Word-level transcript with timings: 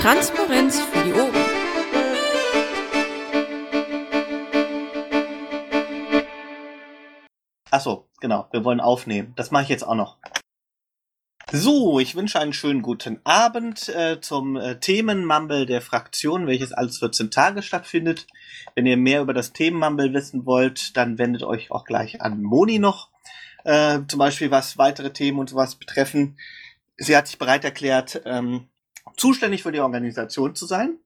Transparenz 0.00 0.80
für 0.80 1.04
die 1.04 1.12
Ohren. 1.12 1.34
Achso, 7.68 8.08
genau, 8.20 8.46
wir 8.52 8.64
wollen 8.64 8.80
aufnehmen. 8.80 9.32
Das 9.34 9.50
mache 9.50 9.64
ich 9.64 9.68
jetzt 9.70 9.82
auch 9.82 9.96
noch. 9.96 10.18
So, 11.50 11.98
ich 11.98 12.14
wünsche 12.14 12.38
einen 12.38 12.52
schönen 12.52 12.82
guten 12.82 13.20
Abend 13.24 13.88
äh, 13.88 14.20
zum 14.20 14.56
äh, 14.56 14.78
Themenmumble 14.78 15.66
der 15.66 15.80
Fraktion, 15.80 16.46
welches 16.46 16.72
alles 16.72 16.98
14 16.98 17.32
Tage 17.32 17.62
stattfindet. 17.62 18.28
Wenn 18.76 18.86
ihr 18.86 18.96
mehr 18.96 19.20
über 19.20 19.34
das 19.34 19.52
Themenmumble 19.52 20.14
wissen 20.14 20.46
wollt, 20.46 20.96
dann 20.96 21.18
wendet 21.18 21.42
euch 21.42 21.72
auch 21.72 21.84
gleich 21.84 22.22
an 22.22 22.40
Moni 22.42 22.78
noch. 22.78 23.08
Äh, 23.64 24.00
zum 24.06 24.20
Beispiel 24.20 24.52
was 24.52 24.78
weitere 24.78 25.12
Themen 25.12 25.40
und 25.40 25.50
sowas 25.50 25.74
betreffen. 25.74 26.38
Sie 26.98 27.16
hat 27.16 27.26
sich 27.26 27.38
bereit 27.38 27.64
erklärt, 27.64 28.22
ähm, 28.26 28.68
zuständig 29.18 29.62
für 29.62 29.72
die 29.72 29.80
Organisation 29.80 30.54
zu 30.54 30.66
sein, 30.66 30.98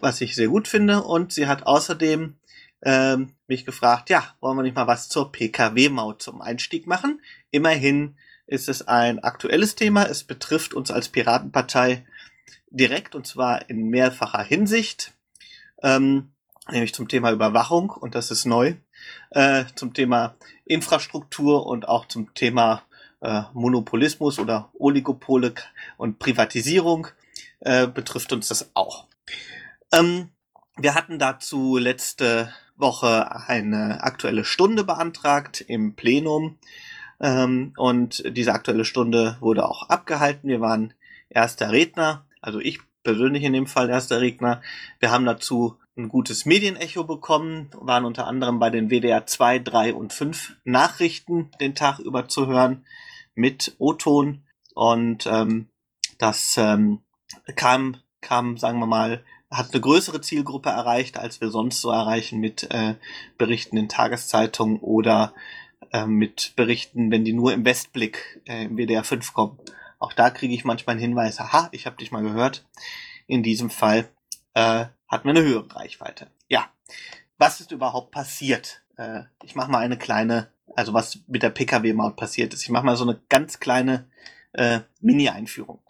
was 0.00 0.20
ich 0.20 0.34
sehr 0.34 0.48
gut 0.48 0.68
finde. 0.68 1.02
Und 1.02 1.32
sie 1.32 1.46
hat 1.46 1.66
außerdem 1.66 2.36
ähm, 2.82 3.34
mich 3.46 3.66
gefragt, 3.66 4.10
ja, 4.10 4.34
wollen 4.40 4.56
wir 4.56 4.62
nicht 4.62 4.76
mal 4.76 4.86
was 4.86 5.08
zur 5.08 5.32
Pkw-Maut 5.32 6.22
zum 6.22 6.40
Einstieg 6.40 6.86
machen? 6.86 7.20
Immerhin 7.50 8.16
ist 8.46 8.68
es 8.68 8.86
ein 8.88 9.18
aktuelles 9.20 9.74
Thema. 9.74 10.04
Es 10.04 10.24
betrifft 10.24 10.74
uns 10.74 10.90
als 10.90 11.08
Piratenpartei 11.08 12.06
direkt 12.70 13.14
und 13.14 13.26
zwar 13.26 13.68
in 13.68 13.88
mehrfacher 13.88 14.42
Hinsicht. 14.42 15.12
Ähm, 15.82 16.32
nämlich 16.70 16.94
zum 16.94 17.08
Thema 17.08 17.32
Überwachung 17.32 17.90
und 17.90 18.14
das 18.14 18.30
ist 18.30 18.44
neu. 18.44 18.74
Äh, 19.30 19.64
zum 19.74 19.94
Thema 19.94 20.36
Infrastruktur 20.64 21.66
und 21.66 21.88
auch 21.88 22.06
zum 22.06 22.34
Thema 22.34 22.82
äh, 23.20 23.42
Monopolismus 23.52 24.38
oder 24.38 24.70
Oligopole 24.78 25.54
und 25.96 26.18
Privatisierung 26.18 27.08
äh, 27.60 27.86
betrifft 27.86 28.32
uns 28.32 28.48
das 28.48 28.70
auch. 28.74 29.06
Ähm, 29.92 30.30
wir 30.76 30.94
hatten 30.94 31.18
dazu 31.18 31.76
letzte 31.76 32.52
Woche 32.76 33.46
eine 33.48 34.02
aktuelle 34.02 34.44
Stunde 34.44 34.84
beantragt 34.84 35.60
im 35.60 35.94
Plenum. 35.94 36.58
Ähm, 37.20 37.74
und 37.76 38.22
diese 38.36 38.52
aktuelle 38.52 38.84
Stunde 38.84 39.36
wurde 39.40 39.68
auch 39.68 39.88
abgehalten. 39.88 40.48
Wir 40.48 40.60
waren 40.60 40.94
erster 41.28 41.70
Redner, 41.70 42.24
also 42.40 42.60
ich 42.60 42.80
persönlich 43.02 43.44
in 43.44 43.52
dem 43.52 43.66
Fall 43.66 43.90
erster 43.90 44.20
Redner. 44.20 44.62
Wir 44.98 45.10
haben 45.10 45.24
dazu 45.26 45.78
ein 45.96 46.08
gutes 46.08 46.46
Medienecho 46.46 47.04
bekommen, 47.04 47.70
waren 47.74 48.04
unter 48.04 48.26
anderem 48.26 48.58
bei 48.58 48.70
den 48.70 48.90
WDR 48.90 49.26
2, 49.26 49.58
3 49.58 49.94
und 49.94 50.12
5 50.12 50.56
Nachrichten 50.64 51.50
den 51.60 51.74
Tag 51.74 51.98
über 51.98 52.28
zu 52.28 52.46
hören 52.46 52.84
mit 53.34 53.74
O-Ton. 53.78 54.42
Und 54.74 55.26
ähm, 55.26 55.68
das 56.18 56.56
ähm, 56.56 57.00
kam, 57.56 57.96
kam, 58.20 58.56
sagen 58.56 58.78
wir 58.78 58.86
mal, 58.86 59.24
hat 59.50 59.72
eine 59.72 59.80
größere 59.80 60.20
Zielgruppe 60.20 60.68
erreicht, 60.68 61.18
als 61.18 61.40
wir 61.40 61.50
sonst 61.50 61.80
so 61.80 61.90
erreichen 61.90 62.38
mit 62.38 62.70
äh, 62.70 62.94
Berichten 63.36 63.76
in 63.76 63.88
Tageszeitungen 63.88 64.78
oder 64.78 65.34
äh, 65.92 66.06
mit 66.06 66.52
Berichten, 66.56 67.10
wenn 67.10 67.24
die 67.24 67.32
nur 67.32 67.52
im 67.52 67.64
Westblick 67.64 68.42
äh, 68.46 68.64
im 68.64 68.76
WDR 68.76 69.02
5 69.02 69.32
kommen. 69.32 69.58
Auch 69.98 70.12
da 70.12 70.30
kriege 70.30 70.54
ich 70.54 70.64
manchmal 70.64 70.94
einen 70.94 71.02
Hinweis, 71.02 71.40
aha, 71.40 71.68
ich 71.72 71.86
habe 71.86 71.96
dich 71.96 72.12
mal 72.12 72.22
gehört. 72.22 72.64
In 73.26 73.42
diesem 73.42 73.70
Fall 73.70 74.08
äh, 74.54 74.86
hat 75.08 75.24
man 75.24 75.36
eine 75.36 75.46
höhere 75.46 75.74
Reichweite. 75.74 76.30
Ja, 76.48 76.70
was 77.38 77.60
ist 77.60 77.72
überhaupt 77.72 78.12
passiert? 78.12 78.82
Äh, 78.96 79.22
ich 79.42 79.56
mache 79.56 79.70
mal 79.70 79.78
eine 79.78 79.98
kleine, 79.98 80.52
also 80.76 80.94
was 80.94 81.20
mit 81.26 81.42
der 81.42 81.50
Pkw-Maut 81.50 82.16
passiert 82.16 82.54
ist. 82.54 82.62
Ich 82.62 82.70
mache 82.70 82.86
mal 82.86 82.96
so 82.96 83.04
eine 83.04 83.20
ganz 83.28 83.58
kleine 83.58 84.08
äh, 84.52 84.80
Mini-Einführung. 85.00 85.80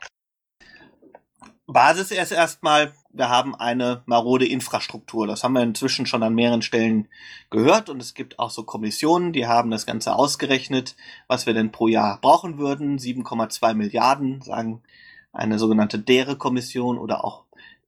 Basis 1.73 2.11
ist 2.11 2.33
erstmal, 2.33 2.93
wir 3.13 3.29
haben 3.29 3.55
eine 3.55 4.03
marode 4.07 4.47
Infrastruktur. 4.47 5.27
Das 5.27 5.45
haben 5.45 5.55
wir 5.55 5.63
inzwischen 5.63 6.07
schon 6.07 6.23
an 6.23 6.35
mehreren 6.35 6.63
Stellen 6.63 7.09
gehört 7.51 7.89
und 7.89 8.01
es 8.01 8.15
gibt 8.15 8.39
auch 8.39 8.51
so 8.51 8.65
Kommissionen, 8.65 9.33
die 9.33 9.47
haben 9.47 9.71
das 9.71 9.87
Ganze 9.87 10.15
ausgerechnet, 10.15 10.97
was 11.29 11.47
wir 11.47 11.55
denn 11.55 11.73
pro 11.73 11.89
Jahr 11.89 12.21
brauchen 12.21 12.59
würden. 12.59 12.99
7,2 12.99 13.75
Milliarden, 13.75 14.43
sagen 14.43 14.83
eine 15.33 15.59
sogenannte 15.59 15.99
Dere-Kommission 15.99 16.99
oder 16.99 17.25
auch 17.25 17.45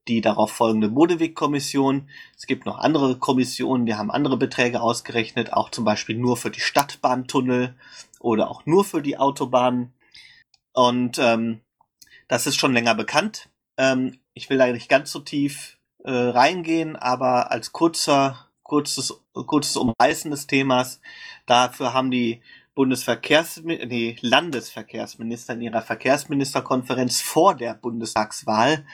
die 0.09 0.21
darauf 0.21 0.53
folgende 0.53 0.89
Modeweg-Kommission. 0.89 2.09
Es 2.37 2.47
gibt 2.47 2.67
noch 2.67 2.79
andere 2.79 3.19
Kommissionen, 3.19 3.87
die 3.87 3.95
haben 3.95 4.11
andere 4.11 4.37
Beträge 4.37 4.81
ausgerechnet, 4.81 5.53
auch 5.53 5.71
zum 5.71 5.85
Beispiel 5.85 6.17
nur 6.17 6.37
für 6.37 6.51
die 6.51 6.61
Stadtbahntunnel 6.61 7.75
oder 8.21 8.51
auch 8.51 8.67
nur 8.67 8.85
für 8.85 9.03
die 9.03 9.19
Autobahnen. 9.19 9.93
Und 10.73 11.19
ähm, 11.19 11.61
das 12.29 12.47
ist 12.47 12.59
schon 12.59 12.73
länger 12.73 12.95
bekannt. 12.95 13.49
Ähm, 13.83 14.21
ich 14.33 14.49
will 14.49 14.59
da 14.59 14.69
nicht 14.69 14.89
ganz 14.89 15.11
so 15.11 15.19
tief 15.19 15.77
äh, 16.05 16.13
reingehen, 16.13 16.95
aber 16.95 17.51
als 17.51 17.73
kurzer, 17.73 18.49
kurzes, 18.63 19.21
kurzes 19.33 19.77
Umreißen 19.77 20.31
des 20.31 20.47
Themas, 20.47 21.01
dafür 21.47 21.93
haben 21.93 22.13
die 22.13 22.43
Bundesverkehrs 22.77 23.61
nee, 23.65 24.17
Landesverkehrsminister 24.21 25.55
in 25.55 25.63
ihrer 25.63 25.83
Verkehrsministerkonferenz 25.83 27.21
vor 27.21 27.57
der 27.57 27.75
Bundestagswahl 27.75 28.87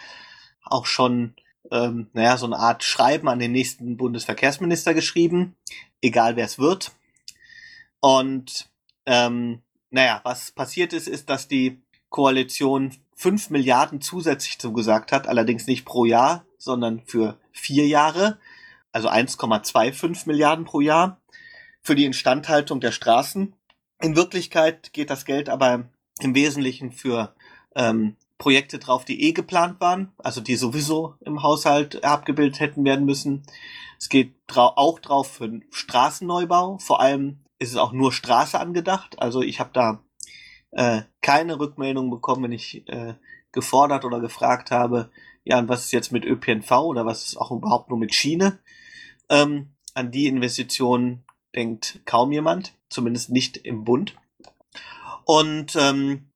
auch 0.65 0.87
schon 0.87 1.35
ähm, 1.71 2.09
naja, 2.15 2.39
so 2.39 2.47
eine 2.47 2.57
Art 2.57 2.83
Schreiben 2.83 3.29
an 3.29 3.39
den 3.39 3.53
nächsten 3.53 3.99
Bundesverkehrsminister 3.99 4.95
geschrieben, 4.95 5.55
egal 6.01 6.37
wer 6.37 6.47
es 6.47 6.59
wird. 6.59 6.93
Und 8.01 8.71
ähm, 9.05 9.61
naja, 9.91 10.23
was 10.25 10.51
passiert 10.53 10.95
ist, 10.95 11.09
ist, 11.09 11.29
dass 11.29 11.47
die 11.47 11.83
Koalition 12.09 12.95
5 13.19 13.51
Milliarden 13.51 14.01
zusätzlich 14.01 14.61
zugesagt 14.61 15.11
hat, 15.11 15.27
allerdings 15.27 15.67
nicht 15.67 15.85
pro 15.85 16.05
Jahr, 16.05 16.45
sondern 16.57 17.03
für 17.05 17.37
vier 17.51 17.87
Jahre, 17.89 18.39
also 18.93 19.09
1,25 19.09 20.29
Milliarden 20.29 20.65
pro 20.65 20.81
Jahr 20.81 21.21
für 21.83 21.97
die 21.97 22.05
Instandhaltung 22.05 22.81
der 22.81 22.93
Straßen. 22.93 23.55
In 24.01 24.15
Wirklichkeit 24.15 24.93
geht 24.93 25.11
das 25.11 25.25
Geld 25.25 25.49
aber 25.49 25.89
im 26.21 26.35
Wesentlichen 26.37 26.93
für 26.93 27.35
ähm, 27.75 28.17
Projekte 28.39 28.79
drauf, 28.79 29.05
die 29.05 29.21
eh 29.25 29.33
geplant 29.33 29.81
waren, 29.81 30.13
also 30.19 30.41
die 30.41 30.55
sowieso 30.55 31.17
im 31.21 31.43
Haushalt 31.43 32.05
abgebildet 32.05 32.61
hätten 32.61 32.85
werden 32.85 33.05
müssen. 33.05 33.43
Es 33.99 34.09
geht 34.09 34.37
drau 34.47 34.75
auch 34.77 35.01
drauf 35.01 35.29
für 35.33 35.61
Straßenneubau. 35.73 36.79
Vor 36.79 37.01
allem 37.01 37.41
ist 37.59 37.71
es 37.71 37.77
auch 37.77 37.91
nur 37.91 38.13
Straße 38.13 38.61
angedacht. 38.61 39.21
Also 39.21 39.43
ich 39.43 39.59
habe 39.59 39.71
da 39.73 40.05
äh, 40.73 41.03
keine 41.21 41.59
Rückmeldung 41.59 42.11
bekommen, 42.11 42.45
wenn 42.45 42.53
ich 42.53 42.87
äh, 42.89 43.15
gefordert 43.53 44.05
oder 44.05 44.21
gefragt 44.21 44.71
habe, 44.71 45.11
ja, 45.45 45.59
und 45.59 45.69
was 45.69 45.87
ist 45.87 45.93
jetzt 45.93 46.13
mit 46.13 46.25
ÖPNV 46.25 46.71
oder 46.73 47.07
was 47.07 47.25
ist 47.25 47.37
auch 47.37 47.51
überhaupt 47.51 47.89
nur 47.89 47.99
mit 47.99 48.15
Schiene? 48.15 48.59
Ähm, 49.31 49.71
an 49.95 50.11
die 50.11 50.27
Investitionen 50.27 51.25
denkt 51.55 52.01
kaum 52.05 52.33
jemand, 52.33 52.75
zumindest 52.91 53.31
nicht 53.31 53.57
im 53.57 53.85
Bund. 53.85 54.15
Und 55.25 55.75
ähm, 55.77 56.31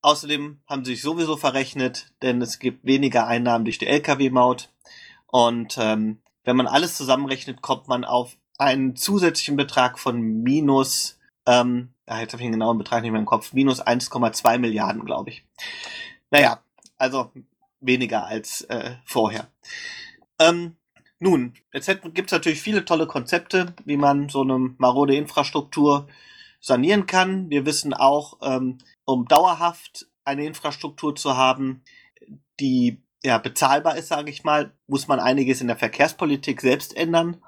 außerdem 0.00 0.60
haben 0.68 0.84
sie 0.84 0.92
sich 0.92 1.02
sowieso 1.02 1.36
verrechnet, 1.36 2.12
denn 2.22 2.40
es 2.40 2.58
gibt 2.58 2.84
weniger 2.84 3.26
Einnahmen 3.26 3.64
durch 3.64 3.78
die 3.78 3.86
Lkw-Maut. 3.86 4.70
Und 5.26 5.76
ähm, 5.80 6.22
wenn 6.44 6.56
man 6.56 6.66
alles 6.66 6.96
zusammenrechnet, 6.96 7.62
kommt 7.62 7.88
man 7.88 8.04
auf 8.04 8.36
einen 8.58 8.96
zusätzlichen 8.96 9.56
Betrag 9.56 9.98
von 9.98 10.20
minus 10.20 11.18
ähm, 11.46 11.94
jetzt 12.20 12.32
habe 12.32 12.42
ich 12.42 12.46
den 12.46 12.52
genauen 12.52 12.78
Betrag 12.78 13.02
nicht 13.02 13.12
mehr 13.12 13.20
im 13.20 13.26
Kopf, 13.26 13.52
minus 13.52 13.80
1,2 13.80 14.58
Milliarden, 14.58 15.04
glaube 15.04 15.30
ich. 15.30 15.44
Naja, 16.30 16.62
also 16.98 17.30
weniger 17.80 18.26
als 18.26 18.62
äh, 18.62 18.96
vorher. 19.04 19.48
Ähm, 20.38 20.76
nun, 21.18 21.54
jetzt 21.72 21.86
gibt 22.14 22.30
es 22.30 22.32
natürlich 22.32 22.60
viele 22.60 22.84
tolle 22.84 23.06
Konzepte, 23.06 23.74
wie 23.84 23.96
man 23.96 24.28
so 24.28 24.42
eine 24.42 24.58
marode 24.78 25.14
Infrastruktur 25.14 26.08
sanieren 26.60 27.06
kann. 27.06 27.50
Wir 27.50 27.66
wissen 27.66 27.94
auch, 27.94 28.38
ähm, 28.42 28.78
um 29.04 29.26
dauerhaft 29.26 30.06
eine 30.24 30.44
Infrastruktur 30.44 31.14
zu 31.14 31.36
haben, 31.36 31.82
die 32.60 33.02
ja 33.22 33.38
bezahlbar 33.38 33.96
ist, 33.96 34.08
sage 34.08 34.30
ich 34.30 34.44
mal, 34.44 34.72
muss 34.86 35.06
man 35.08 35.20
einiges 35.20 35.60
in 35.60 35.68
der 35.68 35.76
Verkehrspolitik 35.76 36.60
selbst 36.60 36.96
ändern. 36.96 37.42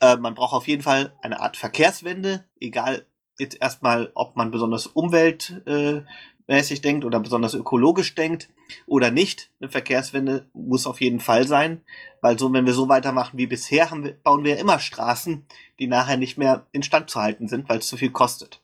Äh, 0.00 0.16
man 0.16 0.34
braucht 0.34 0.54
auf 0.54 0.68
jeden 0.68 0.82
Fall 0.82 1.14
eine 1.22 1.40
Art 1.40 1.56
Verkehrswende, 1.56 2.44
egal 2.60 3.06
jetzt 3.38 3.60
erstmal, 3.60 4.10
ob 4.14 4.36
man 4.36 4.50
besonders 4.50 4.86
umweltmäßig 4.86 6.80
denkt 6.82 7.04
oder 7.04 7.20
besonders 7.20 7.54
ökologisch 7.54 8.14
denkt 8.14 8.48
oder 8.86 9.10
nicht. 9.10 9.50
Eine 9.60 9.70
Verkehrswende 9.70 10.48
muss 10.52 10.86
auf 10.86 11.00
jeden 11.00 11.20
Fall 11.20 11.46
sein, 11.46 11.82
weil 12.20 12.38
so, 12.38 12.52
wenn 12.52 12.66
wir 12.66 12.74
so 12.74 12.88
weitermachen 12.88 13.38
wie 13.38 13.46
bisher, 13.46 13.90
wir, 13.92 14.12
bauen 14.12 14.44
wir 14.44 14.58
immer 14.58 14.78
Straßen, 14.78 15.46
die 15.78 15.86
nachher 15.86 16.16
nicht 16.16 16.38
mehr 16.38 16.66
instand 16.72 17.10
zu 17.10 17.20
halten 17.20 17.48
sind, 17.48 17.68
weil 17.68 17.78
es 17.78 17.88
zu 17.88 17.96
viel 17.96 18.10
kostet. 18.10 18.60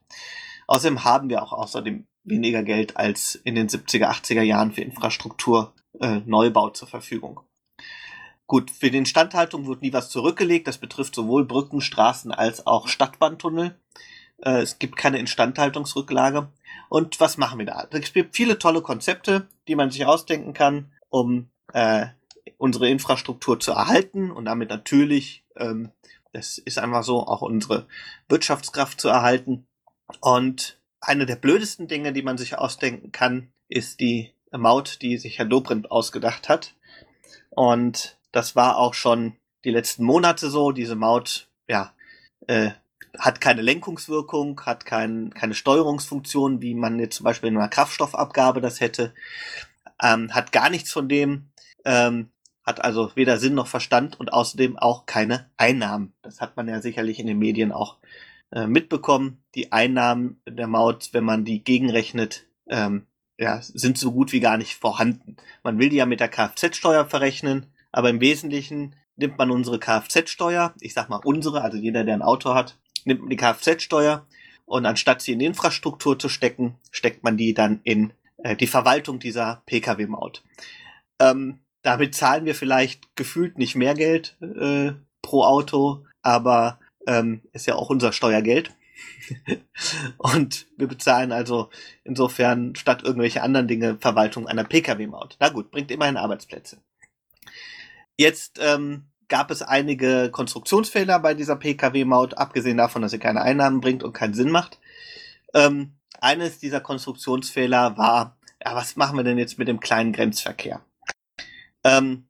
Außerdem 0.66 1.04
haben 1.04 1.28
wir 1.28 1.42
auch 1.42 1.52
außerdem 1.52 2.06
weniger 2.24 2.62
Geld 2.62 2.96
als 2.96 3.34
in 3.34 3.54
den 3.54 3.68
70er, 3.68 4.08
80er 4.08 4.42
Jahren 4.42 4.72
für 4.72 4.80
Infrastruktur 4.80 5.74
äh, 6.00 6.20
Neubau 6.24 6.70
zur 6.70 6.88
Verfügung. 6.88 7.40
Gut, 8.46 8.70
für 8.70 8.90
die 8.90 8.98
Instandhaltung 8.98 9.66
wird 9.66 9.82
nie 9.82 9.92
was 9.92 10.10
zurückgelegt. 10.10 10.66
Das 10.66 10.78
betrifft 10.78 11.14
sowohl 11.14 11.46
Brücken, 11.46 11.80
Straßen 11.80 12.30
als 12.30 12.66
auch 12.66 12.88
Stadtbahntunnel. 12.88 13.78
Äh, 14.44 14.60
es 14.60 14.78
gibt 14.78 14.96
keine 14.96 15.18
Instandhaltungsrücklage. 15.18 16.48
Und 16.88 17.18
was 17.18 17.38
machen 17.38 17.58
wir 17.58 17.66
da? 17.66 17.88
Es 17.90 18.12
gibt 18.12 18.36
viele 18.36 18.58
tolle 18.58 18.82
Konzepte, 18.82 19.48
die 19.66 19.74
man 19.74 19.90
sich 19.90 20.06
ausdenken 20.06 20.52
kann, 20.52 20.92
um 21.08 21.48
äh, 21.72 22.06
unsere 22.58 22.88
Infrastruktur 22.88 23.58
zu 23.58 23.72
erhalten 23.72 24.30
und 24.30 24.44
damit 24.44 24.68
natürlich, 24.68 25.44
ähm, 25.56 25.90
das 26.32 26.58
ist 26.58 26.78
einfach 26.78 27.02
so, 27.02 27.26
auch 27.26 27.42
unsere 27.42 27.86
Wirtschaftskraft 28.28 29.00
zu 29.00 29.08
erhalten. 29.08 29.66
Und 30.20 30.78
eine 31.00 31.26
der 31.26 31.36
blödesten 31.36 31.88
Dinge, 31.88 32.12
die 32.12 32.22
man 32.22 32.38
sich 32.38 32.58
ausdenken 32.58 33.12
kann, 33.12 33.52
ist 33.68 34.00
die 34.00 34.32
Maut, 34.52 35.00
die 35.02 35.16
sich 35.16 35.38
Herr 35.38 35.46
Dobrindt 35.46 35.90
ausgedacht 35.90 36.48
hat. 36.48 36.74
Und 37.50 38.18
das 38.32 38.56
war 38.56 38.78
auch 38.78 38.94
schon 38.94 39.36
die 39.64 39.70
letzten 39.70 40.04
Monate 40.04 40.50
so. 40.50 40.72
Diese 40.72 40.96
Maut, 40.96 41.48
ja, 41.68 41.94
äh, 42.46 42.70
hat 43.18 43.40
keine 43.40 43.62
Lenkungswirkung, 43.62 44.60
hat 44.62 44.84
kein, 44.86 45.32
keine 45.34 45.54
Steuerungsfunktion, 45.54 46.62
wie 46.62 46.74
man 46.74 46.98
jetzt 46.98 47.16
zum 47.16 47.24
Beispiel 47.24 47.48
in 47.48 47.56
einer 47.56 47.68
Kraftstoffabgabe 47.68 48.60
das 48.60 48.80
hätte, 48.80 49.14
ähm, 50.02 50.34
hat 50.34 50.52
gar 50.52 50.70
nichts 50.70 50.92
von 50.92 51.08
dem, 51.08 51.50
ähm, 51.84 52.30
hat 52.64 52.82
also 52.82 53.12
weder 53.14 53.38
Sinn 53.38 53.54
noch 53.54 53.66
Verstand 53.66 54.18
und 54.18 54.32
außerdem 54.32 54.78
auch 54.78 55.06
keine 55.06 55.50
Einnahmen. 55.56 56.14
Das 56.22 56.40
hat 56.40 56.56
man 56.56 56.68
ja 56.68 56.80
sicherlich 56.80 57.18
in 57.18 57.26
den 57.26 57.38
Medien 57.38 57.72
auch 57.72 57.98
äh, 58.52 58.66
mitbekommen. 58.66 59.42
Die 59.54 59.72
Einnahmen 59.72 60.40
der 60.48 60.66
Maut, 60.66 61.10
wenn 61.12 61.24
man 61.24 61.44
die 61.44 61.62
gegenrechnet, 61.62 62.46
ähm, 62.68 63.06
ja, 63.38 63.60
sind 63.60 63.98
so 63.98 64.12
gut 64.12 64.32
wie 64.32 64.40
gar 64.40 64.56
nicht 64.56 64.76
vorhanden. 64.76 65.36
Man 65.62 65.78
will 65.78 65.88
die 65.88 65.96
ja 65.96 66.06
mit 66.06 66.20
der 66.20 66.28
Kfz-Steuer 66.28 67.04
verrechnen, 67.04 67.66
aber 67.92 68.10
im 68.10 68.20
Wesentlichen 68.20 68.94
nimmt 69.16 69.38
man 69.38 69.50
unsere 69.50 69.78
Kfz-Steuer, 69.78 70.74
ich 70.80 70.94
sag 70.94 71.08
mal 71.08 71.20
unsere, 71.24 71.62
also 71.62 71.76
jeder, 71.76 72.04
der 72.04 72.14
ein 72.14 72.22
Auto 72.22 72.54
hat, 72.54 72.78
nimmt 73.04 73.20
man 73.20 73.30
die 73.30 73.36
Kfz-Steuer 73.36 74.26
und 74.66 74.86
anstatt 74.86 75.22
sie 75.22 75.32
in 75.32 75.40
Infrastruktur 75.40 76.18
zu 76.18 76.28
stecken, 76.28 76.78
steckt 76.90 77.22
man 77.22 77.36
die 77.36 77.54
dann 77.54 77.80
in 77.84 78.12
äh, 78.38 78.56
die 78.56 78.66
Verwaltung 78.66 79.18
dieser 79.18 79.62
Pkw-Maut. 79.66 80.42
Ähm, 81.20 81.60
damit 81.82 82.14
zahlen 82.14 82.46
wir 82.46 82.54
vielleicht 82.54 83.14
gefühlt 83.16 83.58
nicht 83.58 83.74
mehr 83.74 83.94
Geld 83.94 84.36
äh, 84.40 84.92
pro 85.22 85.44
Auto, 85.44 86.06
aber 86.22 86.80
ähm, 87.06 87.42
ist 87.52 87.66
ja 87.66 87.74
auch 87.74 87.90
unser 87.90 88.12
Steuergeld. 88.12 88.72
und 90.18 90.66
wir 90.76 90.86
bezahlen 90.86 91.32
also 91.32 91.70
insofern 92.04 92.74
statt 92.74 93.02
irgendwelche 93.02 93.42
anderen 93.42 93.68
Dinge 93.68 93.98
Verwaltung 94.00 94.46
einer 94.46 94.64
Pkw-Maut. 94.64 95.36
Na 95.40 95.48
gut, 95.50 95.70
bringt 95.70 95.90
immerhin 95.90 96.16
Arbeitsplätze. 96.16 96.78
Jetzt 98.16 98.60
ähm, 98.62 99.06
gab 99.34 99.50
es 99.50 99.62
einige 99.62 100.30
Konstruktionsfehler 100.30 101.18
bei 101.18 101.34
dieser 101.34 101.56
Pkw-Maut, 101.56 102.34
abgesehen 102.34 102.76
davon, 102.76 103.02
dass 103.02 103.10
sie 103.10 103.18
keine 103.18 103.42
Einnahmen 103.42 103.80
bringt 103.80 104.04
und 104.04 104.12
keinen 104.12 104.32
Sinn 104.32 104.48
macht. 104.48 104.78
Ähm, 105.52 105.96
eines 106.20 106.60
dieser 106.60 106.80
Konstruktionsfehler 106.80 107.98
war, 107.98 108.38
ja, 108.64 108.76
was 108.76 108.94
machen 108.94 109.16
wir 109.16 109.24
denn 109.24 109.36
jetzt 109.36 109.58
mit 109.58 109.66
dem 109.66 109.80
kleinen 109.80 110.12
Grenzverkehr? 110.12 110.84
Ähm, 111.82 112.28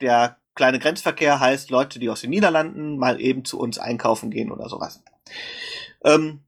der 0.00 0.38
kleine 0.54 0.78
Grenzverkehr 0.78 1.40
heißt 1.40 1.68
Leute, 1.68 1.98
die 1.98 2.08
aus 2.08 2.22
den 2.22 2.30
Niederlanden 2.30 2.96
mal 2.96 3.20
eben 3.20 3.44
zu 3.44 3.60
uns 3.60 3.78
einkaufen 3.78 4.30
gehen 4.30 4.50
oder 4.50 4.70
sowas. 4.70 5.02
Ähm, 6.02 6.44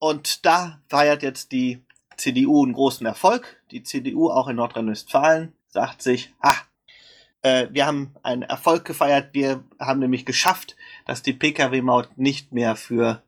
und 0.00 0.44
da 0.44 0.82
feiert 0.88 1.22
jetzt 1.22 1.52
die 1.52 1.84
CDU 2.16 2.64
einen 2.64 2.72
großen 2.72 3.06
Erfolg. 3.06 3.62
Die 3.70 3.84
CDU 3.84 4.28
auch 4.28 4.48
in 4.48 4.56
Nordrhein-Westfalen 4.56 5.52
sagt 5.68 6.02
sich, 6.02 6.34
ha, 6.42 6.56
äh, 7.46 7.68
wir 7.72 7.86
haben 7.86 8.14
einen 8.24 8.42
Erfolg 8.42 8.84
gefeiert. 8.84 9.28
Wir 9.32 9.62
haben 9.78 10.00
nämlich 10.00 10.26
geschafft, 10.26 10.76
dass 11.06 11.22
die 11.22 11.32
Pkw-Maut 11.32 12.18
nicht 12.18 12.52
mehr 12.52 12.74
für 12.74 13.22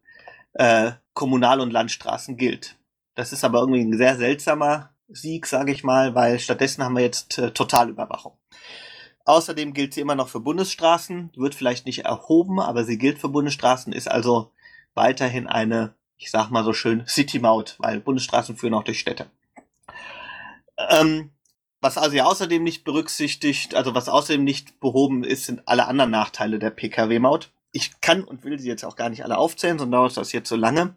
äh, 0.54 0.92
Kommunal- 1.14 1.60
und 1.60 1.72
Landstraßen 1.72 2.36
gilt. 2.36 2.76
Das 3.14 3.32
ist 3.32 3.44
aber 3.44 3.60
irgendwie 3.60 3.82
ein 3.82 3.96
sehr 3.96 4.16
seltsamer 4.16 4.90
Sieg, 5.08 5.46
sage 5.46 5.72
ich 5.72 5.84
mal, 5.84 6.14
weil 6.14 6.40
stattdessen 6.40 6.82
haben 6.82 6.96
wir 6.96 7.02
jetzt 7.02 7.38
äh, 7.38 7.52
Totalüberwachung. 7.52 8.36
Außerdem 9.24 9.72
gilt 9.72 9.94
sie 9.94 10.00
immer 10.00 10.14
noch 10.14 10.28
für 10.28 10.40
Bundesstraßen, 10.40 11.30
wird 11.36 11.54
vielleicht 11.54 11.86
nicht 11.86 12.04
erhoben, 12.04 12.60
aber 12.60 12.84
sie 12.84 12.98
gilt 12.98 13.18
für 13.18 13.28
Bundesstraßen, 13.28 13.92
ist 13.92 14.10
also 14.10 14.50
weiterhin 14.94 15.46
eine, 15.46 15.94
ich 16.16 16.30
sag 16.30 16.50
mal 16.50 16.64
so 16.64 16.72
schön, 16.72 17.06
City-Maut, 17.06 17.76
weil 17.78 18.00
Bundesstraßen 18.00 18.56
führen 18.56 18.74
auch 18.74 18.84
durch 18.84 18.98
Städte. 18.98 19.30
Ähm, 20.90 21.30
was 21.80 21.98
also 21.98 22.16
ja 22.16 22.24
außerdem 22.24 22.62
nicht 22.62 22.84
berücksichtigt, 22.84 23.74
also 23.74 23.94
was 23.94 24.08
außerdem 24.08 24.42
nicht 24.42 24.80
behoben 24.80 25.24
ist, 25.24 25.46
sind 25.46 25.62
alle 25.66 25.86
anderen 25.86 26.10
Nachteile 26.10 26.58
der 26.58 26.70
Pkw-Maut. 26.70 27.50
Ich 27.72 28.00
kann 28.00 28.24
und 28.24 28.44
will 28.44 28.58
sie 28.58 28.68
jetzt 28.68 28.84
auch 28.84 28.96
gar 28.96 29.10
nicht 29.10 29.24
alle 29.24 29.38
aufzählen, 29.38 29.78
sonst 29.78 29.92
dauert 29.92 30.16
das 30.16 30.32
jetzt 30.32 30.48
so 30.48 30.56
lange. 30.56 30.94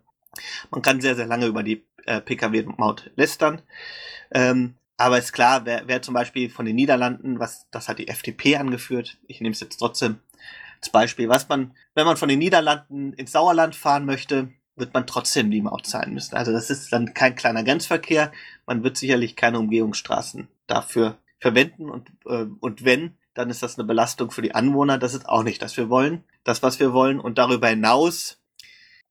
Man 0.71 0.81
kann 0.81 1.01
sehr, 1.01 1.15
sehr 1.15 1.27
lange 1.27 1.45
über 1.45 1.61
die 1.63 1.83
äh, 2.05 2.21
Pkw-Maut 2.21 3.11
lästern. 3.15 3.61
Ähm, 4.31 4.75
aber 4.97 5.17
ist 5.17 5.33
klar, 5.33 5.65
wer, 5.65 5.83
wer 5.87 6.01
zum 6.01 6.13
Beispiel 6.13 6.49
von 6.49 6.65
den 6.65 6.75
Niederlanden, 6.75 7.39
was 7.39 7.67
das 7.71 7.89
hat 7.89 7.99
die 7.99 8.07
FDP 8.07 8.57
angeführt, 8.57 9.17
ich 9.27 9.41
nehme 9.41 9.53
es 9.53 9.59
jetzt 9.59 9.77
trotzdem 9.77 10.19
als 10.77 10.89
Beispiel, 10.89 11.29
was 11.29 11.47
man, 11.49 11.75
wenn 11.93 12.05
man 12.05 12.17
von 12.17 12.29
den 12.29 12.39
Niederlanden 12.39 13.13
ins 13.13 13.31
Sauerland 13.31 13.75
fahren 13.75 14.05
möchte, 14.05 14.51
wird 14.75 14.93
man 14.93 15.05
trotzdem 15.05 15.51
die 15.51 15.61
Maut 15.61 15.85
zahlen 15.85 16.13
müssen. 16.13 16.35
Also 16.35 16.51
das 16.51 16.69
ist 16.69 16.91
dann 16.91 17.13
kein 17.13 17.35
kleiner 17.35 17.63
Grenzverkehr. 17.63 18.31
Man 18.65 18.83
wird 18.83 18.97
sicherlich 18.97 19.35
keine 19.35 19.59
Umgehungsstraßen 19.59 20.47
dafür 20.71 21.17
verwenden 21.39 21.89
und, 21.89 22.09
äh, 22.25 22.45
und 22.59 22.85
wenn, 22.85 23.17
dann 23.33 23.49
ist 23.49 23.63
das 23.63 23.77
eine 23.77 23.87
Belastung 23.87 24.31
für 24.31 24.41
die 24.41 24.55
Anwohner. 24.55 24.97
Das 24.97 25.13
ist 25.13 25.27
auch 25.27 25.43
nicht, 25.43 25.61
das 25.61 25.77
wir 25.77 25.89
wollen. 25.89 26.23
Das, 26.43 26.63
was 26.63 26.79
wir 26.79 26.93
wollen. 26.93 27.19
Und 27.19 27.37
darüber 27.37 27.69
hinaus 27.69 28.41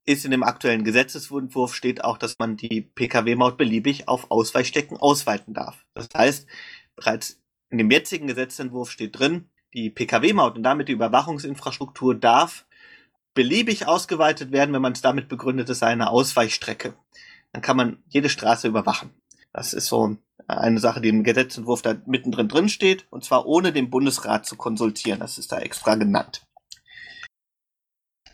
ist 0.05 0.25
in 0.25 0.31
dem 0.31 0.43
aktuellen 0.43 0.85
Gesetzesentwurf 0.85 1.75
steht 1.75 2.05
auch, 2.05 2.19
dass 2.19 2.39
man 2.39 2.57
die 2.57 2.83
Pkw-Maut 2.83 3.57
beliebig 3.57 4.09
auf 4.09 4.31
Ausweichstrecken 4.31 4.97
ausweiten 4.97 5.55
darf. 5.55 5.85
Das 5.95 6.09
heißt, 6.15 6.47
bereits 6.97 7.41
in 7.71 7.79
dem 7.79 7.91
jetzigen 7.91 8.27
Gesetzentwurf 8.27 8.91
steht 8.91 9.19
drin, 9.19 9.49
die 9.73 9.91
Pkw-Maut 9.91 10.57
und 10.57 10.63
damit 10.63 10.89
die 10.89 10.93
Überwachungsinfrastruktur 10.93 12.15
darf 12.15 12.67
beliebig 13.35 13.87
ausgeweitet 13.87 14.51
werden, 14.51 14.75
wenn 14.75 14.83
man 14.83 14.93
es 14.93 15.03
damit 15.03 15.29
begründet, 15.29 15.69
es 15.69 15.79
sei 15.79 15.87
eine 15.89 16.11
Ausweichstrecke. 16.11 16.95
Dann 17.53 17.63
kann 17.63 17.77
man 17.77 18.03
jede 18.09 18.29
Straße 18.29 18.67
überwachen. 18.67 19.11
Das 19.53 19.73
ist 19.73 19.87
so 19.87 20.17
eine 20.59 20.81
Sache, 20.81 21.01
die 21.01 21.09
im 21.09 21.25
Gesetzentwurf 21.25 21.83
da 21.83 21.97
mittendrin 22.07 22.49
drin 22.49 22.69
steht, 22.69 23.07
und 23.11 23.25
zwar 23.25 23.47
ohne 23.47 23.73
den 23.73 23.91
Bundesrat 23.91 24.47
zu 24.47 24.57
konsultieren. 24.57 25.21
Das 25.21 25.39
ist 25.39 25.53
da 25.53 25.59
extra 25.59 25.95
genannt. 25.95 26.43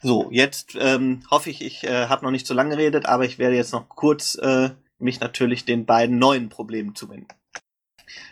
So, 0.02 0.28
jetzt 0.30 0.76
ähm, 0.78 1.22
hoffe 1.30 1.50
ich, 1.50 1.64
ich 1.64 1.84
äh, 1.84 2.06
habe 2.06 2.24
noch 2.24 2.30
nicht 2.30 2.46
so 2.46 2.54
lange 2.54 2.76
geredet, 2.76 3.06
aber 3.06 3.24
ich 3.24 3.38
werde 3.38 3.56
jetzt 3.56 3.72
noch 3.72 3.88
kurz 3.88 4.36
äh, 4.36 4.70
mich 4.98 5.20
natürlich 5.20 5.64
den 5.64 5.86
beiden 5.86 6.18
neuen 6.18 6.48
Problemen 6.48 6.94
zuwenden. 6.94 7.28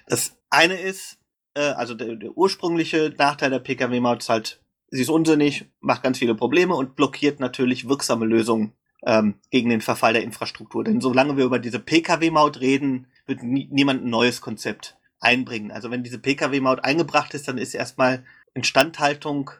Das 0.06 0.36
eine 0.50 0.74
ist, 0.74 1.18
äh, 1.54 1.60
also 1.60 1.94
der, 1.94 2.16
der 2.16 2.36
ursprüngliche 2.36 3.14
Nachteil 3.18 3.50
der 3.50 3.58
Pkw-Maut 3.58 4.20
ist 4.22 4.28
halt, 4.28 4.60
sie 4.88 5.02
ist 5.02 5.10
unsinnig, 5.10 5.66
macht 5.80 6.02
ganz 6.02 6.18
viele 6.18 6.34
Probleme 6.34 6.74
und 6.74 6.96
blockiert 6.96 7.40
natürlich 7.40 7.88
wirksame 7.88 8.26
Lösungen 8.26 8.74
ähm, 9.04 9.40
gegen 9.50 9.70
den 9.70 9.80
Verfall 9.80 10.12
der 10.12 10.22
Infrastruktur. 10.22 10.84
Denn 10.84 11.00
solange 11.00 11.36
wir 11.36 11.44
über 11.44 11.58
diese 11.58 11.80
Pkw-Maut 11.80 12.60
reden, 12.60 13.06
wird 13.26 13.42
nie, 13.42 13.68
niemand 13.70 14.04
ein 14.04 14.10
neues 14.10 14.40
Konzept 14.40 14.96
einbringen. 15.20 15.70
Also 15.70 15.90
wenn 15.90 16.02
diese 16.02 16.18
Pkw-Maut 16.18 16.84
eingebracht 16.84 17.34
ist, 17.34 17.48
dann 17.48 17.58
ist 17.58 17.74
erstmal 17.74 18.24
Instandhaltung 18.54 19.50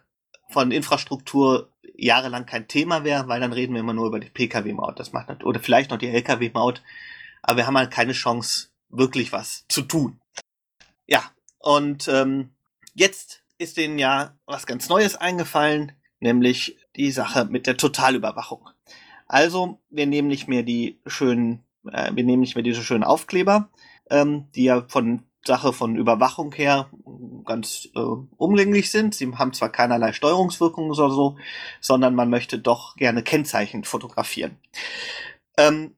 von 0.51 0.71
Infrastruktur 0.71 1.71
jahrelang 1.97 2.47
kein 2.47 2.69
Thema 2.69 3.05
wäre, 3.05 3.29
weil 3.29 3.41
dann 3.41 3.53
reden 3.53 3.75
wir 3.75 3.81
immer 3.81 3.93
nur 3.93 4.07
über 4.07 4.21
die 4.21 4.31
Pkw-Maut. 4.31 4.99
Das 4.99 5.13
macht 5.13 5.45
oder 5.45 5.61
vielleicht 5.61 5.91
noch 5.91 5.99
die 5.99 6.09
Lkw-Maut, 6.09 6.83
aber 7.43 7.59
wir 7.59 7.67
haben 7.67 7.79
halt 7.79 7.91
keine 7.91 8.13
Chance, 8.13 8.69
wirklich 8.89 9.33
was 9.33 9.65
zu 9.69 9.83
tun. 9.83 10.21
Ja, 11.07 11.31
und 11.59 12.09
ähm, 12.09 12.51
jetzt 12.95 13.43
ist 13.59 13.77
denen 13.77 13.99
ja 13.99 14.37
was 14.47 14.67
ganz 14.67 14.89
Neues 14.89 15.17
eingefallen, 15.17 15.93
nämlich 16.21 16.79
die 16.97 17.11
Sache 17.11 17.45
mit 17.45 17.67
der 17.67 17.77
Totalüberwachung. 17.77 18.69
Also, 19.27 19.81
wir 19.91 20.07
nehmen 20.07 20.29
nicht 20.29 20.49
mehr 20.49 20.63
die 20.63 21.01
schönen, 21.07 21.65
äh, 21.93 22.11
wir 22.15 22.25
nehmen 22.25 22.41
nicht 22.41 22.55
mehr 22.55 22.65
diese 22.65 22.83
schönen 22.83 23.05
Aufkleber, 23.05 23.69
ähm, 24.11 24.49
die 24.55 24.65
ja 24.65 24.85
von 24.89 25.23
Sache 25.47 25.73
von 25.73 25.97
Überwachung 25.97 26.53
her 26.53 26.91
ganz 27.45 27.89
äh, 27.95 27.99
umgänglich 27.99 28.91
sind. 28.91 29.15
Sie 29.15 29.31
haben 29.35 29.53
zwar 29.53 29.71
keinerlei 29.71 30.13
Steuerungswirkungen 30.13 30.91
oder 30.91 31.11
so, 31.11 31.37
sondern 31.81 32.15
man 32.15 32.31
möchte 32.31 32.59
doch 32.59 32.97
gerne 32.97 33.23
Kennzeichen 33.23 33.85
fotografieren. 33.85 34.57
Ähm, 35.59 35.97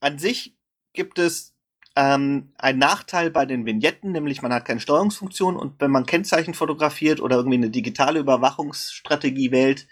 an 0.00 0.18
sich 0.18 0.56
gibt 0.92 1.18
es 1.18 1.54
ähm, 1.96 2.52
einen 2.58 2.78
Nachteil 2.78 3.30
bei 3.30 3.46
den 3.46 3.66
Vignetten, 3.66 4.12
nämlich 4.12 4.42
man 4.42 4.52
hat 4.52 4.64
keine 4.64 4.80
Steuerungsfunktion 4.80 5.56
und 5.56 5.80
wenn 5.80 5.90
man 5.90 6.06
Kennzeichen 6.06 6.54
fotografiert 6.54 7.20
oder 7.20 7.36
irgendwie 7.36 7.58
eine 7.58 7.70
digitale 7.70 8.20
Überwachungsstrategie 8.20 9.50
wählt, 9.50 9.86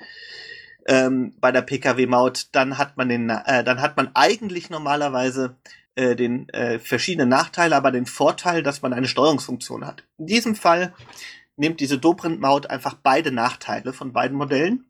ähm, 0.88 1.34
bei 1.38 1.52
der 1.52 1.62
PKW-Maut, 1.62 2.48
dann 2.52 2.78
hat 2.78 2.96
man 2.96 3.08
den, 3.08 3.28
äh, 3.28 3.62
dann 3.62 3.80
hat 3.80 3.96
man 3.96 4.10
eigentlich 4.14 4.70
normalerweise 4.70 5.56
äh, 5.94 6.16
den 6.16 6.48
äh, 6.48 6.78
verschiedenen 6.78 7.28
Nachteile, 7.28 7.76
aber 7.76 7.92
den 7.92 8.06
Vorteil, 8.06 8.62
dass 8.62 8.80
man 8.80 8.94
eine 8.94 9.06
Steuerungsfunktion 9.06 9.86
hat. 9.86 10.04
In 10.16 10.26
diesem 10.26 10.54
Fall 10.56 10.94
nimmt 11.56 11.80
diese 11.80 11.98
Dobrindt-Maut 11.98 12.70
einfach 12.70 12.94
beide 12.94 13.32
Nachteile 13.32 13.92
von 13.92 14.12
beiden 14.12 14.36
Modellen, 14.36 14.86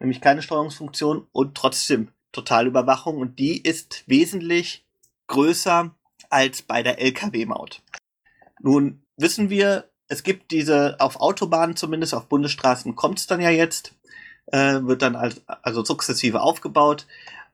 nämlich 0.00 0.20
keine 0.22 0.40
Steuerungsfunktion 0.40 1.26
und 1.32 1.54
trotzdem 1.54 2.08
Totalüberwachung 2.32 3.18
und 3.18 3.38
die 3.38 3.60
ist 3.60 4.04
wesentlich 4.06 4.86
größer 5.26 5.94
als 6.30 6.62
bei 6.62 6.82
der 6.82 6.98
LKW-Maut. 6.98 7.82
Nun 8.60 9.02
wissen 9.18 9.50
wir, 9.50 9.90
es 10.08 10.22
gibt 10.22 10.50
diese, 10.50 10.96
auf 10.98 11.16
Autobahnen 11.16 11.76
zumindest, 11.76 12.14
auf 12.14 12.28
Bundesstraßen 12.28 12.96
kommt 12.96 13.18
es 13.18 13.26
dann 13.26 13.40
ja 13.40 13.50
jetzt, 13.50 13.94
äh, 14.46 14.80
wird 14.82 15.02
dann 15.02 15.16
als, 15.16 15.42
also 15.46 15.84
sukzessive 15.84 16.40
aufgebaut. 16.40 17.06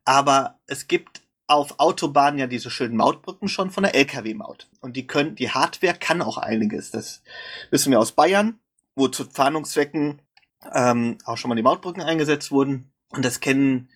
Aber 0.05 0.59
es 0.67 0.89
gibt 0.89 1.23
auf 1.47 1.79
Autobahnen 1.79 2.39
ja 2.39 2.47
diese 2.47 2.71
schönen 2.71 2.97
Mautbrücken 2.97 3.49
schon 3.49 3.71
von 3.71 3.83
der 3.83 3.95
LKW-Maut. 3.95 4.69
Und 4.81 4.97
die 4.97 5.07
können, 5.07 5.35
die 5.35 5.51
Hardware 5.51 5.95
kann 5.95 6.23
auch 6.23 6.39
einiges. 6.39 6.91
Das 6.91 7.23
wissen 7.71 7.91
wir 7.91 8.01
aus 8.01 8.13
Bayern, 8.13 8.59
wo 8.95 9.09
zu 9.09 9.25
Fahndungszwecken 9.25 10.21
ähm, 10.75 11.19
auch 11.25 11.37
schon 11.37 11.49
mal 11.49 11.55
die 11.55 11.63
Mautbrücken 11.63 12.03
eingesetzt 12.03 12.51
wurden. 12.51 12.93
Und 13.11 13.25
das 13.25 13.41
kennen, 13.41 13.89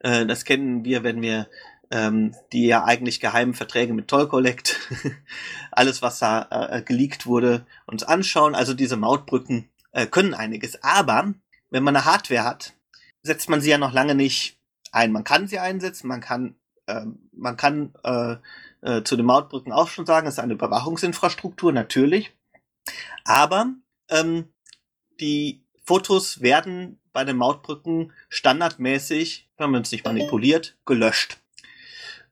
äh, 0.00 0.26
das 0.26 0.44
kennen 0.44 0.84
wir, 0.84 1.02
wenn 1.02 1.22
wir 1.22 1.48
ähm, 1.90 2.34
die 2.52 2.66
ja 2.66 2.84
eigentlich 2.84 3.20
geheimen 3.20 3.54
Verträge 3.54 3.94
mit 3.94 4.08
Toll 4.08 4.28
Collect, 4.28 4.78
alles 5.70 6.02
was 6.02 6.18
da 6.18 6.46
äh, 6.50 6.82
geleakt 6.82 7.24
wurde, 7.24 7.64
uns 7.86 8.02
anschauen. 8.02 8.54
Also 8.54 8.74
diese 8.74 8.98
Mautbrücken 8.98 9.70
äh, 9.92 10.06
können 10.06 10.34
einiges. 10.34 10.82
Aber 10.82 11.32
wenn 11.70 11.82
man 11.82 11.96
eine 11.96 12.04
Hardware 12.04 12.44
hat, 12.44 12.74
setzt 13.22 13.48
man 13.48 13.60
sie 13.60 13.70
ja 13.70 13.78
noch 13.78 13.92
lange 13.92 14.14
nicht 14.14 14.58
ein. 14.92 15.12
Man 15.12 15.24
kann 15.24 15.48
sie 15.48 15.58
einsetzen, 15.58 16.08
man 16.08 16.20
kann, 16.20 16.56
äh, 16.86 17.04
man 17.32 17.56
kann 17.56 17.94
äh, 18.04 18.36
äh, 18.80 19.02
zu 19.02 19.16
den 19.16 19.26
Mautbrücken 19.26 19.72
auch 19.72 19.88
schon 19.88 20.06
sagen, 20.06 20.26
es 20.26 20.34
ist 20.34 20.40
eine 20.40 20.54
Überwachungsinfrastruktur, 20.54 21.72
natürlich. 21.72 22.34
Aber 23.24 23.72
ähm, 24.08 24.52
die 25.20 25.64
Fotos 25.84 26.40
werden 26.40 27.00
bei 27.12 27.24
den 27.24 27.36
Mautbrücken 27.36 28.12
standardmäßig, 28.28 29.48
wenn 29.56 29.70
man 29.70 29.82
es 29.82 29.92
nicht 29.92 30.04
manipuliert, 30.04 30.76
gelöscht. 30.86 31.40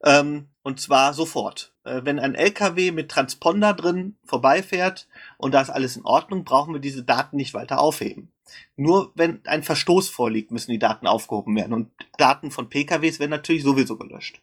Ähm, 0.03 0.49
und 0.67 0.81
zwar 0.81 1.13
sofort. 1.13 1.71
Äh, 1.85 2.01
wenn 2.03 2.19
ein 2.19 2.35
LKW 2.35 2.91
mit 2.91 3.09
Transponder 3.09 3.73
drin 3.73 4.17
vorbeifährt 4.25 5.07
und 5.37 5.53
da 5.53 5.61
ist 5.61 5.69
alles 5.69 5.95
in 5.95 6.03
Ordnung, 6.03 6.43
brauchen 6.43 6.73
wir 6.73 6.81
diese 6.81 7.05
Daten 7.05 7.37
nicht 7.37 7.53
weiter 7.53 7.79
aufheben. 7.79 8.33
Nur 8.75 9.13
wenn 9.15 9.39
ein 9.45 9.63
Verstoß 9.63 10.09
vorliegt, 10.09 10.51
müssen 10.51 10.71
die 10.71 10.77
Daten 10.77 11.07
aufgehoben 11.07 11.55
werden. 11.55 11.71
Und 11.71 11.91
Daten 12.17 12.51
von 12.51 12.67
PKWs 12.67 13.17
werden 13.19 13.31
natürlich 13.31 13.63
sowieso 13.63 13.95
gelöscht. 13.95 14.41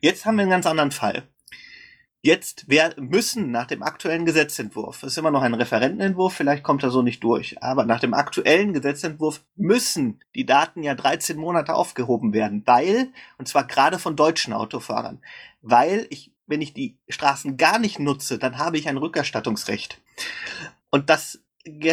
Jetzt 0.00 0.26
haben 0.26 0.36
wir 0.36 0.42
einen 0.42 0.50
ganz 0.50 0.66
anderen 0.66 0.90
Fall. 0.90 1.26
Jetzt 2.24 2.66
wer, 2.68 2.94
müssen 3.00 3.50
nach 3.50 3.66
dem 3.66 3.82
aktuellen 3.82 4.24
Gesetzentwurf, 4.24 5.02
ist 5.02 5.18
immer 5.18 5.32
noch 5.32 5.42
ein 5.42 5.54
Referentenentwurf, 5.54 6.32
vielleicht 6.32 6.62
kommt 6.62 6.84
er 6.84 6.90
so 6.90 7.02
nicht 7.02 7.24
durch, 7.24 7.60
aber 7.60 7.84
nach 7.84 7.98
dem 7.98 8.14
aktuellen 8.14 8.72
Gesetzentwurf 8.72 9.42
müssen 9.56 10.20
die 10.36 10.46
Daten 10.46 10.84
ja 10.84 10.94
13 10.94 11.36
Monate 11.36 11.74
aufgehoben 11.74 12.32
werden, 12.32 12.62
weil, 12.64 13.08
und 13.38 13.48
zwar 13.48 13.66
gerade 13.66 13.98
von 13.98 14.14
deutschen 14.14 14.52
Autofahrern, 14.52 15.20
weil 15.62 16.06
ich, 16.10 16.30
wenn 16.46 16.60
ich 16.60 16.72
die 16.72 16.96
Straßen 17.08 17.56
gar 17.56 17.80
nicht 17.80 17.98
nutze, 17.98 18.38
dann 18.38 18.56
habe 18.56 18.78
ich 18.78 18.88
ein 18.88 18.98
Rückerstattungsrecht. 18.98 20.00
Und 20.90 21.10
das 21.10 21.40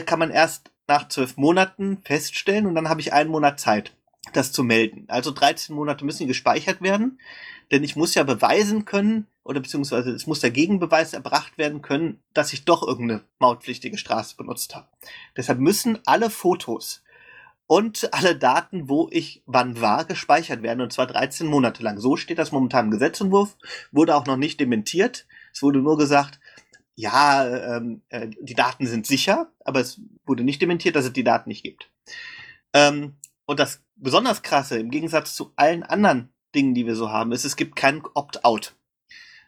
kann 0.05 0.19
man 0.19 0.29
erst 0.29 0.69
nach 0.87 1.07
zwölf 1.07 1.37
Monaten 1.37 2.03
feststellen 2.03 2.67
und 2.67 2.75
dann 2.75 2.87
habe 2.87 3.01
ich 3.01 3.13
einen 3.13 3.31
Monat 3.31 3.59
Zeit, 3.59 3.95
das 4.33 4.51
zu 4.51 4.63
melden. 4.63 5.05
Also 5.07 5.31
13 5.31 5.75
Monate 5.75 6.05
müssen 6.05 6.27
gespeichert 6.27 6.83
werden, 6.83 7.17
denn 7.71 7.83
ich 7.83 7.95
muss 7.95 8.15
ja 8.15 8.23
beweisen 8.23 8.85
können, 8.85 9.27
oder 9.43 9.59
beziehungsweise 9.61 10.11
es 10.11 10.27
muss 10.27 10.41
der 10.41 10.51
Gegenbeweis 10.51 11.13
erbracht 11.13 11.57
werden 11.57 11.81
können, 11.81 12.21
dass 12.33 12.53
ich 12.53 12.65
doch 12.65 12.87
irgendeine 12.87 13.23
mautpflichtige 13.39 13.97
Straße 13.97 14.35
benutzt 14.35 14.75
habe. 14.75 14.87
Deshalb 15.35 15.59
müssen 15.59 15.97
alle 16.05 16.29
Fotos 16.29 17.03
und 17.65 18.13
alle 18.13 18.35
Daten, 18.35 18.89
wo 18.89 19.09
ich 19.11 19.43
wann 19.45 19.79
war, 19.81 20.05
gespeichert 20.05 20.63
werden, 20.63 20.81
und 20.81 20.93
zwar 20.93 21.07
13 21.07 21.47
Monate 21.47 21.83
lang. 21.83 21.99
So 21.99 22.15
steht 22.15 22.39
das 22.39 22.51
momentan 22.51 22.85
im 22.85 22.91
Gesetzentwurf, 22.91 23.57
wurde 23.91 24.15
auch 24.15 24.25
noch 24.25 24.37
nicht 24.37 24.59
dementiert. 24.59 25.27
Es 25.53 25.61
wurde 25.61 25.79
nur 25.79 25.97
gesagt, 25.97 26.39
ja, 26.95 27.77
ähm, 27.77 28.01
äh, 28.09 28.27
die 28.41 28.55
Daten 28.55 28.85
sind 28.85 29.07
sicher, 29.07 29.51
aber 29.63 29.79
es 29.79 30.01
wurde 30.25 30.43
nicht 30.43 30.61
dementiert, 30.61 30.95
dass 30.95 31.05
es 31.05 31.13
die 31.13 31.23
Daten 31.23 31.49
nicht 31.49 31.63
gibt. 31.63 31.89
Ähm, 32.73 33.15
und 33.45 33.59
das 33.59 33.81
besonders 33.95 34.41
krasse, 34.41 34.79
im 34.79 34.91
Gegensatz 34.91 35.33
zu 35.33 35.53
allen 35.55 35.83
anderen 35.83 36.33
Dingen, 36.55 36.73
die 36.73 36.85
wir 36.85 36.95
so 36.95 37.09
haben, 37.09 37.31
ist, 37.31 37.45
es 37.45 37.55
gibt 37.55 37.75
kein 37.75 38.01
Opt-out. 38.13 38.75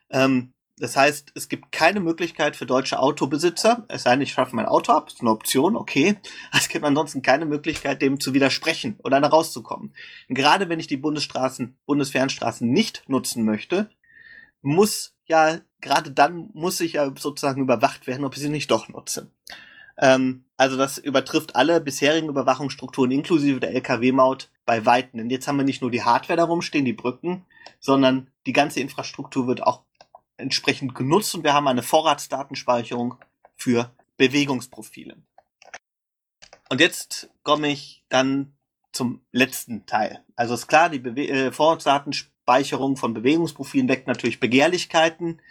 Ähm, 0.09 0.53
das 0.77 0.97
heißt, 0.97 1.33
es 1.35 1.47
gibt 1.47 1.71
keine 1.71 1.99
Möglichkeit 1.99 2.55
für 2.55 2.65
deutsche 2.65 2.97
Autobesitzer, 2.97 3.85
es 3.87 4.03
sei 4.03 4.11
denn, 4.11 4.21
ich 4.21 4.31
schaffe 4.33 4.55
mein 4.55 4.65
Auto 4.65 4.91
ab, 4.93 5.09
ist 5.09 5.21
eine 5.21 5.29
Option, 5.29 5.75
okay. 5.75 6.17
Es 6.53 6.69
gibt 6.69 6.83
ansonsten 6.83 7.21
keine 7.21 7.45
Möglichkeit, 7.45 8.01
dem 8.01 8.19
zu 8.19 8.33
widersprechen 8.33 8.97
oder 9.03 9.21
da 9.21 9.27
rauszukommen. 9.27 9.93
Gerade 10.27 10.69
wenn 10.69 10.79
ich 10.79 10.87
die 10.87 10.97
Bundesstraßen, 10.97 11.77
Bundesfernstraßen 11.85 12.69
nicht 12.69 13.03
nutzen 13.07 13.45
möchte, 13.45 13.89
muss 14.61 15.13
ja, 15.31 15.61
gerade 15.79 16.11
dann 16.11 16.49
muss 16.53 16.79
ich 16.81 16.93
ja 16.93 17.11
sozusagen 17.17 17.61
überwacht 17.61 18.05
werden, 18.05 18.25
ob 18.25 18.35
ich 18.35 18.41
sie 18.41 18.49
nicht 18.49 18.69
doch 18.69 18.89
nutze. 18.89 19.31
Ähm, 20.01 20.45
also 20.57 20.75
das 20.75 20.97
übertrifft 20.97 21.55
alle 21.55 21.79
bisherigen 21.79 22.27
Überwachungsstrukturen 22.27 23.11
inklusive 23.11 23.59
der 23.59 23.73
Lkw-Maut 23.75 24.49
bei 24.65 24.85
Weitem. 24.85 25.19
Denn 25.19 25.29
jetzt 25.29 25.47
haben 25.47 25.57
wir 25.57 25.63
nicht 25.63 25.81
nur 25.81 25.91
die 25.91 26.03
Hardware 26.03 26.37
darum 26.37 26.61
stehen, 26.61 26.85
die 26.85 26.93
Brücken, 26.93 27.45
sondern 27.79 28.29
die 28.45 28.53
ganze 28.53 28.79
Infrastruktur 28.79 29.47
wird 29.47 29.63
auch 29.63 29.83
entsprechend 30.37 30.95
genutzt 30.95 31.35
und 31.35 31.43
wir 31.43 31.53
haben 31.53 31.67
eine 31.67 31.83
Vorratsdatenspeicherung 31.83 33.15
für 33.55 33.91
Bewegungsprofile. 34.17 35.17
Und 36.69 36.81
jetzt 36.81 37.29
komme 37.43 37.67
ich 37.69 38.03
dann 38.09 38.53
zum 38.91 39.21
letzten 39.31 39.85
Teil. 39.85 40.23
Also 40.35 40.55
ist 40.55 40.67
klar, 40.67 40.89
die 40.89 40.99
Bewe 40.99 41.27
äh, 41.27 41.51
Vorratsdatenspeicherung 41.51 42.97
von 42.97 43.13
Bewegungsprofilen 43.13 43.87
weckt 43.87 44.07
natürlich 44.07 44.39
Begehrlichkeiten 44.39 45.41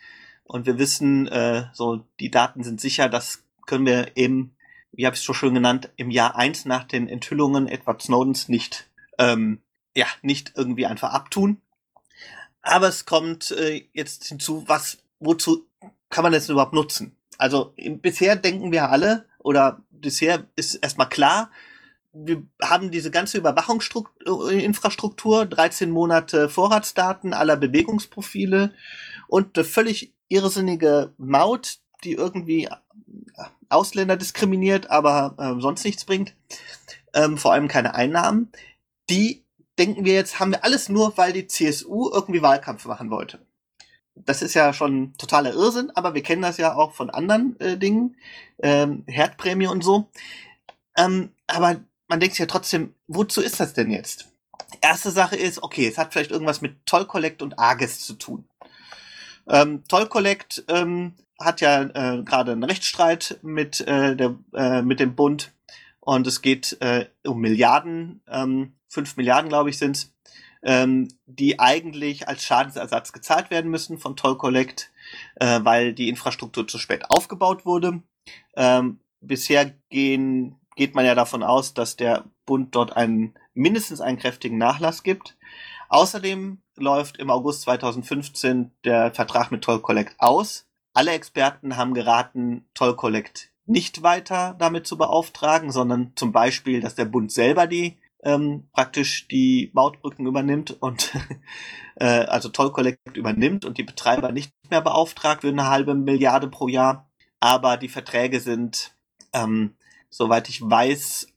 und 0.44 0.66
wir 0.66 0.78
wissen, 0.78 1.28
äh, 1.28 1.66
so 1.72 2.04
die 2.18 2.30
Daten 2.30 2.64
sind 2.64 2.80
sicher, 2.80 3.08
das 3.08 3.44
können 3.66 3.86
wir 3.86 4.16
eben, 4.16 4.56
wie 4.92 5.06
habe 5.06 5.14
ich 5.14 5.20
es 5.20 5.24
schon 5.24 5.34
schön 5.34 5.54
genannt, 5.54 5.90
im 5.96 6.10
Jahr 6.10 6.36
eins 6.36 6.64
nach 6.64 6.84
den 6.84 7.08
Enthüllungen 7.08 7.68
Edward 7.68 8.02
Snowdens 8.02 8.48
nicht 8.48 8.90
ähm, 9.18 9.60
ja 9.96 10.06
nicht 10.22 10.52
irgendwie 10.56 10.86
einfach 10.86 11.12
abtun. 11.12 11.60
Aber 12.62 12.88
es 12.88 13.06
kommt 13.06 13.52
äh, 13.52 13.88
jetzt 13.92 14.26
hinzu, 14.26 14.64
was, 14.66 14.98
wozu 15.18 15.66
kann 16.08 16.24
man 16.24 16.32
das 16.32 16.48
überhaupt 16.48 16.72
nutzen? 16.72 17.16
Also 17.38 17.72
im, 17.76 18.00
bisher 18.00 18.36
denken 18.36 18.72
wir 18.72 18.90
alle, 18.90 19.26
oder 19.38 19.82
bisher 19.90 20.46
ist 20.56 20.74
erstmal 20.74 21.08
klar, 21.08 21.50
wir 22.12 22.42
haben 22.60 22.90
diese 22.90 23.10
ganze 23.10 23.38
Überwachungsinfrastruktur, 23.38 25.46
13 25.46 25.90
Monate 25.90 26.48
Vorratsdaten 26.48 27.32
aller 27.32 27.56
Bewegungsprofile 27.56 28.74
und 29.28 29.56
eine 29.56 29.64
völlig 29.64 30.12
irrsinnige 30.28 31.14
Maut, 31.18 31.78
die 32.04 32.12
irgendwie 32.12 32.68
Ausländer 33.68 34.16
diskriminiert, 34.16 34.90
aber 34.90 35.34
äh, 35.38 35.60
sonst 35.60 35.84
nichts 35.84 36.04
bringt, 36.04 36.34
ähm, 37.14 37.38
vor 37.38 37.52
allem 37.52 37.68
keine 37.68 37.94
Einnahmen. 37.94 38.50
Die 39.08 39.44
denken 39.78 40.04
wir 40.04 40.14
jetzt, 40.14 40.40
haben 40.40 40.52
wir 40.52 40.64
alles 40.64 40.88
nur, 40.88 41.16
weil 41.16 41.32
die 41.32 41.46
CSU 41.46 42.10
irgendwie 42.12 42.42
Wahlkampf 42.42 42.84
machen 42.86 43.10
wollte. 43.10 43.40
Das 44.14 44.42
ist 44.42 44.54
ja 44.54 44.72
schon 44.72 45.14
totaler 45.16 45.52
Irrsinn, 45.52 45.90
aber 45.94 46.14
wir 46.14 46.22
kennen 46.22 46.42
das 46.42 46.58
ja 46.58 46.74
auch 46.74 46.92
von 46.92 47.10
anderen 47.10 47.58
äh, 47.60 47.78
Dingen, 47.78 48.16
ähm, 48.58 49.04
Herdprämie 49.06 49.68
und 49.68 49.82
so. 49.82 50.10
Ähm, 50.96 51.32
aber 51.46 51.80
man 52.08 52.20
denkt 52.20 52.34
sich 52.34 52.40
ja 52.40 52.46
trotzdem, 52.46 52.94
wozu 53.06 53.40
ist 53.40 53.60
das 53.60 53.72
denn 53.72 53.90
jetzt? 53.90 54.28
Erste 54.80 55.10
Sache 55.10 55.36
ist, 55.36 55.62
okay, 55.62 55.86
es 55.86 55.96
hat 55.96 56.12
vielleicht 56.12 56.30
irgendwas 56.30 56.60
mit 56.60 56.84
Toll 56.84 57.06
Collect 57.06 57.40
und 57.40 57.58
Arges 57.58 58.00
zu 58.00 58.14
tun. 58.14 58.48
Ähm, 59.48 59.84
Toll 59.88 60.06
Collect 60.08 60.64
ähm, 60.68 61.14
hat 61.40 61.60
ja 61.60 61.82
äh, 61.82 62.22
gerade 62.22 62.52
einen 62.52 62.64
Rechtsstreit 62.64 63.38
mit, 63.42 63.80
äh, 63.80 64.14
der, 64.14 64.36
äh, 64.54 64.82
mit 64.82 65.00
dem 65.00 65.14
Bund 65.14 65.52
und 66.00 66.26
es 66.26 66.42
geht 66.42 66.76
äh, 66.80 67.06
um 67.26 67.40
Milliarden. 67.40 68.22
Ähm, 68.28 68.74
5 68.88 69.16
Milliarden, 69.16 69.48
glaube 69.48 69.70
ich, 69.70 69.78
sind 69.78 70.12
ähm, 70.62 71.08
die 71.26 71.58
eigentlich 71.58 72.28
als 72.28 72.44
Schadensersatz 72.44 73.12
gezahlt 73.12 73.50
werden 73.50 73.70
müssen 73.70 73.98
von 73.98 74.16
Toll 74.16 74.36
Collect, 74.36 74.90
äh, 75.36 75.60
weil 75.62 75.94
die 75.94 76.08
Infrastruktur 76.08 76.66
zu 76.68 76.78
spät 76.78 77.10
aufgebaut 77.10 77.64
wurde. 77.64 78.02
Ähm, 78.56 79.00
bisher 79.20 79.72
gehen, 79.88 80.56
geht 80.76 80.94
man 80.94 81.04
ja 81.04 81.14
davon 81.14 81.42
aus, 81.42 81.74
dass 81.74 81.96
der 81.96 82.24
Bund 82.44 82.74
dort 82.74 82.96
einen 82.96 83.34
mindestens 83.54 84.00
einen 84.00 84.18
kräftigen 84.18 84.58
Nachlass 84.58 85.02
gibt. 85.02 85.36
Außerdem 85.88 86.60
läuft 86.76 87.18
im 87.18 87.30
August 87.30 87.62
2015 87.62 88.72
der 88.84 89.12
Vertrag 89.12 89.50
mit 89.50 89.62
Toll 89.62 89.80
Collect 89.80 90.14
aus. 90.18 90.69
Alle 90.92 91.12
Experten 91.12 91.76
haben 91.76 91.94
geraten, 91.94 92.66
Toll 92.74 92.96
Collect 92.96 93.50
nicht 93.66 94.02
weiter 94.02 94.56
damit 94.58 94.86
zu 94.86 94.98
beauftragen, 94.98 95.70
sondern 95.70 96.12
zum 96.16 96.32
Beispiel, 96.32 96.80
dass 96.80 96.96
der 96.96 97.04
Bund 97.04 97.30
selber 97.30 97.66
die 97.66 97.96
ähm, 98.22 98.68
praktisch 98.72 99.28
die 99.28 99.70
Mautbrücken 99.72 100.26
übernimmt 100.26 100.76
und 100.80 101.12
äh, 101.96 102.04
also 102.04 102.48
Toll 102.48 102.72
Collect 102.72 103.16
übernimmt 103.16 103.64
und 103.64 103.78
die 103.78 103.82
Betreiber 103.82 104.32
nicht 104.32 104.52
mehr 104.70 104.80
beauftragt 104.80 105.42
für 105.42 105.48
eine 105.48 105.68
halbe 105.68 105.94
Milliarde 105.94 106.48
pro 106.48 106.68
Jahr. 106.68 107.08
Aber 107.40 107.76
die 107.76 107.88
Verträge 107.88 108.40
sind, 108.40 108.94
ähm, 109.32 109.74
soweit 110.10 110.48
ich 110.48 110.60
weiß, 110.60 111.28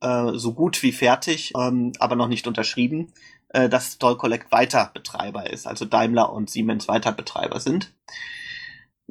äh, 0.00 0.32
so 0.34 0.54
gut 0.54 0.82
wie 0.82 0.92
fertig, 0.92 1.52
ähm, 1.56 1.92
aber 2.00 2.16
noch 2.16 2.28
nicht 2.28 2.46
unterschrieben, 2.48 3.12
äh, 3.50 3.68
dass 3.68 3.98
Toll 3.98 4.16
Collect 4.16 4.50
weiter 4.50 4.90
Betreiber 4.92 5.48
ist, 5.48 5.66
also 5.66 5.84
Daimler 5.84 6.32
und 6.32 6.50
Siemens 6.50 6.88
weiter 6.88 7.12
Betreiber 7.12 7.60
sind. 7.60 7.92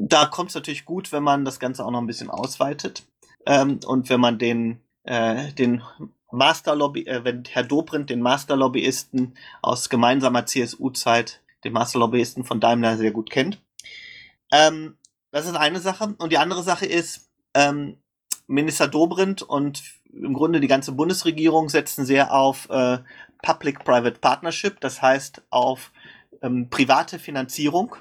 Da 0.07 0.25
kommt 0.25 0.49
es 0.49 0.55
natürlich 0.55 0.85
gut, 0.85 1.11
wenn 1.11 1.23
man 1.23 1.45
das 1.45 1.59
Ganze 1.59 1.85
auch 1.85 1.91
noch 1.91 2.01
ein 2.01 2.07
bisschen 2.07 2.29
ausweitet. 2.29 3.05
Ähm, 3.45 3.79
und 3.85 4.09
wenn 4.09 4.19
man 4.19 4.39
den, 4.39 4.81
äh, 5.03 5.51
den 5.53 5.83
Masterlobby, 6.31 7.05
äh, 7.05 7.23
wenn 7.23 7.43
Herr 7.45 7.63
Dobrindt 7.63 8.09
den 8.09 8.21
Masterlobbyisten 8.21 9.35
aus 9.61 9.89
gemeinsamer 9.89 10.45
CSU-Zeit, 10.45 11.41
den 11.63 11.73
Masterlobbyisten 11.73 12.43
von 12.43 12.59
Daimler 12.59 12.97
sehr 12.97 13.11
gut 13.11 13.29
kennt. 13.29 13.61
Ähm, 14.51 14.97
das 15.31 15.45
ist 15.45 15.55
eine 15.55 15.79
Sache. 15.79 16.15
Und 16.17 16.31
die 16.31 16.37
andere 16.37 16.63
Sache 16.63 16.85
ist, 16.85 17.29
ähm, 17.53 17.97
Minister 18.47 18.87
Dobrindt 18.87 19.43
und 19.43 19.83
im 20.11 20.33
Grunde 20.33 20.59
die 20.59 20.67
ganze 20.67 20.91
Bundesregierung 20.93 21.69
setzen 21.69 22.05
sehr 22.05 22.33
auf 22.33 22.69
äh, 22.69 22.99
Public-Private 23.43 24.19
Partnership, 24.19 24.79
das 24.81 25.01
heißt 25.01 25.43
auf 25.51 25.91
ähm, 26.41 26.69
private 26.69 27.17
Finanzierung 27.17 27.95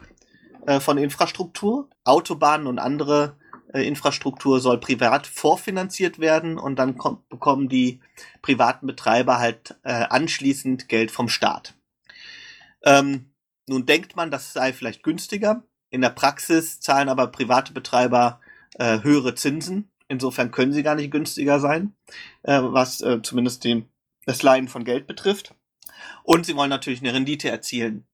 äh, 0.66 0.80
von 0.80 0.98
Infrastruktur. 0.98 1.88
Autobahnen 2.04 2.66
und 2.66 2.78
andere 2.78 3.36
äh, 3.72 3.86
Infrastruktur 3.86 4.60
soll 4.60 4.78
privat 4.78 5.26
vorfinanziert 5.26 6.18
werden 6.18 6.58
und 6.58 6.76
dann 6.76 6.96
kommt, 6.96 7.28
bekommen 7.28 7.68
die 7.68 8.00
privaten 8.42 8.86
Betreiber 8.86 9.38
halt 9.38 9.76
äh, 9.82 9.92
anschließend 9.92 10.88
Geld 10.88 11.10
vom 11.10 11.28
Staat. 11.28 11.74
Ähm, 12.82 13.32
nun 13.68 13.86
denkt 13.86 14.16
man, 14.16 14.30
das 14.30 14.52
sei 14.52 14.72
vielleicht 14.72 15.02
günstiger. 15.02 15.62
In 15.90 16.00
der 16.00 16.10
Praxis 16.10 16.80
zahlen 16.80 17.08
aber 17.08 17.28
private 17.28 17.72
Betreiber 17.72 18.40
äh, 18.74 19.02
höhere 19.02 19.34
Zinsen. 19.34 19.90
Insofern 20.08 20.50
können 20.50 20.72
sie 20.72 20.82
gar 20.82 20.96
nicht 20.96 21.10
günstiger 21.10 21.60
sein, 21.60 21.94
äh, 22.42 22.60
was 22.60 23.00
äh, 23.00 23.22
zumindest 23.22 23.64
den, 23.64 23.88
das 24.26 24.42
Leihen 24.42 24.68
von 24.68 24.84
Geld 24.84 25.06
betrifft. 25.06 25.54
Und 26.24 26.46
sie 26.46 26.56
wollen 26.56 26.70
natürlich 26.70 27.00
eine 27.00 27.14
Rendite 27.14 27.48
erzielen. 27.48 28.06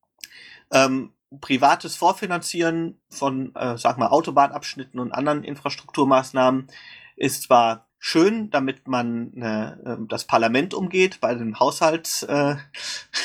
Ähm, 0.72 1.12
privates 1.40 1.96
Vorfinanzieren 1.96 3.00
von, 3.08 3.54
äh, 3.54 3.76
sag 3.78 3.98
mal, 3.98 4.08
Autobahnabschnitten 4.08 5.00
und 5.00 5.12
anderen 5.12 5.44
Infrastrukturmaßnahmen 5.44 6.68
ist 7.16 7.42
zwar 7.42 7.86
schön, 7.98 8.50
damit 8.50 8.86
man 8.86 9.32
äh, 9.34 9.96
das 10.08 10.24
Parlament 10.24 10.74
umgeht 10.74 11.20
bei 11.20 11.34
dem 11.34 11.58
Haushalts, 11.58 12.22
äh, 12.24 12.56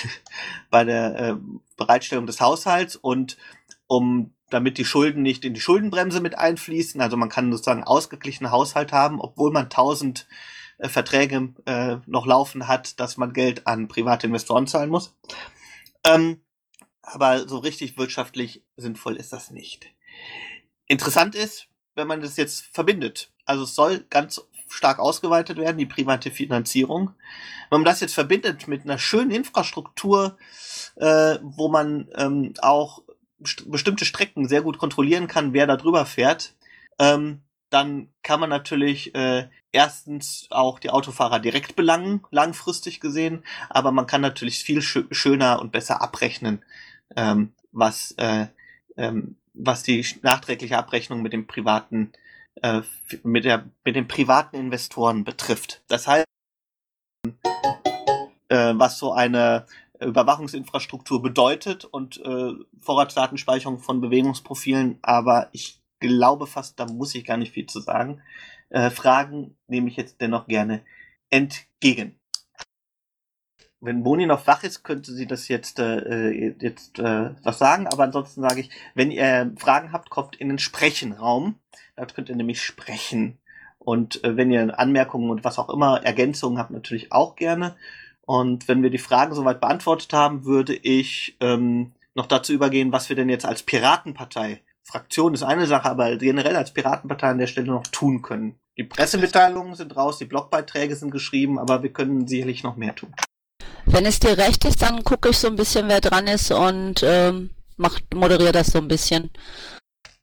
bei 0.69 0.83
der 0.83 1.19
äh, 1.19 1.35
Bereitstellung 1.77 2.25
des 2.25 2.41
Haushalts 2.41 2.95
und 2.95 3.37
um 3.87 4.33
damit 4.49 4.77
die 4.77 4.85
Schulden 4.85 5.21
nicht 5.21 5.45
in 5.45 5.53
die 5.53 5.61
Schuldenbremse 5.61 6.19
mit 6.21 6.37
einfließen. 6.37 6.99
Also 7.01 7.17
man 7.17 7.29
kann 7.29 7.51
sozusagen 7.51 7.83
ausgeglichenen 7.83 8.51
Haushalt 8.51 8.91
haben, 8.91 9.19
obwohl 9.19 9.51
man 9.51 9.69
tausend 9.69 10.27
äh, 10.77 10.89
Verträge 10.89 11.53
äh, 11.65 11.97
noch 12.05 12.25
laufen 12.25 12.67
hat, 12.67 12.99
dass 12.99 13.17
man 13.17 13.33
Geld 13.33 13.67
an 13.67 13.87
private 13.87 14.27
Investoren 14.27 14.67
zahlen 14.67 14.89
muss. 14.89 15.15
Ähm, 16.03 16.41
aber 17.01 17.47
so 17.47 17.57
richtig 17.57 17.97
wirtschaftlich 17.97 18.63
sinnvoll 18.77 19.15
ist 19.15 19.33
das 19.33 19.51
nicht. 19.51 19.87
Interessant 20.87 21.35
ist, 21.35 21.67
wenn 21.95 22.07
man 22.07 22.21
das 22.21 22.37
jetzt 22.37 22.65
verbindet. 22.73 23.31
Also 23.45 23.63
es 23.63 23.75
soll 23.75 24.05
ganz 24.09 24.41
stark 24.69 24.99
ausgeweitet 24.99 25.57
werden, 25.57 25.77
die 25.77 25.85
private 25.85 26.31
Finanzierung. 26.31 27.11
Wenn 27.69 27.81
man 27.81 27.85
das 27.85 27.99
jetzt 27.99 28.13
verbindet 28.13 28.67
mit 28.67 28.83
einer 28.83 28.97
schönen 28.97 29.31
Infrastruktur, 29.31 30.37
äh, 30.95 31.37
wo 31.41 31.67
man 31.69 32.07
ähm, 32.15 32.53
auch 32.61 33.03
st 33.45 33.69
bestimmte 33.69 34.05
Strecken 34.05 34.47
sehr 34.47 34.61
gut 34.61 34.77
kontrollieren 34.77 35.27
kann, 35.27 35.53
wer 35.53 35.67
da 35.67 35.75
drüber 35.75 36.05
fährt, 36.05 36.53
ähm, 36.99 37.41
dann 37.69 38.09
kann 38.21 38.39
man 38.39 38.49
natürlich 38.49 39.15
äh, 39.15 39.47
erstens 39.71 40.47
auch 40.49 40.77
die 40.79 40.89
Autofahrer 40.89 41.39
direkt 41.39 41.75
belangen, 41.75 42.21
langfristig 42.29 42.99
gesehen, 42.99 43.43
aber 43.69 43.91
man 43.91 44.07
kann 44.07 44.21
natürlich 44.21 44.63
viel 44.63 44.81
sch 44.81 45.05
schöner 45.11 45.59
und 45.59 45.71
besser 45.71 46.01
abrechnen, 46.01 46.63
ähm, 47.15 47.53
was, 47.71 48.11
äh, 48.17 48.47
ähm, 48.97 49.35
was 49.53 49.83
die 49.83 50.05
nachträgliche 50.21 50.77
Abrechnung 50.77 51.21
mit 51.21 51.33
dem 51.33 51.47
privaten, 51.47 52.11
äh, 52.61 52.81
mit 53.23 53.45
der, 53.45 53.69
mit 53.83 53.95
den 53.95 54.07
privaten 54.07 54.55
Investoren 54.55 55.23
betrifft. 55.23 55.81
Das 55.87 56.07
heißt, 56.07 56.25
äh, 58.49 58.73
was 58.75 58.97
so 58.97 59.13
eine 59.13 59.65
Überwachungsinfrastruktur 59.99 61.21
bedeutet 61.21 61.85
und 61.85 62.17
äh, 62.25 62.53
Vorratsdatenspeicherung 62.79 63.79
von 63.79 64.01
Bewegungsprofilen, 64.01 64.97
aber 65.01 65.49
ich 65.51 65.79
glaube 65.99 66.47
fast, 66.47 66.79
da 66.79 66.85
muss 66.87 67.13
ich 67.13 67.25
gar 67.25 67.37
nicht 67.37 67.53
viel 67.53 67.67
zu 67.67 67.79
sagen. 67.79 68.21
Äh, 68.69 68.89
Fragen 68.89 69.55
nehme 69.67 69.89
ich 69.89 69.97
jetzt 69.97 70.19
dennoch 70.19 70.47
gerne 70.47 70.83
entgegen 71.29 72.20
wenn 73.81 74.03
Boni 74.03 74.27
noch 74.27 74.45
wach 74.47 74.63
ist, 74.63 74.83
könnte 74.83 75.11
sie 75.11 75.25
das 75.25 75.47
jetzt, 75.47 75.79
äh, 75.79 76.53
jetzt 76.59 76.99
äh, 76.99 77.31
was 77.43 77.57
sagen. 77.57 77.87
Aber 77.87 78.03
ansonsten 78.03 78.41
sage 78.41 78.61
ich, 78.61 78.69
wenn 78.93 79.11
ihr 79.11 79.51
Fragen 79.57 79.91
habt, 79.91 80.09
kommt 80.09 80.35
in 80.35 80.49
den 80.49 80.59
Sprechenraum. 80.59 81.55
Da 81.95 82.05
könnt 82.05 82.29
ihr 82.29 82.35
nämlich 82.35 82.61
sprechen. 82.61 83.37
Und 83.79 84.23
äh, 84.23 84.37
wenn 84.37 84.51
ihr 84.51 84.79
Anmerkungen 84.79 85.31
und 85.31 85.43
was 85.43 85.57
auch 85.57 85.69
immer, 85.69 86.03
Ergänzungen 86.03 86.59
habt, 86.59 86.71
natürlich 86.71 87.11
auch 87.11 87.35
gerne. 87.35 87.75
Und 88.21 88.67
wenn 88.67 88.83
wir 88.83 88.91
die 88.91 88.99
Fragen 88.99 89.33
soweit 89.33 89.59
beantwortet 89.59 90.13
haben, 90.13 90.45
würde 90.45 90.75
ich 90.75 91.35
ähm, 91.39 91.93
noch 92.13 92.27
dazu 92.27 92.53
übergehen, 92.53 92.91
was 92.91 93.09
wir 93.09 93.15
denn 93.15 93.29
jetzt 93.29 93.45
als 93.45 93.63
Piratenpartei, 93.63 94.61
Fraktion 94.83 95.33
ist 95.33 95.43
eine 95.43 95.67
Sache, 95.67 95.89
aber 95.89 96.15
generell 96.17 96.55
als 96.55 96.73
Piratenpartei 96.73 97.29
an 97.29 97.37
der 97.37 97.47
Stelle 97.47 97.67
noch 97.67 97.87
tun 97.87 98.21
können. 98.21 98.55
Die 98.77 98.83
Pressemitteilungen 98.83 99.75
sind 99.75 99.95
raus, 99.95 100.17
die 100.17 100.25
Blogbeiträge 100.25 100.95
sind 100.95 101.11
geschrieben, 101.11 101.59
aber 101.59 101.83
wir 101.83 101.93
können 101.93 102.27
sicherlich 102.27 102.63
noch 102.63 102.75
mehr 102.77 102.95
tun. 102.95 103.13
Wenn 103.85 104.05
es 104.05 104.19
dir 104.19 104.37
recht 104.37 104.65
ist, 104.65 104.81
dann 104.81 105.03
gucke 105.03 105.29
ich 105.29 105.37
so 105.37 105.47
ein 105.47 105.55
bisschen, 105.55 105.87
wer 105.87 106.01
dran 106.01 106.27
ist 106.27 106.51
und 106.51 107.03
ähm, 107.03 107.49
moderiere 108.13 108.51
das 108.51 108.67
so 108.67 108.79
ein 108.79 108.87
bisschen. 108.87 109.31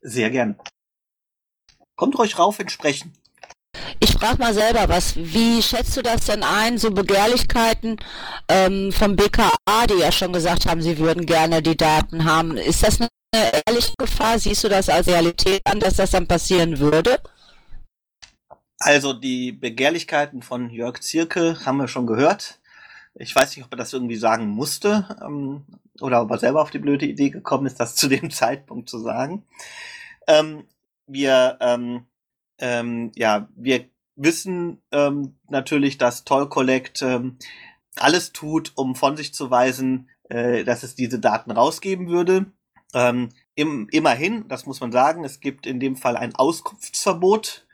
Sehr 0.00 0.30
gern. 0.30 0.58
Kommt 1.96 2.18
ruhig 2.18 2.38
rauf 2.38 2.60
ins 2.60 2.72
Sprechen. 2.72 3.12
Ich 4.00 4.12
frage 4.12 4.38
mal 4.38 4.54
selber 4.54 4.88
was. 4.88 5.16
Wie 5.16 5.62
schätzt 5.62 5.96
du 5.96 6.02
das 6.02 6.26
denn 6.26 6.42
ein, 6.42 6.78
so 6.78 6.90
Begehrlichkeiten 6.90 7.96
ähm, 8.48 8.92
vom 8.92 9.16
BKA, 9.16 9.86
die 9.88 10.00
ja 10.00 10.12
schon 10.12 10.32
gesagt 10.32 10.66
haben, 10.66 10.82
sie 10.82 10.98
würden 10.98 11.26
gerne 11.26 11.62
die 11.62 11.76
Daten 11.76 12.24
haben? 12.24 12.56
Ist 12.56 12.82
das 12.82 13.00
eine 13.00 13.08
ehrliche 13.66 13.92
Gefahr? 13.98 14.38
Siehst 14.38 14.64
du 14.64 14.68
das 14.68 14.88
als 14.88 15.06
Realität 15.08 15.60
an, 15.64 15.80
dass 15.80 15.96
das 15.96 16.12
dann 16.12 16.26
passieren 16.26 16.78
würde? 16.78 17.20
Also 18.78 19.12
die 19.12 19.52
Begehrlichkeiten 19.52 20.42
von 20.42 20.70
Jörg 20.70 21.00
Zierke 21.00 21.64
haben 21.64 21.78
wir 21.78 21.88
schon 21.88 22.06
gehört. 22.06 22.60
Ich 23.20 23.34
weiß 23.34 23.56
nicht, 23.56 23.64
ob 23.64 23.72
er 23.72 23.76
das 23.76 23.92
irgendwie 23.92 24.16
sagen 24.16 24.48
musste 24.48 25.16
ähm, 25.24 25.64
oder 26.00 26.22
ob 26.22 26.30
er 26.30 26.38
selber 26.38 26.62
auf 26.62 26.70
die 26.70 26.78
blöde 26.78 27.06
Idee 27.06 27.30
gekommen 27.30 27.66
ist, 27.66 27.80
das 27.80 27.94
zu 27.96 28.08
dem 28.08 28.30
Zeitpunkt 28.30 28.88
zu 28.88 28.98
sagen. 28.98 29.44
Ähm, 30.26 30.64
wir, 31.06 31.58
ähm, 31.60 32.06
ähm, 32.58 33.12
ja, 33.14 33.48
wir 33.56 33.88
wissen 34.16 34.82
ähm, 34.92 35.38
natürlich, 35.48 35.98
dass 35.98 36.24
Toll 36.24 36.48
Collect 36.48 37.02
ähm, 37.02 37.38
alles 37.96 38.32
tut, 38.32 38.72
um 38.76 38.94
von 38.94 39.16
sich 39.16 39.34
zu 39.34 39.50
weisen, 39.50 40.08
äh, 40.28 40.64
dass 40.64 40.82
es 40.82 40.94
diese 40.94 41.18
Daten 41.18 41.50
rausgeben 41.50 42.08
würde. 42.08 42.46
Ähm, 42.94 43.30
im, 43.54 43.88
immerhin, 43.90 44.46
das 44.48 44.66
muss 44.66 44.80
man 44.80 44.92
sagen, 44.92 45.24
es 45.24 45.40
gibt 45.40 45.66
in 45.66 45.80
dem 45.80 45.96
Fall 45.96 46.16
ein 46.16 46.34
Auskunftsverbot 46.34 47.66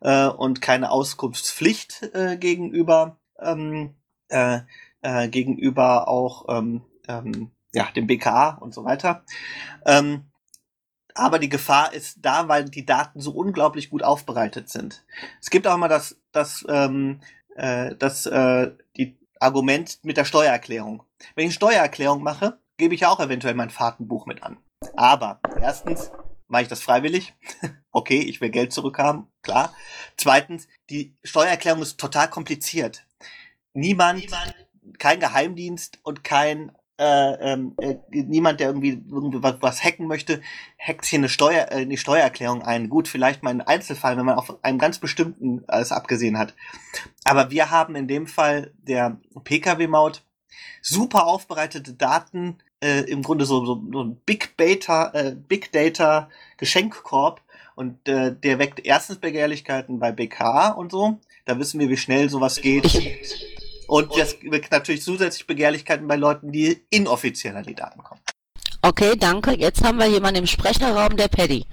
äh, 0.00 0.26
und 0.26 0.60
keine 0.60 0.90
Auskunftspflicht 0.90 2.10
äh, 2.14 2.36
gegenüber 2.36 3.18
ähm, 3.38 3.94
äh, 4.32 4.60
äh, 5.02 5.28
gegenüber 5.28 6.08
auch 6.08 6.46
ähm, 6.48 6.82
ähm, 7.08 7.50
ja, 7.72 7.88
dem 7.94 8.06
BKA 8.06 8.50
und 8.60 8.74
so 8.74 8.84
weiter. 8.84 9.24
Ähm, 9.86 10.30
aber 11.14 11.38
die 11.38 11.48
Gefahr 11.48 11.92
ist 11.92 12.18
da, 12.22 12.48
weil 12.48 12.64
die 12.68 12.86
Daten 12.86 13.20
so 13.20 13.32
unglaublich 13.32 13.90
gut 13.90 14.02
aufbereitet 14.02 14.68
sind. 14.68 15.04
Es 15.40 15.50
gibt 15.50 15.66
auch 15.66 15.74
immer 15.74 15.88
das, 15.88 16.16
das, 16.32 16.64
ähm, 16.68 17.20
äh, 17.56 17.94
das 17.96 18.26
äh, 18.26 18.72
die 18.96 19.18
Argument 19.38 19.98
mit 20.02 20.16
der 20.16 20.24
Steuererklärung. 20.24 21.02
Wenn 21.34 21.44
ich 21.44 21.50
eine 21.50 21.52
Steuererklärung 21.52 22.22
mache, 22.22 22.58
gebe 22.78 22.94
ich 22.94 23.06
auch 23.06 23.20
eventuell 23.20 23.54
mein 23.54 23.70
Fahrtenbuch 23.70 24.26
mit 24.26 24.42
an. 24.42 24.58
Aber 24.96 25.40
erstens 25.60 26.10
mache 26.48 26.62
ich 26.62 26.68
das 26.68 26.82
freiwillig. 26.82 27.34
okay, 27.92 28.20
ich 28.20 28.40
will 28.40 28.50
Geld 28.50 28.72
zurückhaben, 28.72 29.26
klar. 29.42 29.74
Zweitens, 30.16 30.68
die 30.90 31.16
Steuererklärung 31.24 31.82
ist 31.82 31.98
total 31.98 32.28
kompliziert 32.30 33.06
niemand, 33.74 34.20
niemand, 34.20 34.54
kein 34.98 35.20
Geheimdienst 35.20 35.98
und 36.02 36.24
kein 36.24 36.72
äh, 36.98 37.52
ähm, 37.52 37.74
äh, 37.80 37.96
niemand, 38.10 38.60
der 38.60 38.68
irgendwie, 38.68 39.02
irgendwie 39.10 39.42
was, 39.42 39.56
was 39.60 39.82
hacken 39.82 40.06
möchte, 40.06 40.40
hackt 40.78 41.04
hier 41.04 41.18
eine 41.18 41.28
Steuer, 41.28 41.68
äh, 41.70 41.76
eine 41.76 41.96
Steuererklärung 41.96 42.62
ein. 42.62 42.88
Gut, 42.88 43.08
vielleicht 43.08 43.42
mal 43.42 43.50
ein 43.50 43.60
Einzelfall, 43.60 44.16
wenn 44.16 44.26
man 44.26 44.36
auf 44.36 44.62
einem 44.62 44.78
ganz 44.78 44.98
bestimmten 44.98 45.64
alles 45.66 45.90
abgesehen 45.90 46.38
hat. 46.38 46.54
Aber 47.24 47.50
wir 47.50 47.70
haben 47.70 47.96
in 47.96 48.08
dem 48.08 48.26
Fall 48.26 48.72
der 48.76 49.18
Pkw-Maut 49.42 50.22
super 50.80 51.26
aufbereitete 51.26 51.94
Daten, 51.94 52.58
äh, 52.80 53.00
im 53.00 53.22
Grunde 53.22 53.46
so, 53.46 53.64
so, 53.64 53.82
so 53.90 54.04
ein 54.04 54.16
Big 54.26 54.56
Data, 54.56 55.10
äh, 55.14 55.34
Big 55.34 55.72
Data 55.72 56.28
Geschenkkorb 56.58 57.40
und 57.74 58.06
äh, 58.08 58.34
der 58.34 58.58
weckt 58.58 58.84
erstens 58.84 59.18
Begehrlichkeiten 59.18 59.98
bei 59.98 60.12
BK 60.12 60.68
und 60.68 60.92
so. 60.92 61.18
Da 61.46 61.58
wissen 61.58 61.80
wir, 61.80 61.88
wie 61.88 61.96
schnell 61.96 62.28
sowas 62.28 62.60
geht. 62.60 63.48
Und 63.92 64.16
das 64.16 64.38
weckt 64.42 64.72
natürlich 64.72 65.02
zusätzlich 65.02 65.46
Begehrlichkeiten 65.46 66.08
bei 66.08 66.16
Leuten, 66.16 66.50
die 66.50 66.82
inoffiziell 66.88 67.54
an 67.54 67.64
die 67.64 67.74
Daten 67.74 68.02
kommen. 68.02 68.22
Okay, 68.80 69.16
danke. 69.18 69.52
Jetzt 69.52 69.84
haben 69.84 69.98
wir 69.98 70.06
jemanden 70.06 70.40
im 70.40 70.46
Sprecherraum, 70.46 71.14
der 71.18 71.28
Paddy. 71.28 71.66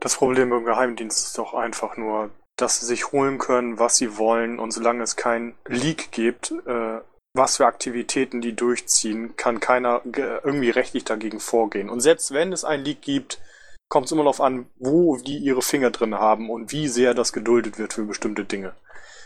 Das 0.00 0.16
Problem 0.16 0.50
im 0.50 0.64
Geheimdienst 0.64 1.26
ist 1.26 1.36
doch 1.36 1.52
einfach 1.52 1.98
nur, 1.98 2.30
dass 2.56 2.80
sie 2.80 2.86
sich 2.86 3.12
holen 3.12 3.36
können, 3.36 3.78
was 3.78 3.98
sie 3.98 4.16
wollen 4.16 4.58
und 4.58 4.70
solange 4.70 5.02
es 5.02 5.16
kein 5.16 5.54
Leak 5.66 6.10
gibt, 6.10 6.52
äh, 6.66 7.00
was 7.34 7.58
für 7.58 7.66
Aktivitäten 7.66 8.40
die 8.40 8.56
durchziehen, 8.56 9.36
kann 9.36 9.60
keiner 9.60 10.00
irgendwie 10.06 10.70
rechtlich 10.70 11.04
dagegen 11.04 11.38
vorgehen. 11.38 11.90
Und 11.90 12.00
selbst 12.00 12.32
wenn 12.32 12.50
es 12.50 12.64
ein 12.64 12.82
Leak 12.82 13.02
gibt, 13.02 13.42
kommt 13.90 14.06
es 14.06 14.12
immer 14.12 14.22
darauf 14.22 14.40
an, 14.40 14.70
wo 14.78 15.18
die 15.18 15.36
ihre 15.36 15.60
Finger 15.60 15.90
drin 15.90 16.14
haben 16.14 16.48
und 16.48 16.72
wie 16.72 16.88
sehr 16.88 17.12
das 17.12 17.34
geduldet 17.34 17.78
wird 17.78 17.92
für 17.92 18.04
bestimmte 18.04 18.46
Dinge. 18.46 18.74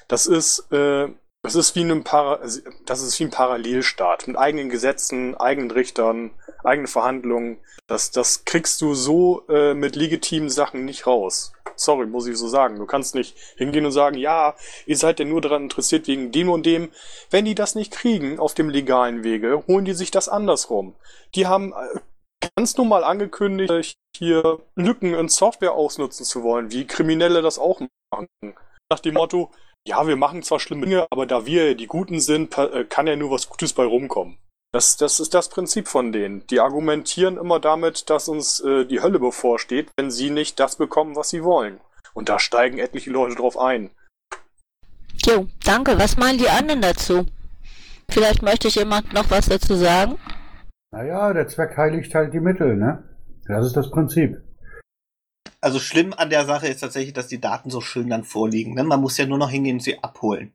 Das 0.08 0.26
ist, 0.26 0.72
äh, 0.72 1.08
das 1.42 1.56
ist 1.56 1.74
wie 1.74 1.82
ein 1.82 2.04
Para 2.04 2.40
das 2.86 3.02
ist 3.02 3.18
wie 3.18 3.24
ein 3.24 3.30
Parallelstaat 3.30 4.28
mit 4.28 4.36
eigenen 4.36 4.68
Gesetzen, 4.68 5.34
eigenen 5.34 5.72
Richtern, 5.72 6.30
eigenen 6.62 6.86
Verhandlungen. 6.86 7.58
Das, 7.88 8.12
das 8.12 8.44
kriegst 8.44 8.80
du 8.80 8.94
so 8.94 9.46
äh, 9.48 9.74
mit 9.74 9.96
legitimen 9.96 10.48
Sachen 10.48 10.84
nicht 10.84 11.06
raus. 11.06 11.52
Sorry, 11.74 12.06
muss 12.06 12.28
ich 12.28 12.36
so 12.36 12.46
sagen. 12.46 12.76
Du 12.76 12.86
kannst 12.86 13.16
nicht 13.16 13.36
hingehen 13.56 13.84
und 13.84 13.92
sagen, 13.92 14.16
ja, 14.16 14.54
ihr 14.86 14.96
seid 14.96 15.18
ja 15.18 15.24
nur 15.24 15.40
daran 15.40 15.64
interessiert 15.64 16.06
wegen 16.06 16.30
dem 16.30 16.48
und 16.48 16.64
dem. 16.64 16.90
Wenn 17.30 17.44
die 17.44 17.56
das 17.56 17.74
nicht 17.74 17.92
kriegen 17.92 18.38
auf 18.38 18.54
dem 18.54 18.68
legalen 18.68 19.24
Wege, 19.24 19.64
holen 19.66 19.84
die 19.84 19.94
sich 19.94 20.12
das 20.12 20.28
andersrum. 20.28 20.94
Die 21.34 21.48
haben 21.48 21.72
äh, 21.72 21.98
ganz 22.56 22.76
normal 22.76 23.02
angekündigt, 23.02 23.96
hier 24.16 24.60
Lücken 24.76 25.14
in 25.14 25.28
Software 25.28 25.72
ausnutzen 25.72 26.24
zu 26.24 26.44
wollen, 26.44 26.70
wie 26.70 26.86
Kriminelle 26.86 27.42
das 27.42 27.58
auch 27.58 27.80
machen. 28.12 28.28
Nach 28.90 29.00
dem 29.00 29.14
Motto, 29.14 29.50
ja, 29.86 30.06
wir 30.06 30.16
machen 30.16 30.42
zwar 30.42 30.60
schlimme 30.60 30.86
Dinge, 30.86 31.06
aber 31.10 31.26
da 31.26 31.46
wir 31.46 31.74
die 31.74 31.86
Guten 31.86 32.20
sind, 32.20 32.56
äh, 32.56 32.84
kann 32.84 33.06
ja 33.06 33.16
nur 33.16 33.30
was 33.30 33.48
Gutes 33.48 33.72
bei 33.72 33.84
rumkommen. 33.84 34.38
Das, 34.72 34.96
das 34.96 35.20
ist 35.20 35.34
das 35.34 35.48
Prinzip 35.50 35.86
von 35.86 36.12
denen. 36.12 36.46
Die 36.46 36.60
argumentieren 36.60 37.36
immer 37.36 37.60
damit, 37.60 38.08
dass 38.08 38.28
uns 38.28 38.60
äh, 38.60 38.86
die 38.86 39.02
Hölle 39.02 39.18
bevorsteht, 39.18 39.90
wenn 39.96 40.10
sie 40.10 40.30
nicht 40.30 40.58
das 40.60 40.76
bekommen, 40.76 41.14
was 41.14 41.28
sie 41.28 41.44
wollen. 41.44 41.78
Und 42.14 42.28
da 42.28 42.38
steigen 42.38 42.78
etliche 42.78 43.10
Leute 43.10 43.34
drauf 43.34 43.58
ein. 43.58 43.90
Jo, 45.26 45.46
danke. 45.64 45.98
Was 45.98 46.16
meinen 46.16 46.38
die 46.38 46.48
anderen 46.48 46.80
dazu? 46.80 47.26
Vielleicht 48.08 48.42
möchte 48.42 48.68
ich 48.68 48.76
jemand 48.76 49.12
noch 49.12 49.30
was 49.30 49.46
dazu 49.46 49.74
sagen? 49.74 50.18
Naja, 50.90 51.32
der 51.32 51.48
Zweck 51.48 51.76
heiligt 51.76 52.14
halt 52.14 52.32
die 52.32 52.40
Mittel, 52.40 52.76
ne? 52.76 53.02
Das 53.46 53.66
ist 53.66 53.76
das 53.76 53.90
Prinzip. 53.90 54.42
Also 55.62 55.78
schlimm 55.78 56.12
an 56.12 56.28
der 56.28 56.44
Sache 56.44 56.66
ist 56.66 56.80
tatsächlich, 56.80 57.14
dass 57.14 57.28
die 57.28 57.40
Daten 57.40 57.70
so 57.70 57.80
schön 57.80 58.10
dann 58.10 58.24
vorliegen. 58.24 58.74
Ne? 58.74 58.82
Man 58.82 59.00
muss 59.00 59.16
ja 59.16 59.26
nur 59.26 59.38
noch 59.38 59.48
hingehen 59.48 59.76
und 59.76 59.82
sie 59.82 60.02
abholen. 60.02 60.54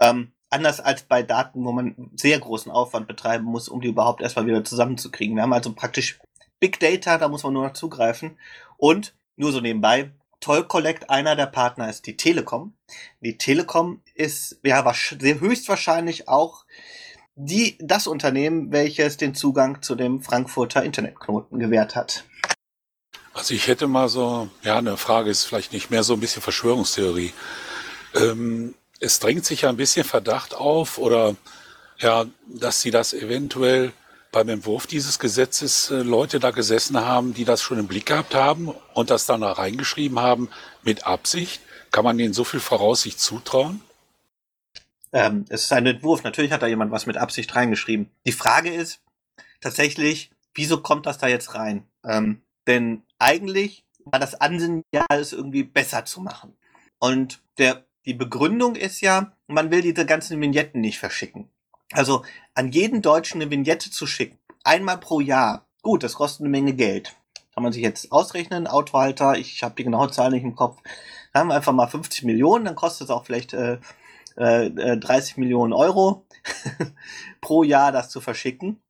Ähm, 0.00 0.32
anders 0.48 0.80
als 0.80 1.02
bei 1.02 1.22
Daten, 1.22 1.64
wo 1.64 1.70
man 1.70 2.10
sehr 2.16 2.38
großen 2.38 2.72
Aufwand 2.72 3.06
betreiben 3.06 3.44
muss, 3.44 3.68
um 3.68 3.82
die 3.82 3.88
überhaupt 3.88 4.22
erstmal 4.22 4.46
wieder 4.46 4.64
zusammenzukriegen. 4.64 5.36
Wir 5.36 5.42
haben 5.42 5.52
also 5.52 5.74
praktisch 5.74 6.18
Big 6.60 6.80
Data, 6.80 7.18
da 7.18 7.28
muss 7.28 7.42
man 7.42 7.52
nur 7.52 7.66
noch 7.66 7.74
zugreifen. 7.74 8.38
Und 8.78 9.14
nur 9.36 9.52
so 9.52 9.60
nebenbei, 9.60 10.12
Toll 10.40 10.64
Collect, 10.64 11.10
einer 11.10 11.36
der 11.36 11.46
Partner 11.46 11.90
ist 11.90 12.06
die 12.06 12.16
Telekom. 12.16 12.74
Die 13.20 13.36
Telekom 13.36 14.02
ist 14.14 14.60
ja 14.64 14.82
höchstwahrscheinlich 14.84 16.28
auch 16.28 16.64
die, 17.34 17.76
das 17.80 18.06
Unternehmen, 18.06 18.72
welches 18.72 19.16
den 19.16 19.34
Zugang 19.34 19.82
zu 19.82 19.94
dem 19.94 20.22
Frankfurter 20.22 20.84
Internetknoten 20.84 21.58
gewährt 21.58 21.96
hat. 21.96 22.24
Also 23.38 23.54
ich 23.54 23.68
hätte 23.68 23.86
mal 23.86 24.08
so, 24.08 24.50
ja, 24.64 24.78
eine 24.78 24.96
Frage 24.96 25.30
ist 25.30 25.44
vielleicht 25.44 25.72
nicht 25.72 25.90
mehr 25.90 26.02
so 26.02 26.14
ein 26.14 26.18
bisschen 26.18 26.42
Verschwörungstheorie. 26.42 27.32
Ähm, 28.16 28.74
es 28.98 29.20
drängt 29.20 29.44
sich 29.44 29.60
ja 29.60 29.68
ein 29.68 29.76
bisschen 29.76 30.02
Verdacht 30.02 30.54
auf 30.54 30.98
oder 30.98 31.36
ja, 31.98 32.26
dass 32.48 32.80
sie 32.82 32.90
das 32.90 33.12
eventuell 33.12 33.92
beim 34.32 34.48
Entwurf 34.48 34.88
dieses 34.88 35.20
Gesetzes 35.20 35.88
äh, 35.92 36.02
Leute 36.02 36.40
da 36.40 36.50
gesessen 36.50 36.98
haben, 36.98 37.32
die 37.32 37.44
das 37.44 37.62
schon 37.62 37.78
im 37.78 37.86
Blick 37.86 38.06
gehabt 38.06 38.34
haben 38.34 38.74
und 38.92 39.10
das 39.10 39.26
dann 39.26 39.42
da 39.42 39.52
reingeschrieben 39.52 40.18
haben 40.18 40.48
mit 40.82 41.06
Absicht. 41.06 41.60
Kann 41.92 42.04
man 42.04 42.18
denen 42.18 42.34
so 42.34 42.42
viel 42.42 42.58
Voraussicht 42.58 43.20
zutrauen? 43.20 43.82
Ähm, 45.12 45.44
es 45.48 45.62
ist 45.62 45.72
ein 45.72 45.86
Entwurf. 45.86 46.24
Natürlich 46.24 46.50
hat 46.50 46.62
da 46.62 46.66
jemand 46.66 46.90
was 46.90 47.06
mit 47.06 47.16
Absicht 47.16 47.54
reingeschrieben. 47.54 48.10
Die 48.26 48.32
Frage 48.32 48.74
ist 48.74 49.00
tatsächlich, 49.60 50.32
wieso 50.54 50.82
kommt 50.82 51.06
das 51.06 51.18
da 51.18 51.28
jetzt 51.28 51.54
rein? 51.54 51.86
Ähm, 52.04 52.42
denn 52.66 53.04
eigentlich 53.18 53.84
war 54.04 54.18
das 54.18 54.40
Ansinnen 54.40 54.82
ja, 54.92 55.04
es 55.10 55.32
irgendwie 55.32 55.64
besser 55.64 56.04
zu 56.04 56.20
machen. 56.20 56.56
Und 56.98 57.40
der 57.58 57.84
die 58.08 58.14
Begründung 58.14 58.74
ist 58.74 59.02
ja, 59.02 59.32
man 59.48 59.70
will 59.70 59.82
diese 59.82 60.06
ganzen 60.06 60.40
Vignetten 60.40 60.80
nicht 60.80 60.98
verschicken. 60.98 61.50
Also 61.92 62.24
an 62.54 62.72
jeden 62.72 63.02
Deutschen 63.02 63.42
eine 63.42 63.50
Vignette 63.50 63.90
zu 63.90 64.06
schicken, 64.06 64.38
einmal 64.64 64.96
pro 64.96 65.20
Jahr, 65.20 65.66
gut, 65.82 66.02
das 66.02 66.14
kostet 66.14 66.40
eine 66.40 66.48
Menge 66.48 66.72
Geld. 66.72 67.14
Kann 67.52 67.62
man 67.62 67.72
sich 67.72 67.82
jetzt 67.82 68.10
ausrechnen, 68.10 68.66
Autohalter, 68.66 69.36
ich 69.36 69.62
habe 69.62 69.74
die 69.76 69.84
genaue 69.84 70.10
Zahl 70.10 70.30
nicht 70.30 70.42
im 70.42 70.56
Kopf. 70.56 70.80
Dann 71.32 71.40
haben 71.40 71.48
wir 71.48 71.56
einfach 71.56 71.74
mal 71.74 71.86
50 71.86 72.24
Millionen, 72.24 72.64
dann 72.64 72.76
kostet 72.76 73.08
es 73.08 73.10
auch 73.10 73.26
vielleicht 73.26 73.52
äh, 73.52 73.78
äh, 74.36 74.96
30 74.96 75.36
Millionen 75.36 75.74
Euro 75.74 76.24
pro 77.42 77.62
Jahr, 77.62 77.92
das 77.92 78.08
zu 78.08 78.22
verschicken. 78.22 78.80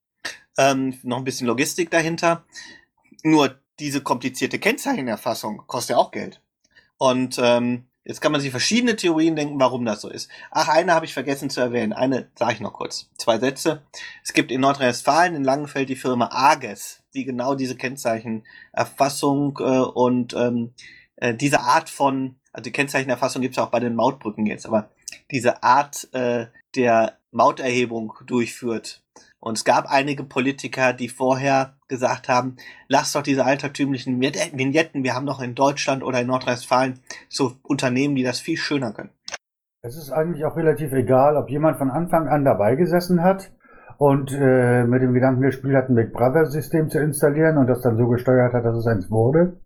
Ähm, 0.56 0.96
noch 1.02 1.16
ein 1.18 1.24
bisschen 1.24 1.48
Logistik 1.48 1.90
dahinter. 1.90 2.44
Nur 3.24 3.58
diese 3.80 4.02
komplizierte 4.02 4.58
Kennzeichenerfassung 4.58 5.64
kostet 5.66 5.94
ja 5.94 5.96
auch 5.98 6.10
Geld. 6.10 6.40
Und 6.96 7.38
ähm, 7.40 7.88
Jetzt 8.08 8.22
kann 8.22 8.32
man 8.32 8.40
sich 8.40 8.50
verschiedene 8.50 8.96
Theorien 8.96 9.36
denken, 9.36 9.60
warum 9.60 9.84
das 9.84 10.00
so 10.00 10.08
ist. 10.08 10.30
Ach, 10.50 10.68
eine 10.68 10.94
habe 10.94 11.04
ich 11.04 11.12
vergessen 11.12 11.50
zu 11.50 11.60
erwähnen. 11.60 11.92
Eine 11.92 12.30
sage 12.38 12.54
ich 12.54 12.60
noch 12.60 12.72
kurz. 12.72 13.10
Zwei 13.18 13.38
Sätze. 13.38 13.82
Es 14.24 14.32
gibt 14.32 14.50
in 14.50 14.62
Nordrhein-Westfalen 14.62 15.34
in 15.34 15.44
Langenfeld 15.44 15.90
die 15.90 15.94
Firma 15.94 16.28
Arges, 16.28 17.02
die 17.12 17.26
genau 17.26 17.54
diese 17.54 17.76
Kennzeichenerfassung 17.76 19.58
äh, 19.60 19.80
und 19.80 20.32
ähm, 20.32 20.72
äh, 21.16 21.34
diese 21.34 21.60
Art 21.60 21.90
von, 21.90 22.36
also 22.50 22.62
die 22.62 22.72
Kennzeichenerfassung 22.72 23.42
gibt 23.42 23.58
es 23.58 23.62
auch 23.62 23.70
bei 23.70 23.78
den 23.78 23.94
Mautbrücken 23.94 24.46
jetzt, 24.46 24.64
aber 24.64 24.88
diese 25.30 25.62
Art 25.62 26.08
äh, 26.14 26.46
der 26.76 27.18
Mauterhebung 27.30 28.14
durchführt. 28.24 29.02
Und 29.40 29.56
es 29.56 29.64
gab 29.64 29.90
einige 29.90 30.24
Politiker, 30.24 30.92
die 30.92 31.08
vorher 31.08 31.74
gesagt 31.86 32.28
haben, 32.28 32.56
lasst 32.88 33.14
doch 33.14 33.22
diese 33.22 33.44
altertümlichen 33.44 34.20
Vignetten, 34.20 35.04
wir 35.04 35.14
haben 35.14 35.26
doch 35.26 35.40
in 35.40 35.54
Deutschland 35.54 36.02
oder 36.02 36.20
in 36.20 36.26
Nordrhein-Westfalen 36.26 37.00
so 37.28 37.52
Unternehmen, 37.62 38.16
die 38.16 38.24
das 38.24 38.40
viel 38.40 38.56
schöner 38.56 38.92
können. 38.92 39.10
Es 39.80 39.96
ist 39.96 40.10
eigentlich 40.10 40.44
auch 40.44 40.56
relativ 40.56 40.92
egal, 40.92 41.36
ob 41.36 41.50
jemand 41.50 41.78
von 41.78 41.90
Anfang 41.90 42.26
an 42.26 42.44
dabei 42.44 42.74
gesessen 42.74 43.22
hat 43.22 43.52
und 43.96 44.32
äh, 44.32 44.84
mit 44.84 45.02
dem 45.02 45.14
Gedanken 45.14 45.42
gespielt 45.42 45.76
hat, 45.76 45.88
ein 45.88 45.94
Big 45.94 46.12
Brother-System 46.12 46.88
zu 46.88 46.98
installieren 46.98 47.58
und 47.58 47.68
das 47.68 47.80
dann 47.82 47.96
so 47.96 48.08
gesteuert 48.08 48.52
hat, 48.54 48.64
dass 48.64 48.76
es 48.76 48.86
eins 48.86 49.08
wurde. 49.08 49.60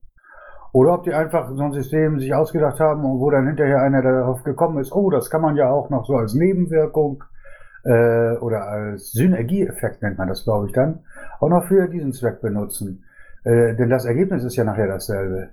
Oder 0.73 0.95
ob 0.95 1.05
die 1.05 1.13
einfach 1.13 1.51
so 1.55 1.63
ein 1.63 1.73
System 1.73 2.19
sich 2.19 2.35
ausgedacht 2.35 2.79
haben 2.79 3.05
und 3.05 3.21
wo 3.21 3.31
dann 3.31 3.47
hinterher 3.47 3.81
einer 3.81 4.03
darauf 4.03 4.43
gekommen 4.43 4.79
ist, 4.79 4.93
oh, 4.93 5.11
das 5.11 5.29
kann 5.29 5.43
man 5.43 5.57
ja 5.57 5.71
auch 5.71 5.91
noch 5.91 6.07
so 6.07 6.15
als 6.15 6.35
Nebenwirkung 6.35 7.25
äh, 7.85 8.37
oder 8.39 8.67
als 8.67 9.13
Synergieeffekt 9.13 10.03
nennt 10.03 10.19
man 10.19 10.29
das, 10.29 10.45
glaube 10.45 10.67
ich, 10.67 10.73
dann, 10.73 11.05
auch 11.41 11.49
noch 11.49 11.67
für 11.67 11.89
diesen 11.89 12.13
Zweck 12.13 12.41
benutzen. 12.41 13.05
Äh, 13.45 13.75
denn 13.75 13.91
das 13.91 14.05
Ergebnis 14.05 14.45
ist 14.45 14.57
ja 14.57 14.65
nachher 14.65 14.87
dasselbe. 14.87 15.51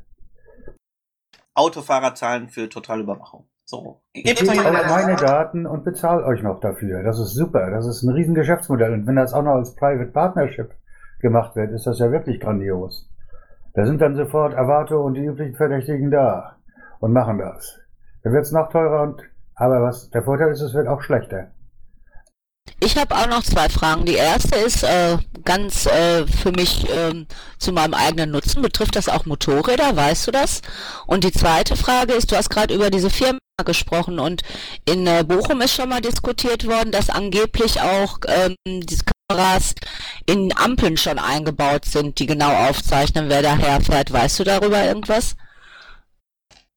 Autofahrer 1.55 2.15
zahlen 2.15 2.49
für 2.49 2.69
Totalüberwachung. 2.69 3.45
So. 3.65 4.01
Ich 4.13 4.23
gebe 4.23 4.49
euch 4.49 4.63
meine 4.63 5.15
Daten 5.15 5.65
und 5.65 5.83
bezahle 5.83 6.25
euch 6.25 6.41
noch 6.41 6.59
dafür. 6.59 7.03
Das 7.03 7.19
ist 7.19 7.35
super. 7.35 7.69
Das 7.69 7.85
ist 7.85 8.01
ein 8.03 8.13
riesen 8.13 8.33
Geschäftsmodell. 8.33 8.93
Und 8.93 9.07
wenn 9.07 9.15
das 9.15 9.33
auch 9.33 9.43
noch 9.43 9.55
als 9.55 9.75
Private 9.75 10.11
Partnership 10.11 10.71
gemacht 11.21 11.55
wird, 11.55 11.71
ist 11.71 11.85
das 11.85 11.99
ja 11.99 12.11
wirklich 12.11 12.39
grandios. 12.39 13.09
Da 13.73 13.85
sind 13.85 14.01
dann 14.01 14.15
sofort 14.15 14.55
Avato 14.55 15.05
und 15.05 15.13
die 15.13 15.25
üblichen 15.25 15.55
Verdächtigen 15.55 16.09
da 16.09 16.55
und 16.99 17.13
machen 17.13 17.37
das. 17.37 17.79
Dann 18.23 18.33
wird 18.33 18.43
es 18.43 18.51
noch 18.51 18.69
teurer 18.69 19.03
und 19.03 19.21
aber 19.53 19.81
was 19.83 20.09
der 20.09 20.23
Vorteil 20.23 20.51
ist, 20.51 20.61
es 20.61 20.73
wird 20.73 20.87
auch 20.87 21.01
schlechter. 21.01 21.51
Ich 22.79 22.97
habe 22.97 23.15
auch 23.15 23.27
noch 23.27 23.43
zwei 23.43 23.69
Fragen. 23.69 24.05
Die 24.05 24.15
erste 24.15 24.55
ist 24.55 24.84
äh, 24.84 25.17
ganz 25.43 25.86
äh, 25.86 26.25
für 26.27 26.51
mich 26.51 26.89
äh, 26.89 27.25
zu 27.58 27.71
meinem 27.71 27.93
eigenen 27.93 28.32
Nutzen. 28.32 28.62
Betrifft 28.62 28.95
das 28.95 29.10
auch 29.10 29.25
Motorräder? 29.25 29.95
Weißt 29.95 30.27
du 30.27 30.32
das? 30.32 30.62
Und 31.08 31.23
die 31.23 31.32
zweite 31.32 31.75
Frage 31.75 32.13
ist, 32.13 32.32
du 32.32 32.36
hast 32.36 32.49
gerade 32.49 32.73
über 32.73 32.89
diese 32.89 33.10
Firma 33.10 33.39
gesprochen 33.65 34.19
und 34.19 34.41
in 34.86 35.05
äh, 35.05 35.23
Bochum 35.27 35.62
ist 35.62 35.75
schon 35.75 35.89
mal 35.89 36.01
diskutiert 36.01 36.65
worden, 36.65 36.91
dass 36.91 37.10
angeblich 37.10 37.82
auch 37.82 38.19
ähm, 38.27 38.55
diese 38.65 39.03
Kameras 39.29 39.75
in 40.25 40.55
Ampeln 40.58 40.97
schon 40.97 41.19
eingebaut 41.19 41.86
sind, 41.86 42.19
die 42.19 42.25
genau 42.25 42.69
aufzeichnen, 42.69 43.29
wer 43.29 43.41
daher 43.41 43.82
fährt. 43.82 44.12
Weißt 44.12 44.39
du 44.39 44.43
darüber 44.43 44.84
irgendwas? 44.84 45.36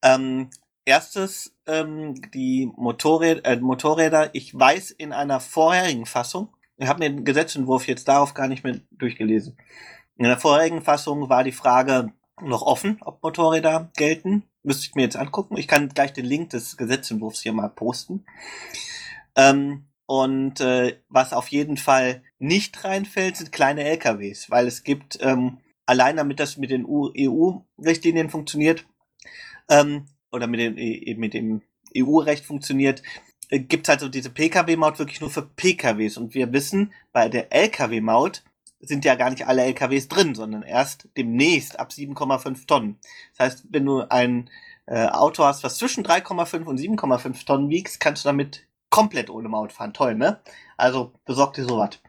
Ähm, 0.02 0.50
erstes 0.84 1.51
ähm, 1.72 2.20
die 2.32 2.70
Motorräder, 2.76 3.44
äh, 3.44 3.56
Motorräder. 3.56 4.34
Ich 4.34 4.56
weiß 4.58 4.90
in 4.90 5.12
einer 5.12 5.40
vorherigen 5.40 6.06
Fassung, 6.06 6.54
ich 6.76 6.88
habe 6.88 7.00
mir 7.00 7.10
den 7.10 7.24
Gesetzentwurf 7.24 7.86
jetzt 7.86 8.08
darauf 8.08 8.34
gar 8.34 8.48
nicht 8.48 8.64
mehr 8.64 8.80
durchgelesen. 8.90 9.56
In 10.16 10.24
der 10.24 10.38
vorherigen 10.38 10.82
Fassung 10.82 11.28
war 11.28 11.44
die 11.44 11.52
Frage 11.52 12.12
noch 12.40 12.62
offen, 12.62 12.98
ob 13.02 13.22
Motorräder 13.22 13.90
gelten. 13.96 14.44
Müsste 14.62 14.86
ich 14.86 14.94
mir 14.94 15.02
jetzt 15.02 15.16
angucken. 15.16 15.56
Ich 15.56 15.68
kann 15.68 15.88
gleich 15.88 16.12
den 16.12 16.24
Link 16.26 16.50
des 16.50 16.76
Gesetzentwurfs 16.76 17.42
hier 17.42 17.52
mal 17.52 17.68
posten. 17.68 18.24
Ähm, 19.36 19.86
Und 20.06 20.60
äh, 20.60 20.98
was 21.08 21.32
auf 21.32 21.48
jeden 21.48 21.76
Fall 21.76 22.22
nicht 22.38 22.84
reinfällt, 22.84 23.36
sind 23.36 23.52
kleine 23.52 23.84
LKWs, 23.84 24.50
weil 24.50 24.66
es 24.66 24.82
gibt, 24.82 25.18
ähm, 25.22 25.58
allein 25.86 26.16
damit 26.16 26.38
das 26.38 26.56
mit 26.58 26.70
den 26.70 26.84
EU-Richtlinien 26.86 28.28
funktioniert, 28.28 28.84
ähm, 29.70 30.06
oder 30.32 30.46
mit 30.46 30.60
dem, 30.60 30.78
e, 30.78 31.14
mit 31.16 31.34
dem 31.34 31.62
EU-Recht 31.96 32.44
funktioniert, 32.44 33.02
äh, 33.50 33.60
gibt 33.60 33.86
es 33.86 33.90
also 33.94 34.08
diese 34.08 34.30
Pkw-Maut 34.30 34.98
wirklich 34.98 35.20
nur 35.20 35.30
für 35.30 35.42
Pkws. 35.42 36.16
Und 36.16 36.34
wir 36.34 36.52
wissen, 36.52 36.92
bei 37.12 37.28
der 37.28 37.52
Lkw-Maut 37.52 38.42
sind 38.80 39.04
ja 39.04 39.14
gar 39.14 39.30
nicht 39.30 39.46
alle 39.46 39.62
LKWs 39.62 40.08
drin, 40.08 40.34
sondern 40.34 40.62
erst 40.62 41.08
demnächst 41.16 41.78
ab 41.78 41.90
7,5 41.92 42.66
Tonnen. 42.66 42.98
Das 43.36 43.46
heißt, 43.46 43.66
wenn 43.70 43.86
du 43.86 44.00
ein 44.10 44.50
äh, 44.86 45.06
Auto 45.06 45.44
hast, 45.44 45.62
was 45.62 45.78
zwischen 45.78 46.04
3,5 46.04 46.64
und 46.64 46.80
7,5 46.80 47.46
Tonnen 47.46 47.70
wiegst, 47.70 48.00
kannst 48.00 48.24
du 48.24 48.28
damit 48.28 48.66
komplett 48.90 49.30
ohne 49.30 49.48
Maut 49.48 49.72
fahren. 49.72 49.94
Toll, 49.94 50.14
ne? 50.14 50.40
Also 50.76 51.12
besorgt 51.24 51.56
dir 51.56 51.64
sowas. 51.64 52.00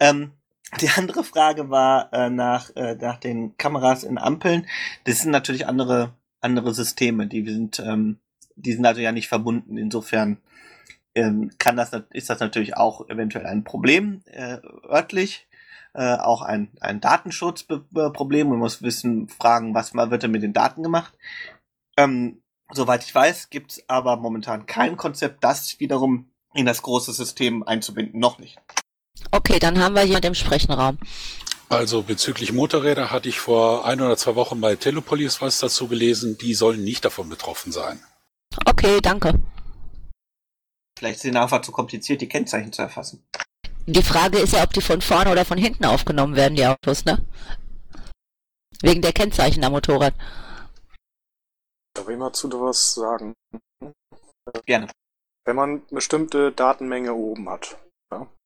Ähm, 0.00 0.32
die 0.80 0.88
andere 0.90 1.22
Frage 1.22 1.70
war 1.70 2.12
äh, 2.12 2.30
nach, 2.30 2.70
äh, 2.74 2.96
nach 2.96 3.18
den 3.18 3.56
Kameras 3.56 4.02
in 4.02 4.18
Ampeln. 4.18 4.66
Das 5.04 5.20
sind 5.20 5.30
natürlich 5.30 5.66
andere, 5.66 6.14
andere 6.46 6.72
Systeme. 6.72 7.26
Die 7.26 7.44
sind, 7.44 7.78
ähm, 7.80 8.18
die 8.54 8.72
sind 8.72 8.86
also 8.86 9.00
ja 9.00 9.12
nicht 9.12 9.28
verbunden. 9.28 9.76
Insofern 9.76 10.38
ähm, 11.14 11.50
kann 11.58 11.76
das, 11.76 11.90
ist 12.10 12.30
das 12.30 12.40
natürlich 12.40 12.76
auch 12.76 13.08
eventuell 13.08 13.46
ein 13.46 13.64
Problem 13.64 14.22
äh, 14.26 14.58
örtlich. 14.88 15.46
Äh, 15.92 16.16
auch 16.16 16.42
ein, 16.42 16.70
ein 16.80 17.00
Datenschutzproblem. 17.00 18.48
Man 18.48 18.58
muss 18.58 18.82
wissen, 18.82 19.28
fragen, 19.28 19.74
was 19.74 19.94
mal 19.94 20.10
wird 20.10 20.22
denn 20.22 20.30
mit 20.30 20.42
den 20.42 20.52
Daten 20.52 20.82
gemacht. 20.82 21.14
Ähm, 21.96 22.42
soweit 22.70 23.02
ich 23.02 23.14
weiß, 23.14 23.50
gibt 23.50 23.72
es 23.72 23.88
aber 23.88 24.16
momentan 24.16 24.66
kein 24.66 24.96
Konzept, 24.96 25.42
das 25.42 25.80
wiederum 25.80 26.30
in 26.54 26.66
das 26.66 26.82
große 26.82 27.12
System 27.12 27.62
einzubinden. 27.62 28.20
Noch 28.20 28.38
nicht. 28.38 28.58
Okay, 29.30 29.58
dann 29.58 29.78
haben 29.78 29.94
wir 29.94 30.04
jemand 30.04 30.24
im 30.26 30.34
Sprechenraum. 30.34 30.98
Also 31.68 32.02
bezüglich 32.02 32.52
Motorräder 32.52 33.10
hatte 33.10 33.28
ich 33.28 33.40
vor 33.40 33.84
ein 33.84 34.00
oder 34.00 34.16
zwei 34.16 34.36
Wochen 34.36 34.60
bei 34.60 34.76
Telepolis 34.76 35.40
was 35.40 35.58
dazu 35.58 35.88
gelesen. 35.88 36.38
Die 36.38 36.54
sollen 36.54 36.84
nicht 36.84 37.04
davon 37.04 37.28
betroffen 37.28 37.72
sein. 37.72 38.00
Okay, 38.64 39.00
danke. 39.02 39.34
Vielleicht 40.98 41.20
sind 41.20 41.36
einfach 41.36 41.60
zu 41.62 41.72
kompliziert, 41.72 42.20
die 42.20 42.28
Kennzeichen 42.28 42.72
zu 42.72 42.82
erfassen. 42.82 43.26
Die 43.86 44.02
Frage 44.02 44.38
ist 44.38 44.52
ja, 44.52 44.62
ob 44.62 44.72
die 44.72 44.80
von 44.80 45.00
vorne 45.00 45.30
oder 45.30 45.44
von 45.44 45.58
hinten 45.58 45.84
aufgenommen 45.84 46.36
werden, 46.36 46.56
die 46.56 46.66
Autos, 46.66 47.04
ne? 47.04 47.24
Wegen 48.80 49.02
der 49.02 49.12
Kennzeichen 49.12 49.62
am 49.64 49.72
Motorrad. 49.72 50.14
Darf 51.94 52.08
ich 52.08 52.16
mal 52.16 52.32
zu 52.32 52.48
was 52.60 52.94
sagen? 52.94 53.34
Gerne. 54.64 54.88
Wenn 55.44 55.56
man 55.56 55.70
eine 55.70 55.80
bestimmte 55.90 56.52
Datenmenge 56.52 57.14
oben 57.14 57.48
hat 57.48 57.76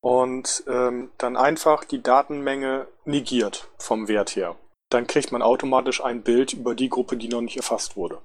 und 0.01 0.65
ähm, 0.67 1.11
dann 1.19 1.37
einfach 1.37 1.85
die 1.85 2.03
Datenmenge 2.03 2.87
negiert 3.05 3.69
vom 3.79 4.09
Wert 4.09 4.35
her, 4.37 4.57
dann 4.91 5.07
kriegt 5.07 5.33
man 5.33 5.43
automatisch 5.43 6.03
ein 6.03 6.23
Bild 6.23 6.53
über 6.53 6.75
die 6.75 6.89
Gruppe, 6.89 7.17
die 7.17 7.29
noch 7.29 7.41
nicht 7.41 7.57
erfasst 7.57 7.97
wurde. 7.97 8.19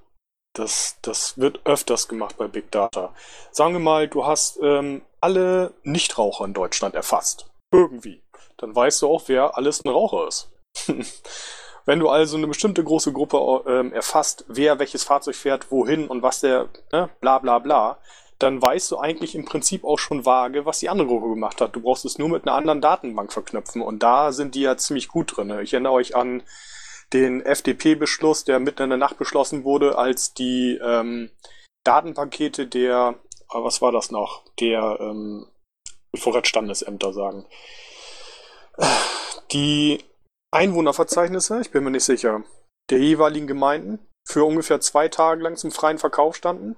Das, 0.54 0.96
das 1.02 1.38
wird 1.38 1.60
öfters 1.64 2.08
gemacht 2.08 2.38
bei 2.38 2.48
Big 2.48 2.70
Data. 2.72 3.14
Sagen 3.52 3.74
wir 3.74 3.80
mal, 3.80 4.08
du 4.08 4.24
hast 4.24 4.58
ähm, 4.62 5.02
alle 5.20 5.74
Nichtraucher 5.82 6.46
in 6.46 6.54
Deutschland 6.54 6.94
erfasst. 6.94 7.50
Irgendwie. 7.72 8.22
Dann 8.56 8.74
weißt 8.74 9.02
du 9.02 9.08
auch, 9.08 9.24
wer 9.26 9.56
alles 9.58 9.84
ein 9.84 9.90
Raucher 9.90 10.26
ist. 10.26 10.50
Wenn 11.84 12.00
du 12.00 12.08
also 12.08 12.36
eine 12.36 12.48
bestimmte 12.48 12.82
große 12.82 13.12
Gruppe 13.12 13.62
ähm, 13.66 13.92
erfasst, 13.92 14.44
wer 14.48 14.78
welches 14.78 15.04
Fahrzeug 15.04 15.36
fährt, 15.36 15.70
wohin 15.70 16.08
und 16.08 16.22
was 16.22 16.40
der, 16.40 16.68
ne, 16.90 17.10
bla 17.20 17.38
bla 17.38 17.58
bla, 17.58 17.98
dann 18.38 18.60
weißt 18.60 18.90
du 18.90 18.98
eigentlich 18.98 19.34
im 19.34 19.44
Prinzip 19.44 19.84
auch 19.84 19.98
schon 19.98 20.26
vage, 20.26 20.66
was 20.66 20.80
die 20.80 20.88
andere 20.88 21.08
Gruppe 21.08 21.30
gemacht 21.30 21.60
hat. 21.60 21.74
Du 21.74 21.80
brauchst 21.80 22.04
es 22.04 22.18
nur 22.18 22.28
mit 22.28 22.46
einer 22.46 22.56
anderen 22.56 22.80
Datenbank 22.80 23.32
verknüpfen 23.32 23.82
und 23.82 24.02
da 24.02 24.32
sind 24.32 24.54
die 24.54 24.62
ja 24.62 24.76
ziemlich 24.76 25.08
gut 25.08 25.36
drin. 25.36 25.58
Ich 25.60 25.72
erinnere 25.72 25.92
euch 25.92 26.14
an 26.14 26.42
den 27.12 27.40
FDP-Beschluss, 27.40 28.44
der 28.44 28.58
mitten 28.58 28.82
in 28.82 28.90
der 28.90 28.98
Nacht 28.98 29.18
beschlossen 29.18 29.64
wurde, 29.64 29.96
als 29.96 30.34
die 30.34 30.78
ähm, 30.82 31.30
Datenpakete 31.84 32.66
der, 32.66 33.14
äh, 33.52 33.58
was 33.58 33.80
war 33.80 33.92
das 33.92 34.10
noch, 34.10 34.42
der, 34.58 34.98
ähm, 35.00 35.46
Vorratsstandesämter 36.14 37.12
sagen. 37.12 37.46
Die 39.52 40.04
Einwohnerverzeichnisse, 40.50 41.60
ich 41.60 41.70
bin 41.70 41.84
mir 41.84 41.90
nicht 41.90 42.04
sicher, 42.04 42.42
der 42.90 42.98
jeweiligen 42.98 43.46
Gemeinden 43.46 43.98
für 44.26 44.44
ungefähr 44.44 44.80
zwei 44.80 45.08
Tage 45.08 45.42
lang 45.42 45.56
zum 45.56 45.70
freien 45.70 45.98
Verkauf 45.98 46.36
standen. 46.36 46.76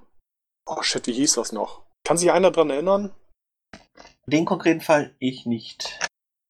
Oh 0.71 0.83
shit, 0.83 1.07
wie 1.07 1.13
hieß 1.13 1.33
das 1.33 1.51
noch? 1.51 1.81
Kann 2.05 2.17
sich 2.17 2.31
einer 2.31 2.51
dran 2.51 2.69
erinnern? 2.69 3.11
Den 4.27 4.45
konkreten 4.45 4.81
Fall 4.81 5.15
ich 5.17 5.47
nicht. 5.47 5.99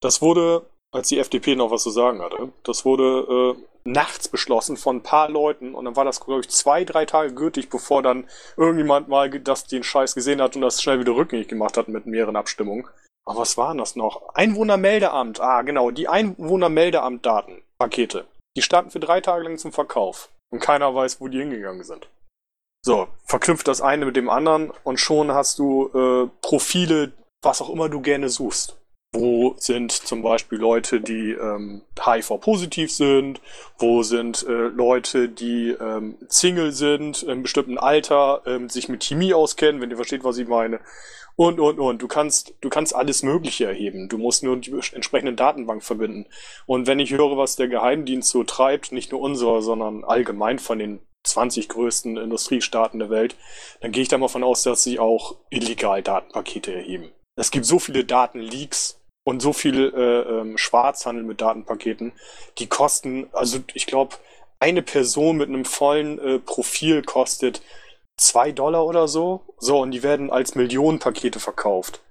Das 0.02 0.20
wurde, 0.20 0.66
als 0.92 1.08
die 1.08 1.18
FDP 1.18 1.56
noch 1.56 1.70
was 1.70 1.82
zu 1.82 1.90
sagen 1.90 2.20
hatte, 2.20 2.52
das 2.62 2.84
wurde 2.84 3.56
äh, 3.56 3.88
nachts 3.88 4.28
beschlossen 4.28 4.76
von 4.76 4.96
ein 4.96 5.02
paar 5.02 5.30
Leuten 5.30 5.74
und 5.74 5.86
dann 5.86 5.96
war 5.96 6.04
das, 6.04 6.20
glaube 6.20 6.42
ich, 6.42 6.50
zwei, 6.50 6.84
drei 6.84 7.06
Tage 7.06 7.32
gültig, 7.32 7.70
bevor 7.70 8.02
dann 8.02 8.28
irgendjemand 8.58 9.08
mal 9.08 9.30
das, 9.30 9.64
den 9.64 9.82
Scheiß 9.82 10.14
gesehen 10.14 10.42
hat 10.42 10.54
und 10.54 10.60
das 10.62 10.82
schnell 10.82 11.00
wieder 11.00 11.16
rückgängig 11.16 11.48
gemacht 11.48 11.78
hat 11.78 11.88
mit 11.88 12.04
mehreren 12.04 12.36
Abstimmungen. 12.36 12.86
Aber 13.26 13.40
was 13.40 13.56
waren 13.56 13.78
das 13.78 13.96
noch? 13.96 14.34
Einwohnermeldeamt. 14.34 15.40
Ah, 15.40 15.62
genau, 15.62 15.90
die 15.90 16.08
Einwohnermeldeamt-Daten, 16.08 17.62
Pakete. 17.78 18.26
Die 18.54 18.62
standen 18.62 18.90
für 18.90 19.00
drei 19.00 19.22
Tage 19.22 19.44
lang 19.44 19.56
zum 19.56 19.72
Verkauf. 19.72 20.28
Und 20.52 20.60
keiner 20.60 20.94
weiß, 20.94 21.20
wo 21.20 21.28
die 21.28 21.38
hingegangen 21.38 21.84
sind. 21.84 22.08
So, 22.82 23.08
verknüpft 23.24 23.68
das 23.68 23.82
eine 23.82 24.06
mit 24.06 24.16
dem 24.16 24.30
anderen 24.30 24.72
und 24.84 24.98
schon 24.98 25.32
hast 25.32 25.58
du 25.58 25.90
äh, 25.94 26.30
Profile, 26.40 27.12
was 27.42 27.60
auch 27.60 27.70
immer 27.70 27.88
du 27.88 28.00
gerne 28.00 28.28
suchst. 28.28 28.76
Wo 29.12 29.54
sind 29.58 29.90
zum 29.90 30.22
Beispiel 30.22 30.58
Leute, 30.58 31.00
die 31.00 31.32
ähm, 31.32 31.82
HIV-positiv 32.00 32.92
sind? 32.92 33.40
Wo 33.76 34.04
sind 34.04 34.46
äh, 34.46 34.68
Leute, 34.68 35.28
die 35.28 35.70
ähm, 35.70 36.16
Single 36.28 36.70
sind, 36.70 37.24
in 37.24 37.30
einem 37.30 37.42
bestimmten 37.42 37.76
Alter, 37.76 38.42
ähm, 38.46 38.68
sich 38.68 38.88
mit 38.88 39.02
Chemie 39.02 39.34
auskennen, 39.34 39.80
wenn 39.80 39.90
ihr 39.90 39.96
versteht, 39.96 40.22
was 40.22 40.38
ich 40.38 40.46
meine? 40.46 40.78
Und, 41.34 41.58
und, 41.58 41.80
und. 41.80 42.00
Du 42.00 42.06
kannst, 42.06 42.54
du 42.60 42.68
kannst 42.68 42.94
alles 42.94 43.24
Mögliche 43.24 43.64
erheben. 43.64 44.08
Du 44.08 44.16
musst 44.16 44.44
nur 44.44 44.56
die 44.56 44.72
entsprechende 44.92 45.32
Datenbank 45.32 45.82
verbinden. 45.82 46.26
Und 46.66 46.86
wenn 46.86 47.00
ich 47.00 47.10
höre, 47.10 47.36
was 47.36 47.56
der 47.56 47.66
Geheimdienst 47.66 48.30
so 48.30 48.44
treibt, 48.44 48.92
nicht 48.92 49.10
nur 49.10 49.20
unserer, 49.20 49.60
sondern 49.60 50.04
allgemein 50.04 50.60
von 50.60 50.78
den 50.78 51.00
20 51.24 51.68
größten 51.68 52.16
Industriestaaten 52.16 52.98
der 52.98 53.10
Welt, 53.10 53.36
dann 53.80 53.92
gehe 53.92 54.02
ich 54.02 54.08
da 54.08 54.18
mal 54.18 54.28
von 54.28 54.44
aus, 54.44 54.62
dass 54.62 54.82
sie 54.82 54.98
auch 54.98 55.36
illegal 55.50 56.02
Datenpakete 56.02 56.74
erheben. 56.74 57.12
Es 57.36 57.50
gibt 57.50 57.66
so 57.66 57.78
viele 57.78 58.04
Datenleaks, 58.04 59.00
und 59.24 59.40
so 59.40 59.52
viel 59.52 59.92
äh, 59.94 60.40
ähm, 60.40 60.58
Schwarzhandel 60.58 61.24
mit 61.24 61.40
Datenpaketen, 61.40 62.12
die 62.58 62.66
kosten, 62.66 63.28
also 63.32 63.60
ich 63.74 63.86
glaube, 63.86 64.16
eine 64.58 64.82
Person 64.82 65.36
mit 65.36 65.48
einem 65.48 65.64
vollen 65.64 66.18
äh, 66.18 66.38
Profil 66.38 67.02
kostet 67.02 67.62
zwei 68.16 68.52
Dollar 68.52 68.84
oder 68.86 69.08
so. 69.08 69.42
So, 69.58 69.80
und 69.80 69.92
die 69.92 70.02
werden 70.02 70.30
als 70.30 70.54
Millionenpakete 70.54 71.40
verkauft. 71.40 72.02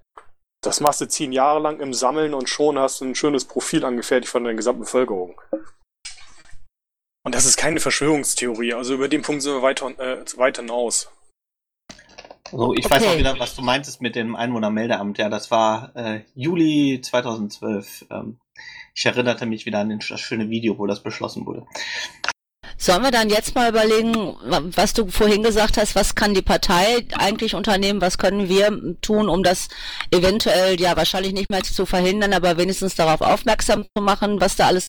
Das 0.61 0.79
machst 0.79 1.01
du 1.01 1.07
zehn 1.07 1.31
Jahre 1.31 1.59
lang 1.59 1.79
im 1.79 1.93
Sammeln 1.93 2.33
und 2.33 2.49
schon 2.49 2.77
hast 2.77 3.01
du 3.01 3.05
ein 3.05 3.15
schönes 3.15 3.45
Profil 3.45 3.85
angefertigt 3.85 4.31
von 4.31 4.43
der 4.43 4.55
gesamten 4.55 4.81
Bevölkerung. 4.81 5.39
Und 7.29 7.35
das 7.35 7.45
ist 7.45 7.57
keine 7.57 7.79
Verschwörungstheorie, 7.79 8.73
also 8.73 8.95
über 8.95 9.07
den 9.07 9.21
Punkt 9.21 9.43
sind 9.43 9.53
wir 9.53 9.61
weiter, 9.61 9.91
äh, 9.99 10.25
weiter 10.37 10.63
hinaus. 10.63 11.11
So, 12.49 12.73
ich 12.73 12.83
okay. 12.83 12.95
weiß 12.95 13.05
auch 13.05 13.17
wieder, 13.19 13.37
was 13.37 13.55
du 13.55 13.61
meintest 13.61 14.01
mit 14.01 14.15
dem 14.15 14.35
Einwohnermeldeamt. 14.35 15.19
Ja, 15.19 15.29
das 15.29 15.51
war 15.51 15.95
äh, 15.95 16.21
Juli 16.33 17.01
2012. 17.03 18.07
Ähm, 18.09 18.39
ich 18.95 19.05
erinnerte 19.05 19.45
mich 19.45 19.67
wieder 19.67 19.77
an 19.77 19.99
das 19.99 20.19
schöne 20.19 20.49
Video, 20.49 20.79
wo 20.79 20.87
das 20.87 21.03
beschlossen 21.03 21.45
wurde. 21.45 21.67
Sollen 22.79 23.03
wir 23.03 23.11
dann 23.11 23.29
jetzt 23.29 23.53
mal 23.53 23.69
überlegen, 23.69 24.35
was 24.75 24.93
du 24.93 25.07
vorhin 25.09 25.43
gesagt 25.43 25.77
hast, 25.77 25.93
was 25.93 26.15
kann 26.15 26.33
die 26.33 26.41
Partei 26.41 27.05
eigentlich 27.15 27.53
unternehmen, 27.53 28.01
was 28.01 28.17
können 28.17 28.49
wir 28.49 28.99
tun, 29.01 29.29
um 29.29 29.43
das 29.43 29.67
eventuell 30.09 30.81
ja 30.81 30.97
wahrscheinlich 30.97 31.33
nicht 31.33 31.51
mehr 31.51 31.61
zu 31.61 31.85
verhindern, 31.85 32.33
aber 32.33 32.57
wenigstens 32.57 32.95
darauf 32.95 33.21
aufmerksam 33.21 33.85
zu 33.95 34.01
machen, 34.01 34.41
was 34.41 34.55
da 34.55 34.65
alles 34.65 34.87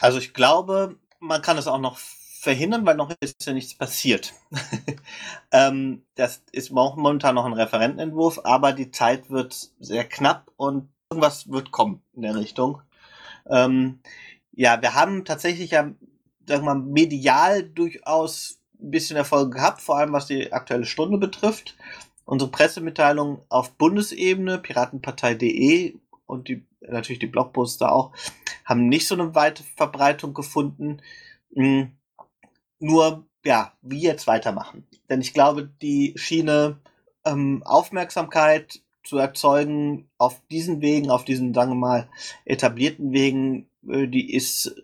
Also 0.00 0.18
ich 0.18 0.34
glaube, 0.34 0.96
man 1.18 1.42
kann 1.42 1.58
es 1.58 1.66
auch 1.66 1.80
noch 1.80 1.98
verhindern, 1.98 2.86
weil 2.86 2.96
noch 2.96 3.12
ist 3.20 3.44
ja 3.44 3.52
nichts 3.52 3.74
passiert. 3.74 4.32
ähm, 5.52 6.02
das 6.14 6.42
ist 6.52 6.70
momentan 6.70 7.34
noch 7.34 7.44
ein 7.44 7.52
Referentenentwurf, 7.52 8.40
aber 8.44 8.72
die 8.72 8.90
Zeit 8.90 9.30
wird 9.30 9.70
sehr 9.78 10.04
knapp 10.04 10.50
und 10.56 10.88
irgendwas 11.10 11.50
wird 11.50 11.70
kommen 11.70 12.02
in 12.14 12.22
der 12.22 12.36
Richtung. 12.36 12.80
Ähm, 13.46 14.00
ja, 14.52 14.80
wir 14.80 14.94
haben 14.94 15.24
tatsächlich 15.24 15.72
ja, 15.72 15.90
sag 16.46 16.62
mal, 16.62 16.76
medial 16.76 17.62
durchaus 17.62 18.60
ein 18.80 18.90
bisschen 18.90 19.16
Erfolg 19.16 19.52
gehabt, 19.52 19.82
vor 19.82 19.98
allem 19.98 20.12
was 20.12 20.26
die 20.26 20.52
aktuelle 20.52 20.86
Stunde 20.86 21.18
betrifft. 21.18 21.76
Unsere 22.24 22.50
Pressemitteilung 22.50 23.42
auf 23.48 23.72
Bundesebene, 23.72 24.58
piratenpartei.de 24.58 25.96
und 26.26 26.48
die, 26.48 26.64
natürlich 26.80 27.18
die 27.18 27.26
Blogposter 27.26 27.92
auch, 27.92 28.12
haben 28.64 28.88
nicht 28.88 29.06
so 29.06 29.14
eine 29.14 29.34
weite 29.34 29.62
Verbreitung 29.76 30.34
gefunden. 30.34 31.02
Hm, 31.54 31.92
nur, 32.78 33.26
ja, 33.44 33.72
wie 33.82 34.00
jetzt 34.00 34.26
weitermachen. 34.26 34.86
Denn 35.08 35.20
ich 35.20 35.34
glaube, 35.34 35.70
die 35.82 36.14
Schiene 36.16 36.80
ähm, 37.24 37.62
Aufmerksamkeit 37.64 38.80
zu 39.02 39.18
erzeugen 39.18 40.08
auf 40.18 40.40
diesen 40.50 40.80
Wegen, 40.80 41.10
auf 41.10 41.24
diesen, 41.24 41.54
sagen 41.54 41.72
wir 41.72 41.76
mal, 41.76 42.08
etablierten 42.44 43.12
Wegen, 43.12 43.68
äh, 43.88 44.06
die 44.06 44.32
ist, 44.32 44.74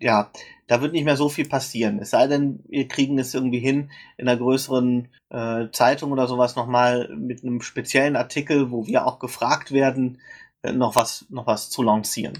ja, 0.00 0.30
da 0.66 0.80
wird 0.80 0.92
nicht 0.92 1.04
mehr 1.04 1.16
so 1.16 1.28
viel 1.28 1.48
passieren. 1.48 1.98
Es 2.00 2.10
sei 2.10 2.26
denn, 2.26 2.60
wir 2.68 2.88
kriegen 2.88 3.18
es 3.18 3.34
irgendwie 3.34 3.60
hin, 3.60 3.90
in 4.16 4.28
einer 4.28 4.38
größeren 4.38 5.08
äh, 5.30 5.66
Zeitung 5.72 6.12
oder 6.12 6.26
sowas 6.26 6.56
nochmal 6.56 7.08
mit 7.16 7.42
einem 7.42 7.60
speziellen 7.60 8.16
Artikel, 8.16 8.70
wo 8.70 8.86
wir 8.86 9.06
auch 9.06 9.18
gefragt 9.18 9.72
werden, 9.72 10.20
äh, 10.62 10.72
noch 10.72 10.96
was, 10.96 11.26
noch 11.30 11.46
was 11.46 11.70
zu 11.70 11.82
lancieren. 11.82 12.38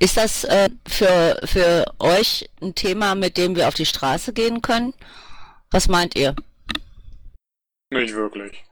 Ist 0.00 0.16
das 0.16 0.44
äh, 0.44 0.70
für, 0.86 1.40
für 1.44 1.84
euch 1.98 2.48
ein 2.62 2.74
Thema, 2.74 3.14
mit 3.14 3.36
dem 3.36 3.56
wir 3.56 3.68
auf 3.68 3.74
die 3.74 3.86
Straße 3.86 4.32
gehen 4.32 4.62
können? 4.62 4.94
Was 5.70 5.88
meint 5.88 6.16
ihr? 6.16 6.36
Nicht 7.90 8.14
wirklich. 8.14 8.64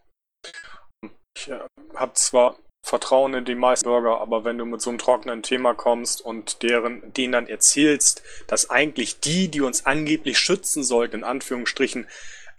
Ich 1.36 1.48
äh, 1.48 1.58
habe 1.94 2.12
zwar 2.14 2.56
Vertrauen 2.82 3.34
in 3.34 3.44
die 3.44 3.56
meisten 3.56 3.88
Bürger, 3.88 4.20
aber 4.20 4.44
wenn 4.44 4.58
du 4.58 4.64
mit 4.64 4.80
so 4.80 4.90
einem 4.90 5.00
trockenen 5.00 5.42
Thema 5.42 5.74
kommst 5.74 6.20
und 6.20 6.62
deren, 6.62 7.12
denen 7.12 7.32
dann 7.32 7.48
erzählst, 7.48 8.22
dass 8.46 8.70
eigentlich 8.70 9.18
die, 9.18 9.48
die 9.48 9.60
uns 9.60 9.86
angeblich 9.86 10.38
schützen 10.38 10.84
sollten, 10.84 11.16
in 11.16 11.24
Anführungsstrichen, 11.24 12.06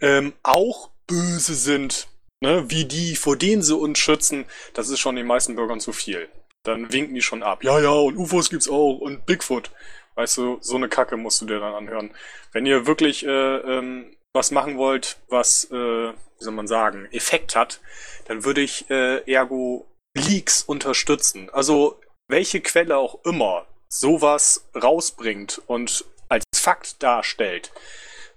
ähm, 0.02 0.34
auch 0.42 0.90
böse 1.06 1.54
sind, 1.54 2.08
ne, 2.42 2.68
wie 2.68 2.84
die, 2.84 3.16
vor 3.16 3.36
denen 3.36 3.62
sie 3.62 3.74
uns 3.74 3.98
schützen, 3.98 4.44
das 4.74 4.90
ist 4.90 5.00
schon 5.00 5.16
den 5.16 5.26
meisten 5.26 5.56
Bürgern 5.56 5.80
zu 5.80 5.92
viel. 5.92 6.28
Dann 6.68 6.92
winken 6.92 7.14
die 7.14 7.22
schon 7.22 7.42
ab. 7.42 7.64
Ja, 7.64 7.80
ja, 7.80 7.90
und 7.90 8.18
UFOs 8.18 8.50
gibt's 8.50 8.68
auch 8.68 8.98
und 8.98 9.24
Bigfoot. 9.24 9.70
Weißt 10.16 10.36
du, 10.36 10.58
so 10.60 10.76
eine 10.76 10.90
Kacke 10.90 11.16
musst 11.16 11.40
du 11.40 11.46
dir 11.46 11.60
dann 11.60 11.74
anhören. 11.74 12.10
Wenn 12.52 12.66
ihr 12.66 12.86
wirklich 12.86 13.24
äh, 13.24 13.30
ähm, 13.30 14.14
was 14.34 14.50
machen 14.50 14.76
wollt, 14.76 15.16
was, 15.28 15.64
äh, 15.70 15.74
wie 16.10 16.44
soll 16.44 16.52
man 16.52 16.66
sagen, 16.66 17.08
Effekt 17.10 17.56
hat, 17.56 17.80
dann 18.26 18.44
würde 18.44 18.60
ich 18.60 18.90
äh, 18.90 19.22
ergo 19.32 19.86
Leaks 20.14 20.62
unterstützen. 20.62 21.48
Also 21.54 21.98
welche 22.28 22.60
Quelle 22.60 22.98
auch 22.98 23.24
immer 23.24 23.66
sowas 23.88 24.68
rausbringt 24.74 25.62
und 25.66 26.04
als 26.28 26.44
Fakt 26.54 27.02
darstellt, 27.02 27.72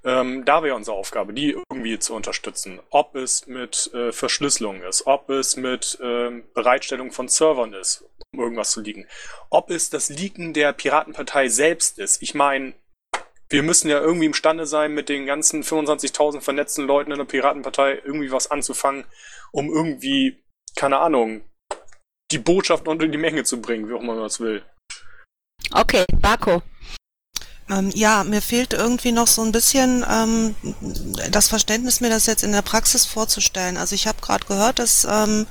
ähm, 0.04 0.46
da 0.46 0.64
wäre 0.64 0.76
unsere 0.76 0.98
Aufgabe, 0.98 1.34
die 1.34 1.52
irgendwie 1.70 2.00
zu 2.00 2.16
unterstützen. 2.16 2.80
Ob 2.90 3.16
es 3.16 3.48
mit 3.48 3.94
äh, 3.94 4.12
Verschlüsselung 4.12 4.82
ist, 4.82 5.06
ob 5.06 5.30
es 5.30 5.58
mit 5.58 6.00
ähm, 6.02 6.44
Bereitstellung 6.54 7.12
von 7.12 7.28
Servern 7.28 7.74
ist, 7.74 8.04
um 8.34 8.40
irgendwas 8.40 8.72
zu 8.72 8.82
liegen. 8.82 9.08
Ob 9.50 9.70
es 9.70 9.90
das 9.90 10.10
Leaken 10.10 10.54
der 10.54 10.74
Piratenpartei 10.74 11.50
selbst 11.50 12.00
ist. 12.00 12.22
Ich 12.22 12.34
meine, 12.34 12.74
wir 13.50 13.64
müssen 13.64 13.90
ja 13.90 14.00
irgendwie 14.00 14.26
imstande 14.26 14.66
sein, 14.66 14.94
mit 14.94 15.10
den 15.10 15.26
ganzen 15.26 15.62
25.000 15.62 16.42
vernetzten 16.42 16.88
Leuten 16.88 17.12
in 17.12 17.18
der 17.18 17.26
Piratenpartei 17.26 18.02
irgendwie 18.04 18.32
was 18.32 18.50
anzufangen, 18.50 19.06
um 19.52 19.70
irgendwie, 19.70 20.42
keine 20.76 21.00
Ahnung, 21.00 21.44
die 22.32 22.40
Botschaft 22.40 22.88
unter 22.88 23.08
die 23.08 23.18
Menge 23.18 23.44
zu 23.44 23.62
bringen, 23.62 23.90
wie 23.90 23.94
auch 23.94 24.02
immer 24.02 24.16
man 24.16 24.24
das 24.24 24.40
will. 24.40 24.64
Okay, 25.74 26.06
Marco. 26.22 26.62
Ähm, 27.72 27.90
ja, 27.94 28.26
mir 28.26 28.42
fehlt 28.42 28.74
irgendwie 28.74 29.14
noch 29.14 29.28
so 29.28 29.42
ein 29.42 29.54
bisschen 29.54 30.06
ähm, 30.10 30.56
das 31.32 31.48
Verständnis, 31.48 32.02
mir 32.02 32.10
das 32.10 32.26
jetzt 32.26 32.44
in 32.44 32.52
der 32.52 32.62
Praxis 32.64 33.06
vorzustellen. 33.06 33.78
Also 33.78 33.96
ich 33.96 34.08
habe 34.08 34.20
gerade 34.22 34.46
gehört, 34.46 34.80
dass 34.80 35.08
ähm, 35.10 35.48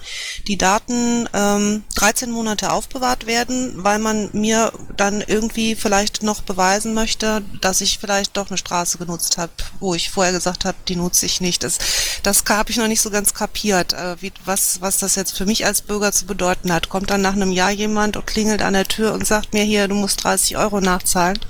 die 0.47 0.59
Daten 0.59 1.29
ähm, 1.33 1.85
13 1.95 2.31
Monate 2.31 2.73
aufbewahrt 2.73 3.27
werden, 3.27 3.73
weil 3.77 3.99
man 3.99 4.29
mir 4.33 4.71
dann 4.97 5.23
irgendwie 5.27 5.75
vielleicht 5.75 6.23
noch 6.23 6.43
beweisen 6.43 6.93
möchte, 6.93 7.43
dass 7.63 7.81
ich 7.81 7.99
vielleicht 7.99 8.37
doch 8.37 8.49
eine 8.49 8.59
Straße 8.59 8.99
genutzt 8.99 9.39
habe, 9.39 9.53
wo 9.79 9.95
ich 9.95 10.11
vorher 10.11 10.35
gesagt 10.35 10.67
habe, 10.67 10.77
die 10.89 10.97
nutze 10.97 11.25
ich 11.25 11.41
nicht. 11.41 11.65
Das, 11.65 11.79
das 12.23 12.45
habe 12.51 12.71
ich 12.71 12.77
noch 12.77 12.89
nicht 12.89 13.01
so 13.01 13.09
ganz 13.09 13.33
kapiert, 13.33 13.95
äh, 13.95 14.21
wie, 14.21 14.33
was, 14.45 14.83
was 14.83 14.99
das 14.99 15.15
jetzt 15.15 15.39
für 15.39 15.47
mich 15.47 15.65
als 15.65 15.81
Bürger 15.81 16.13
zu 16.13 16.27
bedeuten 16.27 16.71
hat. 16.71 16.91
Kommt 16.91 17.09
dann 17.09 17.23
nach 17.23 17.33
einem 17.33 17.53
Jahr 17.53 17.71
jemand 17.71 18.19
und 18.19 18.27
klingelt 18.27 18.61
an 18.61 18.75
der 18.75 18.87
Tür 18.87 19.15
und 19.15 19.27
sagt 19.27 19.55
mir 19.55 19.65
hier, 19.65 19.89
du 19.89 19.95
musst 19.95 20.23
30 20.23 20.59
Euro 20.59 20.83
nachzahlen. 20.83 21.41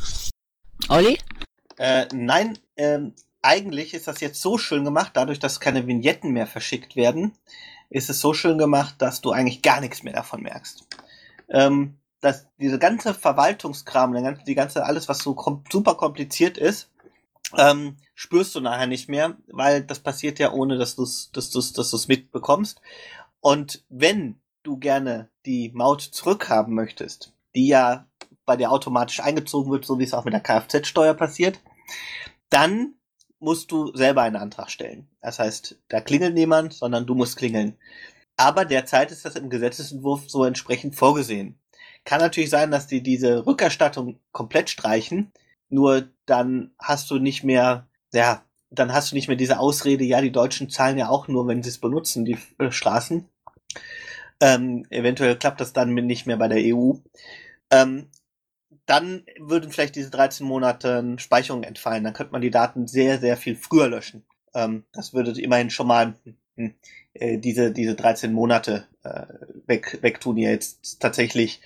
Olli? 0.88 1.18
Äh, 1.78 2.06
nein, 2.12 2.58
ähm, 2.76 3.14
eigentlich 3.42 3.94
ist 3.94 4.06
das 4.06 4.20
jetzt 4.20 4.40
so 4.40 4.58
schön 4.58 4.84
gemacht, 4.84 5.12
dadurch, 5.14 5.38
dass 5.38 5.60
keine 5.60 5.86
Vignetten 5.86 6.32
mehr 6.32 6.46
verschickt 6.46 6.96
werden, 6.96 7.32
ist 7.88 8.10
es 8.10 8.20
so 8.20 8.34
schön 8.34 8.58
gemacht, 8.58 8.96
dass 8.98 9.20
du 9.20 9.32
eigentlich 9.32 9.62
gar 9.62 9.80
nichts 9.80 10.02
mehr 10.02 10.12
davon 10.12 10.42
merkst. 10.42 10.86
Ähm, 11.48 11.98
dass 12.20 12.46
diese 12.58 12.78
ganze 12.78 13.14
Verwaltungskram, 13.14 14.14
die 14.14 14.22
ganze, 14.22 14.44
die 14.44 14.54
ganze 14.54 14.84
alles, 14.84 15.08
was 15.08 15.20
so 15.20 15.34
kom 15.34 15.64
super 15.70 15.94
kompliziert 15.94 16.58
ist, 16.58 16.90
ähm, 17.56 17.96
spürst 18.14 18.54
du 18.54 18.60
nachher 18.60 18.86
nicht 18.86 19.08
mehr, 19.08 19.36
weil 19.48 19.82
das 19.82 20.00
passiert 20.00 20.38
ja 20.38 20.52
ohne, 20.52 20.76
dass 20.76 20.96
du 20.96 21.02
es 21.02 21.30
dass 21.32 21.50
du's, 21.50 21.72
dass 21.72 21.90
du's 21.90 22.08
mitbekommst. 22.08 22.80
Und 23.40 23.84
wenn 23.88 24.40
du 24.62 24.76
gerne 24.76 25.30
die 25.46 25.70
Maut 25.74 26.02
zurückhaben 26.02 26.74
möchtest, 26.74 27.32
die 27.54 27.66
ja 27.66 28.06
bei 28.50 28.56
dir 28.56 28.72
automatisch 28.72 29.20
eingezogen 29.20 29.70
wird, 29.70 29.84
so 29.84 30.00
wie 30.00 30.02
es 30.02 30.12
auch 30.12 30.24
mit 30.24 30.34
der 30.34 30.40
Kfz-Steuer 30.40 31.14
passiert, 31.14 31.60
dann 32.48 32.94
musst 33.38 33.70
du 33.70 33.94
selber 33.94 34.22
einen 34.22 34.34
Antrag 34.34 34.72
stellen. 34.72 35.06
Das 35.20 35.38
heißt, 35.38 35.78
da 35.88 36.00
klingelt 36.00 36.34
niemand, 36.34 36.72
sondern 36.72 37.06
du 37.06 37.14
musst 37.14 37.36
klingeln. 37.36 37.76
Aber 38.36 38.64
derzeit 38.64 39.12
ist 39.12 39.24
das 39.24 39.36
im 39.36 39.50
Gesetzesentwurf 39.50 40.28
so 40.28 40.44
entsprechend 40.44 40.96
vorgesehen. 40.96 41.60
Kann 42.04 42.18
natürlich 42.18 42.50
sein, 42.50 42.72
dass 42.72 42.88
die 42.88 43.04
diese 43.04 43.46
Rückerstattung 43.46 44.18
komplett 44.32 44.68
streichen, 44.68 45.30
nur 45.68 46.08
dann 46.26 46.72
hast 46.76 47.08
du 47.12 47.20
nicht 47.20 47.44
mehr, 47.44 47.86
ja, 48.12 48.44
dann 48.68 48.92
hast 48.92 49.12
du 49.12 49.14
nicht 49.14 49.28
mehr 49.28 49.36
diese 49.36 49.60
Ausrede, 49.60 50.02
ja, 50.02 50.20
die 50.20 50.32
Deutschen 50.32 50.70
zahlen 50.70 50.98
ja 50.98 51.08
auch 51.08 51.28
nur, 51.28 51.46
wenn 51.46 51.62
sie 51.62 51.68
es 51.68 51.78
benutzen, 51.78 52.24
die 52.24 52.36
äh, 52.58 52.72
Straßen. 52.72 53.28
Ähm, 54.40 54.86
eventuell 54.90 55.36
klappt 55.36 55.60
das 55.60 55.72
dann 55.72 55.94
nicht 55.94 56.26
mehr 56.26 56.36
bei 56.36 56.48
der 56.48 56.74
EU. 56.74 56.94
Ähm, 57.70 58.08
dann 58.90 59.22
würden 59.38 59.70
vielleicht 59.70 59.94
diese 59.94 60.10
13 60.10 60.44
Monate 60.44 61.14
Speicherung 61.18 61.62
entfallen. 61.62 62.02
Dann 62.02 62.12
könnte 62.12 62.32
man 62.32 62.42
die 62.42 62.50
Daten 62.50 62.88
sehr, 62.88 63.20
sehr 63.20 63.36
viel 63.36 63.54
früher 63.54 63.88
löschen. 63.88 64.24
Ähm, 64.52 64.82
das 64.92 65.14
würde 65.14 65.40
immerhin 65.40 65.70
schon 65.70 65.86
mal 65.86 66.14
hm, 66.56 66.74
äh, 67.14 67.38
diese, 67.38 67.70
diese 67.70 67.94
13 67.94 68.32
Monate 68.32 68.88
äh, 69.04 69.26
weg, 69.66 69.98
wegtun, 70.00 70.34
die 70.34 70.42
jetzt 70.42 70.98
tatsächlich 70.98 71.60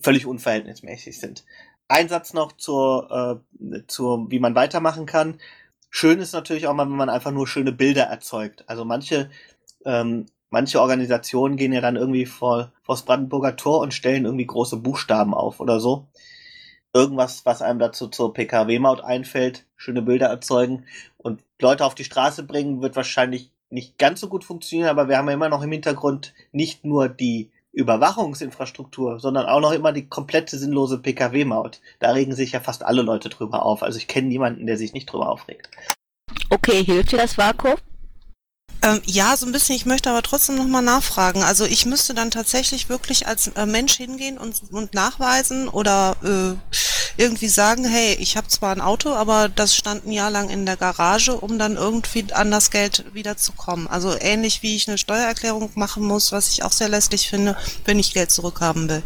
völlig 0.00 0.24
unverhältnismäßig 0.24 1.18
sind. 1.18 1.44
Ein 1.88 2.08
Satz 2.08 2.32
noch 2.32 2.52
zur, 2.52 3.42
äh, 3.60 3.80
zur, 3.88 4.30
wie 4.30 4.38
man 4.38 4.54
weitermachen 4.54 5.04
kann. 5.04 5.40
Schön 5.90 6.20
ist 6.20 6.32
natürlich 6.32 6.68
auch 6.68 6.74
mal, 6.74 6.86
wenn 6.86 6.96
man 6.96 7.10
einfach 7.10 7.32
nur 7.32 7.48
schöne 7.48 7.72
Bilder 7.72 8.04
erzeugt. 8.04 8.62
Also 8.68 8.84
manche, 8.84 9.30
ähm, 9.84 10.26
manche 10.48 10.80
Organisationen 10.80 11.56
gehen 11.56 11.72
ja 11.72 11.80
dann 11.80 11.96
irgendwie 11.96 12.24
vor, 12.24 12.72
vor 12.84 12.94
das 12.94 13.04
Brandenburger 13.04 13.56
Tor 13.56 13.80
und 13.80 13.92
stellen 13.92 14.26
irgendwie 14.26 14.46
große 14.46 14.76
Buchstaben 14.76 15.34
auf 15.34 15.58
oder 15.58 15.80
so 15.80 16.06
irgendwas, 16.92 17.44
was 17.46 17.62
einem 17.62 17.78
dazu 17.78 18.08
zur 18.08 18.34
PKW-Maut 18.34 19.02
einfällt, 19.02 19.66
schöne 19.76 20.02
Bilder 20.02 20.26
erzeugen 20.26 20.84
und 21.16 21.42
Leute 21.60 21.84
auf 21.84 21.94
die 21.94 22.04
Straße 22.04 22.42
bringen, 22.44 22.82
wird 22.82 22.96
wahrscheinlich 22.96 23.50
nicht 23.70 23.98
ganz 23.98 24.20
so 24.20 24.28
gut 24.28 24.44
funktionieren, 24.44 24.90
aber 24.90 25.08
wir 25.08 25.16
haben 25.16 25.28
ja 25.28 25.34
immer 25.34 25.48
noch 25.48 25.62
im 25.62 25.72
Hintergrund 25.72 26.34
nicht 26.52 26.84
nur 26.84 27.08
die 27.08 27.50
Überwachungsinfrastruktur, 27.72 29.18
sondern 29.18 29.46
auch 29.46 29.60
noch 29.60 29.72
immer 29.72 29.92
die 29.92 30.06
komplette 30.06 30.58
sinnlose 30.58 30.98
PKW-Maut. 30.98 31.80
Da 31.98 32.10
regen 32.10 32.34
sich 32.34 32.52
ja 32.52 32.60
fast 32.60 32.84
alle 32.84 33.00
Leute 33.00 33.30
drüber 33.30 33.64
auf. 33.64 33.82
Also 33.82 33.96
ich 33.96 34.08
kenne 34.08 34.28
niemanden, 34.28 34.66
der 34.66 34.76
sich 34.76 34.92
nicht 34.92 35.06
drüber 35.06 35.30
aufregt. 35.30 35.70
Okay, 36.50 36.84
hilft 36.84 37.12
dir 37.12 37.16
das 37.16 37.38
Vakuum? 37.38 37.76
Ähm, 38.82 39.00
ja, 39.04 39.36
so 39.36 39.46
ein 39.46 39.52
bisschen. 39.52 39.76
Ich 39.76 39.86
möchte 39.86 40.10
aber 40.10 40.22
trotzdem 40.22 40.56
nochmal 40.56 40.82
nachfragen. 40.82 41.42
Also 41.42 41.64
ich 41.64 41.86
müsste 41.86 42.14
dann 42.14 42.32
tatsächlich 42.32 42.88
wirklich 42.88 43.28
als 43.28 43.46
äh, 43.48 43.64
Mensch 43.64 43.96
hingehen 43.96 44.38
und, 44.38 44.60
und 44.72 44.92
nachweisen 44.92 45.68
oder 45.68 46.16
äh, 46.24 46.56
irgendwie 47.16 47.48
sagen, 47.48 47.84
hey, 47.84 48.14
ich 48.18 48.36
habe 48.36 48.48
zwar 48.48 48.74
ein 48.74 48.80
Auto, 48.80 49.10
aber 49.10 49.48
das 49.48 49.76
stand 49.76 50.06
ein 50.06 50.12
Jahr 50.12 50.30
lang 50.30 50.50
in 50.50 50.66
der 50.66 50.76
Garage, 50.76 51.36
um 51.36 51.58
dann 51.58 51.76
irgendwie 51.76 52.32
an 52.32 52.50
das 52.50 52.72
Geld 52.72 53.04
wiederzukommen. 53.14 53.86
Also 53.86 54.16
ähnlich 54.18 54.62
wie 54.62 54.74
ich 54.74 54.88
eine 54.88 54.98
Steuererklärung 54.98 55.70
machen 55.76 56.04
muss, 56.04 56.32
was 56.32 56.48
ich 56.48 56.64
auch 56.64 56.72
sehr 56.72 56.88
lästig 56.88 57.28
finde, 57.28 57.56
wenn 57.84 58.00
ich 58.00 58.14
Geld 58.14 58.32
zurückhaben 58.32 58.88
will. 58.88 59.02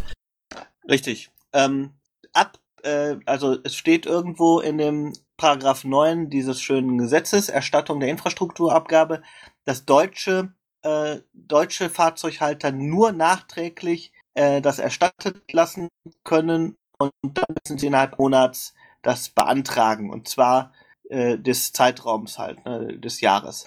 Richtig. 0.88 1.30
Ähm, 1.52 1.90
ab, 2.32 2.58
äh, 2.82 3.16
also 3.26 3.58
es 3.62 3.74
steht 3.74 4.06
irgendwo 4.06 4.60
in 4.60 4.78
dem 4.78 5.12
Paragraph 5.36 5.84
9 5.84 6.30
dieses 6.30 6.60
schönen 6.60 6.98
Gesetzes, 6.98 7.48
Erstattung 7.48 8.00
der 8.00 8.08
Infrastrukturabgabe, 8.08 9.22
dass 9.64 9.84
deutsche, 9.84 10.54
äh, 10.82 11.18
deutsche 11.32 11.90
Fahrzeughalter 11.90 12.72
nur 12.72 13.12
nachträglich 13.12 14.12
äh, 14.34 14.60
das 14.60 14.78
erstattet 14.78 15.52
lassen 15.52 15.88
können 16.24 16.76
und 16.98 17.12
dann 17.22 17.54
müssen 17.64 17.78
sie 17.78 17.86
innerhalb 17.86 18.18
Monats 18.18 18.74
das 19.02 19.28
beantragen 19.28 20.10
und 20.10 20.28
zwar 20.28 20.72
äh, 21.10 21.38
des 21.38 21.72
Zeitraums 21.72 22.38
halt, 22.38 22.64
ne, 22.64 22.98
des 22.98 23.20
Jahres. 23.20 23.66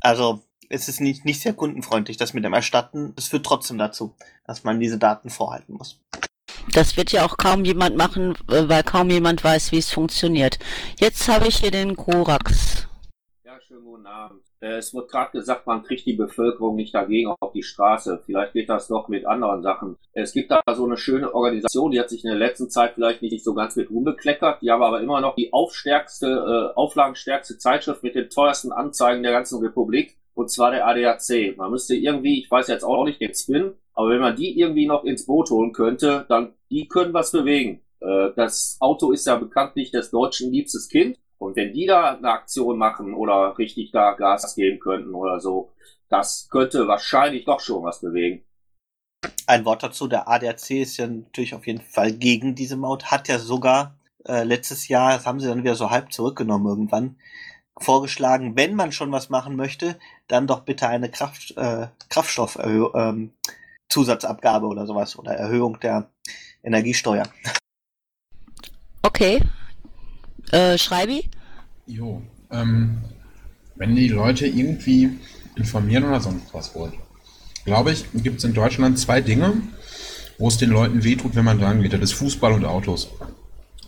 Also 0.00 0.42
es 0.68 0.88
ist 0.88 1.00
nicht, 1.00 1.24
nicht 1.24 1.40
sehr 1.40 1.54
kundenfreundlich, 1.54 2.16
das 2.16 2.34
mit 2.34 2.44
dem 2.44 2.52
Erstatten. 2.52 3.12
Es 3.16 3.28
führt 3.28 3.46
trotzdem 3.46 3.78
dazu, 3.78 4.14
dass 4.46 4.64
man 4.64 4.80
diese 4.80 4.98
Daten 4.98 5.30
vorhalten 5.30 5.74
muss. 5.74 6.00
Das 6.72 6.96
wird 6.96 7.12
ja 7.12 7.24
auch 7.24 7.36
kaum 7.36 7.64
jemand 7.64 7.96
machen, 7.96 8.34
äh, 8.50 8.68
weil 8.68 8.82
kaum 8.82 9.10
jemand 9.10 9.42
weiß, 9.42 9.72
wie 9.72 9.78
es 9.78 9.90
funktioniert. 9.90 10.58
Jetzt 10.98 11.28
habe 11.28 11.48
ich 11.48 11.56
hier 11.56 11.70
den 11.70 11.96
Korax. 11.96 12.86
Ja, 13.44 13.58
schön. 13.60 13.78
schönen 13.78 13.84
guten 13.84 14.06
Abend. 14.06 14.42
Äh, 14.60 14.78
es 14.78 14.94
wird 14.94 15.10
gerade 15.10 15.32
gesagt, 15.32 15.66
man 15.66 15.82
kriegt 15.82 16.06
die 16.06 16.14
Bevölkerung 16.14 16.76
nicht 16.76 16.94
dagegen 16.94 17.32
auf 17.40 17.52
die 17.52 17.62
Straße. 17.62 18.22
Vielleicht 18.24 18.52
geht 18.52 18.68
das 18.68 18.88
doch 18.88 19.08
mit 19.08 19.26
anderen 19.26 19.62
Sachen. 19.62 19.96
Es 20.12 20.32
gibt 20.32 20.50
da 20.50 20.62
so 20.74 20.84
eine 20.84 20.96
schöne 20.96 21.34
Organisation, 21.34 21.90
die 21.90 22.00
hat 22.00 22.10
sich 22.10 22.24
in 22.24 22.30
der 22.30 22.38
letzten 22.38 22.70
Zeit 22.70 22.94
vielleicht 22.94 23.22
nicht 23.22 23.44
so 23.44 23.54
ganz 23.54 23.76
mit 23.76 23.90
unbekleckert. 23.90 24.62
Die 24.62 24.70
haben 24.70 24.82
aber 24.82 25.00
immer 25.00 25.20
noch 25.20 25.34
die 25.34 25.52
aufstärkste, 25.52 26.26
äh, 26.26 26.76
auflagenstärkste 26.76 27.58
Zeitschrift 27.58 28.02
mit 28.02 28.14
den 28.14 28.30
teuersten 28.30 28.72
Anzeigen 28.72 29.22
der 29.22 29.32
ganzen 29.32 29.62
Republik. 29.62 30.16
Und 30.36 30.50
zwar 30.50 30.70
der 30.70 30.86
ADAC. 30.86 31.56
Man 31.56 31.70
müsste 31.70 31.96
irgendwie, 31.96 32.40
ich 32.40 32.50
weiß 32.50 32.68
jetzt 32.68 32.84
auch 32.84 33.04
nicht 33.04 33.22
den 33.22 33.34
Spin, 33.34 33.72
aber 33.94 34.10
wenn 34.10 34.20
man 34.20 34.36
die 34.36 34.60
irgendwie 34.60 34.86
noch 34.86 35.04
ins 35.04 35.24
Boot 35.24 35.48
holen 35.50 35.72
könnte, 35.72 36.26
dann 36.28 36.52
die 36.70 36.88
können 36.88 37.14
was 37.14 37.32
bewegen. 37.32 37.80
Äh, 38.00 38.32
das 38.36 38.76
Auto 38.78 39.12
ist 39.12 39.26
ja 39.26 39.36
bekanntlich 39.36 39.90
des 39.92 40.10
Deutschen 40.10 40.52
liebstes 40.52 40.90
Kind. 40.90 41.18
Und 41.38 41.56
wenn 41.56 41.72
die 41.72 41.86
da 41.86 42.16
eine 42.16 42.30
Aktion 42.30 42.76
machen 42.76 43.14
oder 43.14 43.56
richtig 43.56 43.92
da 43.92 44.12
Gas 44.12 44.54
geben 44.54 44.78
könnten 44.78 45.14
oder 45.14 45.40
so, 45.40 45.72
das 46.10 46.48
könnte 46.50 46.86
wahrscheinlich 46.86 47.46
doch 47.46 47.60
schon 47.60 47.82
was 47.82 48.02
bewegen. 48.02 48.44
Ein 49.46 49.64
Wort 49.64 49.82
dazu, 49.82 50.06
der 50.06 50.28
ADAC 50.28 50.70
ist 50.70 50.98
ja 50.98 51.06
natürlich 51.06 51.54
auf 51.54 51.66
jeden 51.66 51.80
Fall 51.80 52.12
gegen 52.12 52.54
diese 52.54 52.76
Maut, 52.76 53.06
hat 53.06 53.28
ja 53.28 53.38
sogar 53.38 53.98
äh, 54.26 54.44
letztes 54.44 54.88
Jahr, 54.88 55.16
das 55.16 55.24
haben 55.24 55.40
sie 55.40 55.48
dann 55.48 55.62
wieder 55.62 55.76
so 55.76 55.90
halb 55.90 56.12
zurückgenommen 56.12 56.66
irgendwann, 56.66 57.16
vorgeschlagen, 57.78 58.56
wenn 58.56 58.74
man 58.74 58.92
schon 58.92 59.12
was 59.12 59.28
machen 59.28 59.56
möchte, 59.56 59.98
dann 60.28 60.46
doch 60.46 60.60
bitte 60.60 60.88
eine 60.88 61.10
Kraft, 61.10 61.56
äh, 61.56 61.88
Kraftstoff 62.08 62.58
ähm, 62.62 63.32
Zusatzabgabe 63.88 64.66
oder 64.66 64.86
sowas 64.86 65.18
oder 65.18 65.32
Erhöhung 65.32 65.78
der 65.80 66.10
Energiesteuer. 66.62 67.28
Okay, 69.02 69.40
äh, 70.50 70.76
Schreibi? 70.78 71.30
Jo, 71.86 72.22
ähm, 72.50 72.98
wenn 73.76 73.94
die 73.94 74.08
Leute 74.08 74.46
irgendwie 74.46 75.18
informieren 75.54 76.04
oder 76.04 76.20
sonst 76.20 76.52
was 76.52 76.74
wollen, 76.74 76.94
glaube 77.64 77.92
ich, 77.92 78.06
gibt 78.14 78.38
es 78.38 78.44
in 78.44 78.54
Deutschland 78.54 78.98
zwei 78.98 79.20
Dinge, 79.20 79.54
wo 80.38 80.48
es 80.48 80.56
den 80.56 80.70
Leuten 80.70 81.04
wehtut, 81.04 81.34
wenn 81.34 81.44
man 81.44 81.58
dran 81.58 81.82
geht. 81.82 81.92
Das 81.92 82.00
ist 82.00 82.14
Fußball 82.14 82.52
und 82.52 82.64
Autos. 82.64 83.08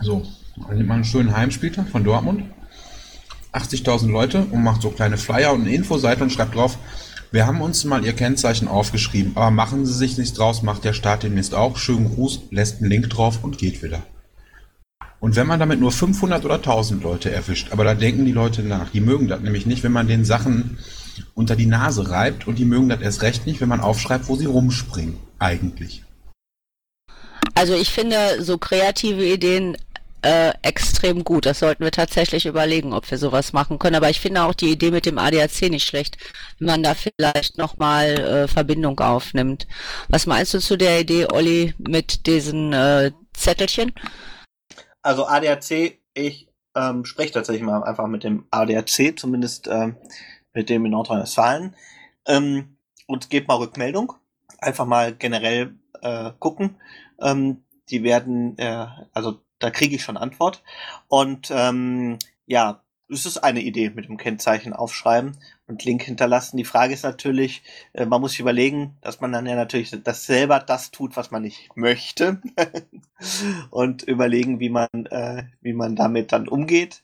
So, 0.01 0.27
dann 0.57 0.77
nimmt 0.77 0.89
man 0.89 0.97
einen 0.97 1.05
schönen 1.05 1.37
Heimspieltag 1.37 1.89
von 1.89 2.05
Dortmund, 2.05 2.45
80.000 3.53 4.11
Leute 4.11 4.47
und 4.51 4.63
macht 4.63 4.83
so 4.83 4.91
kleine 4.91 5.19
Flyer 5.19 5.53
und 5.53 5.63
eine 5.63 5.75
Infoseite 5.75 6.23
und 6.23 6.31
schreibt 6.31 6.55
drauf, 6.55 6.79
wir 7.31 7.47
haben 7.47 7.61
uns 7.61 7.85
mal 7.85 8.05
Ihr 8.05 8.15
Kennzeichen 8.15 8.69
aufgeschrieben, 8.69 9.33
aber 9.35 9.51
machen 9.51 9.85
Sie 9.85 9.93
sich 9.93 10.17
nichts 10.17 10.35
draus, 10.35 10.63
macht 10.63 10.85
der 10.85 10.95
Staat 10.95 11.25
demnächst 11.25 11.55
auch. 11.55 11.77
Schönen 11.77 12.15
Gruß, 12.15 12.41
lässt 12.51 12.81
einen 12.81 12.91
Link 12.91 13.11
drauf 13.11 13.41
und 13.43 13.59
geht 13.59 13.83
wieder. 13.83 14.03
Und 15.21 15.37
wenn 15.37 15.47
man 15.47 15.59
damit 15.59 15.81
nur 15.81 15.93
500 15.93 16.45
oder 16.45 16.55
1000 16.57 17.03
Leute 17.03 17.31
erwischt, 17.31 17.73
aber 17.73 17.85
da 17.85 17.95
denken 17.95 18.25
die 18.25 18.33
Leute 18.33 18.63
nach, 18.63 18.91
die 18.91 19.01
mögen 19.01 19.29
das 19.29 19.41
nämlich 19.41 19.67
nicht, 19.67 19.83
wenn 19.83 19.93
man 19.93 20.07
den 20.07 20.25
Sachen 20.25 20.79
unter 21.35 21.57
die 21.57 21.67
Nase 21.67 22.11
reibt 22.11 22.47
und 22.47 22.59
die 22.59 22.65
mögen 22.65 22.89
das 22.89 23.01
erst 23.01 23.23
recht 23.23 23.47
nicht, 23.47 23.61
wenn 23.61 23.69
man 23.69 23.81
aufschreibt, 23.81 24.29
wo 24.29 24.37
sie 24.37 24.47
rumspringen, 24.47 25.17
eigentlich. 25.39 26.05
Also 27.55 27.75
ich 27.75 27.91
finde 27.91 28.43
so 28.43 28.57
kreative 28.57 29.25
Ideen 29.25 29.77
äh, 30.23 30.53
extrem 30.63 31.25
gut. 31.25 31.47
Das 31.47 31.61
sollten 31.61 31.85
wir 31.85 31.93
tatsächlich 31.93 32.47
überlegen, 32.47 32.93
ob 32.93 33.11
wir 33.11 33.19
sowas 33.19 33.53
machen 33.53 33.79
können. 33.79 33.97
Aber 33.97 34.11
ich 34.11 34.21
finde 34.21 34.43
auch 34.43 34.55
die 34.55 34.71
Idee 34.71 34.91
mit 34.91 35.07
dem 35.07 35.19
ADAC 35.19 35.71
nicht 35.71 35.87
schlecht, 35.87 36.19
wenn 36.59 36.67
man 36.67 36.83
da 36.83 36.95
vielleicht 36.95 37.59
nochmal 37.59 38.07
äh, 38.19 38.49
Verbindung 38.49 38.99
aufnimmt. 39.01 39.67
Was 40.09 40.27
meinst 40.27 40.55
du 40.55 40.59
zu 40.59 40.77
der 40.77 41.01
Idee, 41.01 41.27
Olli, 41.33 41.75
mit 41.79 42.27
diesen 42.27 42.73
äh, 42.73 43.13
Zettelchen? 43.33 43.93
Also 45.03 45.27
ADAC, 45.27 45.99
ich 46.15 46.49
ähm, 46.75 47.05
spreche 47.05 47.33
tatsächlich 47.33 47.65
mal 47.65 47.83
einfach 47.83 48.07
mit 48.07 48.25
dem 48.25 48.47
ADAC, 48.51 49.19
zumindest 49.19 49.69
ähm, 49.69 49.97
mit 50.53 50.69
dem 50.69 50.85
in 50.85 50.93
Nordrhein-Westfalen, 50.93 51.75
ähm, 52.27 52.77
und 53.07 53.31
gebe 53.31 53.47
mal 53.47 53.57
Rückmeldung. 53.57 54.13
Einfach 54.59 54.87
mal 54.87 55.15
generell 55.15 55.77
äh, 56.03 56.33
gucken. 56.39 56.77
Ähm, 57.21 57.65
die 57.91 58.03
werden, 58.03 58.59
äh, 58.59 58.87
also 59.13 59.41
da 59.59 59.71
kriege 59.71 59.97
ich 59.97 60.03
schon 60.03 60.17
Antwort. 60.17 60.63
Und 61.09 61.51
ähm, 61.51 62.19
ja, 62.47 62.83
es 63.11 63.25
ist 63.25 63.39
eine 63.39 63.61
Idee 63.61 63.91
mit 63.91 64.07
dem 64.07 64.19
Kennzeichen 64.19 64.73
aufschreiben 64.73 65.37
und 65.67 65.85
Link 65.85 66.03
hinterlassen. 66.03 66.57
Die 66.57 66.65
Frage 66.65 66.93
ist 66.95 67.05
natürlich, 67.05 67.63
äh, 67.93 68.05
man 68.07 68.21
muss 68.21 68.33
sich 68.33 68.41
überlegen, 68.41 68.97
dass 69.01 69.21
man 69.21 69.33
dann 69.33 69.47
ja 69.47 69.57
natürlich 69.57 69.97
das 70.03 70.27
selber 70.27 70.59
das 70.59 70.91
tut, 70.91 71.17
was 71.17 71.31
man 71.31 71.43
nicht 71.43 71.71
möchte 71.75 72.41
und 73.71 74.03
überlegen, 74.03 74.61
wie 74.61 74.71
man, 74.71 74.89
äh, 75.11 75.45
wie 75.61 75.73
man 75.73 75.97
damit 75.97 76.33
dann 76.33 76.49
umgeht. 76.49 77.03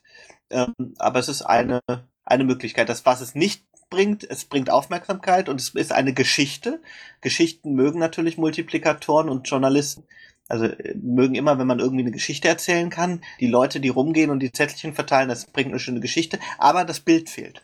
Ähm, 0.49 0.73
aber 0.99 1.19
es 1.19 1.27
ist 1.27 1.41
eine, 1.41 1.81
eine 2.23 2.43
Möglichkeit. 2.43 2.89
Das, 2.89 3.05
was 3.05 3.21
es 3.21 3.33
nicht 3.33 3.65
bringt, 3.89 4.23
es 4.23 4.45
bringt 4.45 4.69
Aufmerksamkeit 4.69 5.49
und 5.49 5.59
es 5.59 5.69
ist 5.69 5.91
eine 5.91 6.13
Geschichte. 6.13 6.81
Geschichten 7.21 7.73
mögen 7.73 7.99
natürlich 7.99 8.37
Multiplikatoren 8.37 9.29
und 9.29 9.49
Journalisten. 9.49 10.03
Also 10.47 10.65
äh, 10.65 10.95
mögen 10.95 11.35
immer, 11.35 11.57
wenn 11.57 11.67
man 11.67 11.79
irgendwie 11.79 12.03
eine 12.03 12.11
Geschichte 12.11 12.47
erzählen 12.47 12.89
kann, 12.89 13.21
die 13.39 13.47
Leute, 13.47 13.79
die 13.79 13.89
rumgehen 13.89 14.29
und 14.29 14.39
die 14.39 14.51
Zettelchen 14.51 14.93
verteilen, 14.93 15.29
das 15.29 15.45
bringt 15.45 15.69
eine 15.69 15.79
schöne 15.79 15.99
Geschichte, 15.99 16.39
aber 16.57 16.85
das 16.85 16.99
Bild 16.99 17.29
fehlt. 17.29 17.63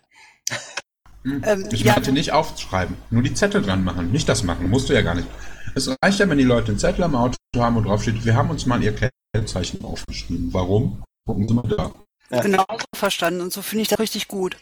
Hm. 1.24 1.44
Ähm, 1.46 1.70
ich 1.72 1.82
ja. 1.84 2.00
nicht 2.00 2.32
aufschreiben, 2.32 2.98
nur 3.12 3.22
die 3.22 3.34
Zettel 3.34 3.62
dran 3.62 3.84
machen, 3.84 4.12
nicht 4.12 4.28
das 4.28 4.44
machen, 4.44 4.70
musst 4.70 4.90
du 4.90 4.94
ja 4.94 5.04
gar 5.04 5.14
nicht. 5.14 5.28
Es 5.76 5.88
reicht 6.02 6.20
ja, 6.20 6.28
wenn 6.28 6.40
die 6.40 6.44
Leute 6.44 6.70
einen 6.70 6.80
Zettel 6.80 7.04
am 7.04 7.16
Auto 7.16 7.38
haben 7.58 7.78
und 7.78 7.86
drauf 7.86 8.02
steht, 8.02 8.26
wir 8.26 8.36
haben 8.36 8.50
uns 8.50 8.66
mal 8.66 8.82
ihr 8.84 8.96
Kennzeichen 9.34 9.84
aufgeschrieben. 9.86 10.52
Warum? 10.52 11.04
Gucken 11.26 11.48
Sie 11.48 11.54
mal 11.54 11.68
da. 11.68 11.92
Ja. 12.32 12.42
Genau 12.42 12.66
verstanden 12.96 13.42
und 13.42 13.54
so 13.54 13.62
finde 13.62 13.84
ich 13.84 13.88
das 13.90 14.00
richtig 14.00 14.28
gut. 14.28 14.58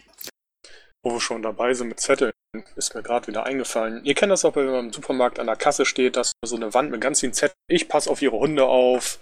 Wo 1.03 1.13
wir 1.13 1.21
schon 1.21 1.41
dabei 1.41 1.73
sind 1.73 1.87
mit 1.87 1.99
Zetteln, 1.99 2.33
ist 2.75 2.93
mir 2.93 3.03
gerade 3.03 3.27
wieder 3.27 3.45
eingefallen. 3.45 4.03
Ihr 4.03 4.15
kennt 4.15 4.31
das 4.31 4.43
auch, 4.43 4.55
wenn 4.55 4.65
man 4.65 4.85
im 4.87 4.93
Supermarkt 4.93 5.39
an 5.39 5.47
der 5.47 5.55
Kasse 5.55 5.85
steht, 5.85 6.15
dass 6.15 6.33
so 6.43 6.55
eine 6.55 6.73
Wand 6.73 6.91
mit 6.91 6.99
ganz 6.99 7.21
vielen 7.21 7.33
Zetteln. 7.33 7.55
Ich 7.69 7.87
passe 7.87 8.09
auf 8.09 8.21
Ihre 8.21 8.37
Hunde 8.37 8.65
auf. 8.65 9.19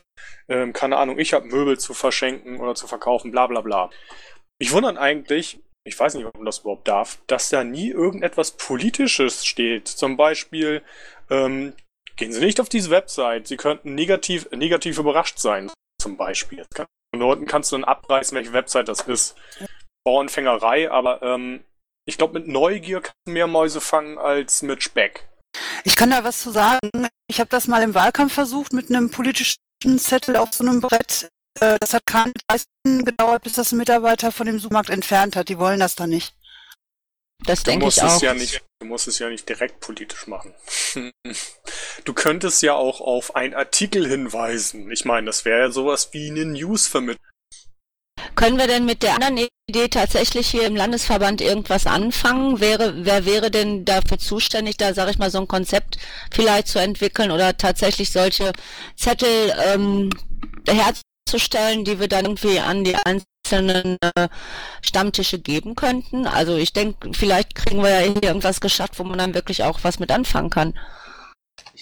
Ähm, 0.49 0.73
keine 0.73 0.97
Ahnung, 0.97 1.19
ich 1.19 1.33
habe 1.33 1.45
Möbel 1.47 1.77
zu 1.77 1.93
verschenken 1.93 2.59
oder 2.59 2.73
zu 2.73 2.87
verkaufen, 2.87 3.31
bla 3.31 3.47
bla 3.47 3.61
bla. 3.61 3.89
Ich 4.59 4.71
wundere 4.71 4.99
eigentlich, 4.99 5.59
ich 5.85 5.99
weiß 5.99 6.15
nicht, 6.15 6.25
ob 6.25 6.35
man 6.35 6.45
das 6.45 6.59
überhaupt 6.59 6.87
darf, 6.87 7.19
dass 7.27 7.49
da 7.49 7.63
nie 7.63 7.89
irgendetwas 7.89 8.51
Politisches 8.51 9.45
steht. 9.45 9.87
Zum 9.87 10.17
Beispiel, 10.17 10.81
ähm, 11.29 11.73
gehen 12.15 12.31
Sie 12.31 12.43
nicht 12.43 12.59
auf 12.59 12.69
diese 12.69 12.89
Website, 12.89 13.47
Sie 13.47 13.57
könnten 13.57 13.93
negativ, 13.93 14.49
negativ 14.51 14.97
überrascht 14.97 15.37
sein, 15.37 15.69
zum 16.01 16.17
Beispiel. 16.17 16.65
Von 16.73 17.19
Leuten 17.19 17.45
kannst 17.45 17.71
du 17.71 17.75
dann 17.75 17.85
abreißen, 17.85 18.35
welche 18.35 18.53
Website 18.53 18.87
das 18.87 19.01
ist. 19.01 19.35
Bauernfängerei, 20.05 20.89
aber 20.89 21.21
ähm, 21.21 21.63
ich 22.07 22.17
glaube, 22.17 22.39
mit 22.39 22.47
Neugier 22.47 23.01
kann 23.01 23.13
man 23.25 23.33
mehr 23.33 23.47
Mäuse 23.47 23.81
fangen 23.81 24.17
als 24.17 24.61
mit 24.61 24.81
Speck. 24.81 25.27
Ich 25.83 25.95
kann 25.95 26.09
da 26.09 26.23
was 26.23 26.41
zu 26.41 26.51
sagen. 26.51 27.07
Ich 27.27 27.39
habe 27.39 27.49
das 27.49 27.67
mal 27.67 27.83
im 27.83 27.93
Wahlkampf 27.93 28.33
versucht 28.33 28.73
mit 28.73 28.89
einem 28.89 29.11
politischen 29.11 29.59
Zettel 29.99 30.37
auf 30.37 30.53
so 30.53 30.63
einem 30.63 30.79
Brett. 30.79 31.29
Äh, 31.59 31.77
das 31.79 31.93
hat 31.93 32.05
keine 32.05 32.31
30 32.47 32.67
gedauert, 33.05 33.43
bis 33.43 33.53
das 33.53 33.71
ein 33.71 33.77
Mitarbeiter 33.77 34.31
von 34.31 34.47
dem 34.47 34.59
Supermarkt 34.59 34.89
entfernt 34.89 35.35
hat. 35.35 35.49
Die 35.49 35.59
wollen 35.59 35.79
das 35.79 35.95
da 35.95 36.07
nicht. 36.07 36.33
Das 37.45 37.63
denke 37.63 37.87
ich 37.87 38.01
auch. 38.01 38.21
Ja 38.21 38.33
nicht, 38.33 38.63
du 38.79 38.87
musst 38.87 39.07
es 39.07 39.19
ja 39.19 39.29
nicht 39.29 39.47
direkt 39.47 39.81
politisch 39.81 40.27
machen. 40.27 40.55
du 42.05 42.13
könntest 42.13 42.61
ja 42.61 42.73
auch 42.73 43.01
auf 43.01 43.35
einen 43.35 43.53
Artikel 43.53 44.07
hinweisen. 44.07 44.89
Ich 44.91 45.05
meine, 45.05 45.27
das 45.27 45.45
wäre 45.45 45.59
ja 45.59 45.71
sowas 45.71 46.09
wie 46.13 46.31
eine 46.31 46.45
Newsvermittlung. 46.45 47.26
Können 48.37 48.59
wir 48.59 48.67
denn 48.67 48.85
mit 48.85 49.01
der 49.01 49.15
anderen 49.15 49.47
Idee 49.67 49.87
tatsächlich 49.87 50.47
hier 50.47 50.67
im 50.67 50.75
Landesverband 50.75 51.41
irgendwas 51.41 51.87
anfangen? 51.87 52.59
Wäre, 52.59 52.93
wer 52.97 53.25
wäre 53.25 53.49
denn 53.49 53.83
dafür 53.83 54.19
zuständig, 54.19 54.77
da 54.77 54.93
sage 54.93 55.09
ich 55.09 55.17
mal 55.17 55.31
so 55.31 55.39
ein 55.39 55.47
Konzept 55.47 55.97
vielleicht 56.31 56.67
zu 56.67 56.77
entwickeln 56.77 57.31
oder 57.31 57.57
tatsächlich 57.57 58.11
solche 58.11 58.53
Zettel 58.95 59.55
ähm, 59.73 60.11
herzustellen, 60.69 61.83
die 61.83 61.99
wir 61.99 62.07
dann 62.07 62.25
irgendwie 62.25 62.59
an 62.59 62.83
die 62.83 62.95
einzelnen 62.95 63.97
äh, 64.15 64.27
Stammtische 64.83 65.39
geben 65.39 65.73
könnten? 65.73 66.27
Also 66.27 66.57
ich 66.57 66.73
denke, 66.73 67.09
vielleicht 67.13 67.55
kriegen 67.55 67.81
wir 67.81 67.89
ja 67.89 68.01
hier 68.01 68.21
irgendwas 68.21 68.61
geschafft, 68.61 68.99
wo 68.99 69.03
man 69.03 69.17
dann 69.17 69.33
wirklich 69.33 69.63
auch 69.63 69.79
was 69.81 69.97
mit 69.97 70.11
anfangen 70.11 70.51
kann. 70.51 70.75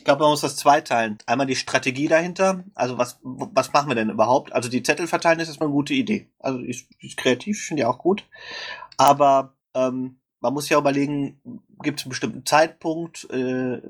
Ich 0.05 0.07
glaube, 0.07 0.21
man 0.21 0.29
muss 0.29 0.41
das 0.41 0.55
zweiteilen. 0.55 1.17
Einmal 1.25 1.47
die 1.47 1.55
Strategie 1.55 2.07
dahinter. 2.07 2.63
Also 2.75 2.99
was, 2.99 3.17
was 3.23 3.73
machen 3.73 3.89
wir 3.89 3.95
denn 3.95 4.11
überhaupt? 4.11 4.53
Also 4.53 4.69
die 4.69 4.83
Zettel 4.83 5.07
verteilen 5.07 5.39
ist 5.39 5.47
erstmal 5.47 5.65
eine 5.65 5.73
gute 5.73 5.95
Idee. 5.95 6.29
Also 6.37 6.59
ist, 6.59 6.85
ist 6.99 7.17
kreativ, 7.17 7.59
finde 7.59 7.81
ich 7.81 7.87
auch 7.87 7.97
gut. 7.97 8.23
Aber 8.97 9.55
ähm, 9.73 10.17
man 10.41 10.53
muss 10.53 10.69
ja 10.69 10.77
überlegen, 10.77 11.41
gibt 11.81 11.99
es 11.99 12.05
einen 12.05 12.11
bestimmten 12.11 12.45
Zeitpunkt, 12.45 13.27
äh, 13.31 13.81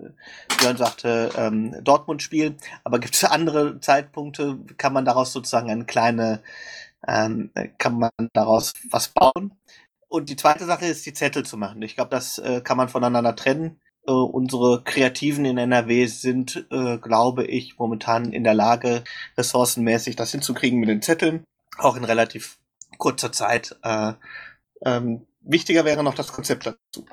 Björn 0.58 0.78
sagte 0.78 1.32
ähm, 1.36 1.76
Dortmund 1.84 2.24
spielen, 2.24 2.56
aber 2.86 3.00
gibt 3.00 3.16
es 3.16 3.26
andere 3.26 3.82
Zeitpunkte, 3.82 4.58
kann 4.78 4.94
man 4.94 5.04
daraus 5.04 5.34
sozusagen 5.34 5.70
eine 5.70 5.84
kleine, 5.84 6.42
ähm, 7.06 7.52
kann 7.78 8.00
man 8.00 8.12
daraus 8.32 8.72
was 8.90 9.10
bauen? 9.10 9.52
Und 10.08 10.30
die 10.30 10.38
zweite 10.38 10.64
Sache 10.64 10.86
ist, 10.86 11.06
die 11.06 11.14
Zettel 11.14 11.46
zu 11.46 11.58
machen. 11.58 11.82
Ich 11.82 11.96
glaube, 11.96 12.12
das 12.12 12.38
äh, 12.38 12.62
kann 12.62 12.78
man 12.78 12.88
voneinander 12.88 13.36
trennen. 13.36 13.82
Äh, 14.08 14.12
unsere 14.12 14.84
Kreativen 14.84 15.46
in 15.46 15.58
NRW 15.58 16.06
sind, 16.06 16.68
äh, 16.72 16.98
glaube 16.98 17.46
ich, 17.46 17.78
momentan 17.80 18.32
in 18.32 18.44
der 18.44 18.54
Lage, 18.54 19.04
ressourcenmäßig 19.38 20.16
das 20.16 20.32
hinzukriegen 20.32 20.80
mit 20.80 20.90
den 20.90 21.02
Zetteln. 21.02 21.44
Auch 21.78 21.96
in 21.96 22.04
relativ 22.04 22.58
kurzer 22.98 23.32
Zeit. 23.32 23.76
Äh, 23.84 24.14
ähm, 24.86 25.26
wichtiger 25.42 25.86
wäre 25.86 26.04
noch 26.04 26.16
das 26.16 26.32
Konzept 26.32 26.68
dazu. 26.68 27.06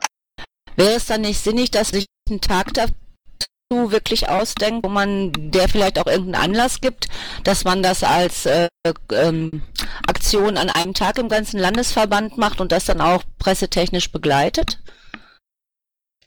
Wäre 0.76 0.97
es 0.97 1.07
dann 1.07 1.22
nicht 1.22 1.43
sinnig, 1.43 1.70
dass 1.70 1.88
sich 1.88 2.07
ein 2.28 2.40
Tag 2.40 2.72
dazu 2.74 3.90
wirklich 3.90 4.28
ausdenkt, 4.28 4.84
wo 4.84 4.90
man 4.90 5.32
der 5.36 5.68
vielleicht 5.68 5.99
auch 5.99 6.07
irgendeinen 6.07 6.45
Anlass 6.45 6.80
gibt, 6.80 7.09
dass 7.45 7.64
man 7.64 7.82
das 7.82 8.05
als 8.05 8.47
äh, 8.47 8.68
ähm, 9.12 9.62
Aktion 10.07 10.59
an 10.59 10.68
einem 10.68 10.95
Tag 10.95 11.18
im 11.18 11.28
ganzen 11.28 11.59
Landesverband 11.59 12.36
macht 12.36 12.61
und 12.61 12.70
das 12.70 12.84
dann 12.84 13.01
auch 13.01 13.22
pressetechnisch 13.38 14.12
begleitet? 14.12 14.82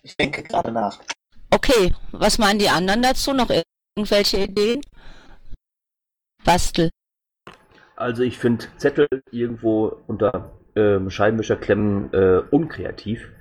Ich 0.05 0.15
denke 0.15 0.43
gerade 0.43 0.71
nach. 0.71 0.99
Okay, 1.49 1.91
was 2.11 2.37
meinen 2.37 2.59
die 2.59 2.69
anderen 2.69 3.01
dazu? 3.01 3.33
Noch 3.33 3.49
irgendwelche 3.95 4.37
Ideen? 4.37 4.81
Bastel. 6.43 6.91
Also 7.95 8.21
ich 8.21 8.37
finde 8.37 8.65
Zettel 8.77 9.07
irgendwo 9.31 9.97
unter 10.05 10.51
ähm, 10.75 11.09
Scheibenwischerklemmen 11.09 12.13
äh, 12.13 12.43
unkreativ. 12.51 13.31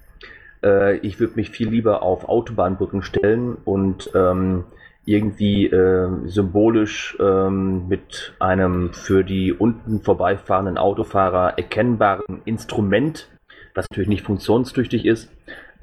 Äh, 0.64 0.96
ich 0.98 1.20
würde 1.20 1.34
mich 1.34 1.50
viel 1.50 1.68
lieber 1.68 2.02
auf 2.02 2.26
Autobahnbrücken 2.30 3.02
stellen 3.02 3.56
und 3.66 4.10
ähm, 4.14 4.64
irgendwie 5.04 5.66
äh, 5.66 6.08
symbolisch 6.24 7.14
ähm, 7.20 7.88
mit 7.88 8.32
einem 8.38 8.94
für 8.94 9.22
die 9.22 9.52
unten 9.52 10.00
vorbeifahrenden 10.00 10.78
Autofahrer 10.78 11.58
erkennbaren 11.58 12.40
Instrument, 12.46 13.28
was 13.74 13.84
natürlich 13.90 14.08
nicht 14.08 14.24
funktionstüchtig 14.24 15.04
ist, 15.04 15.28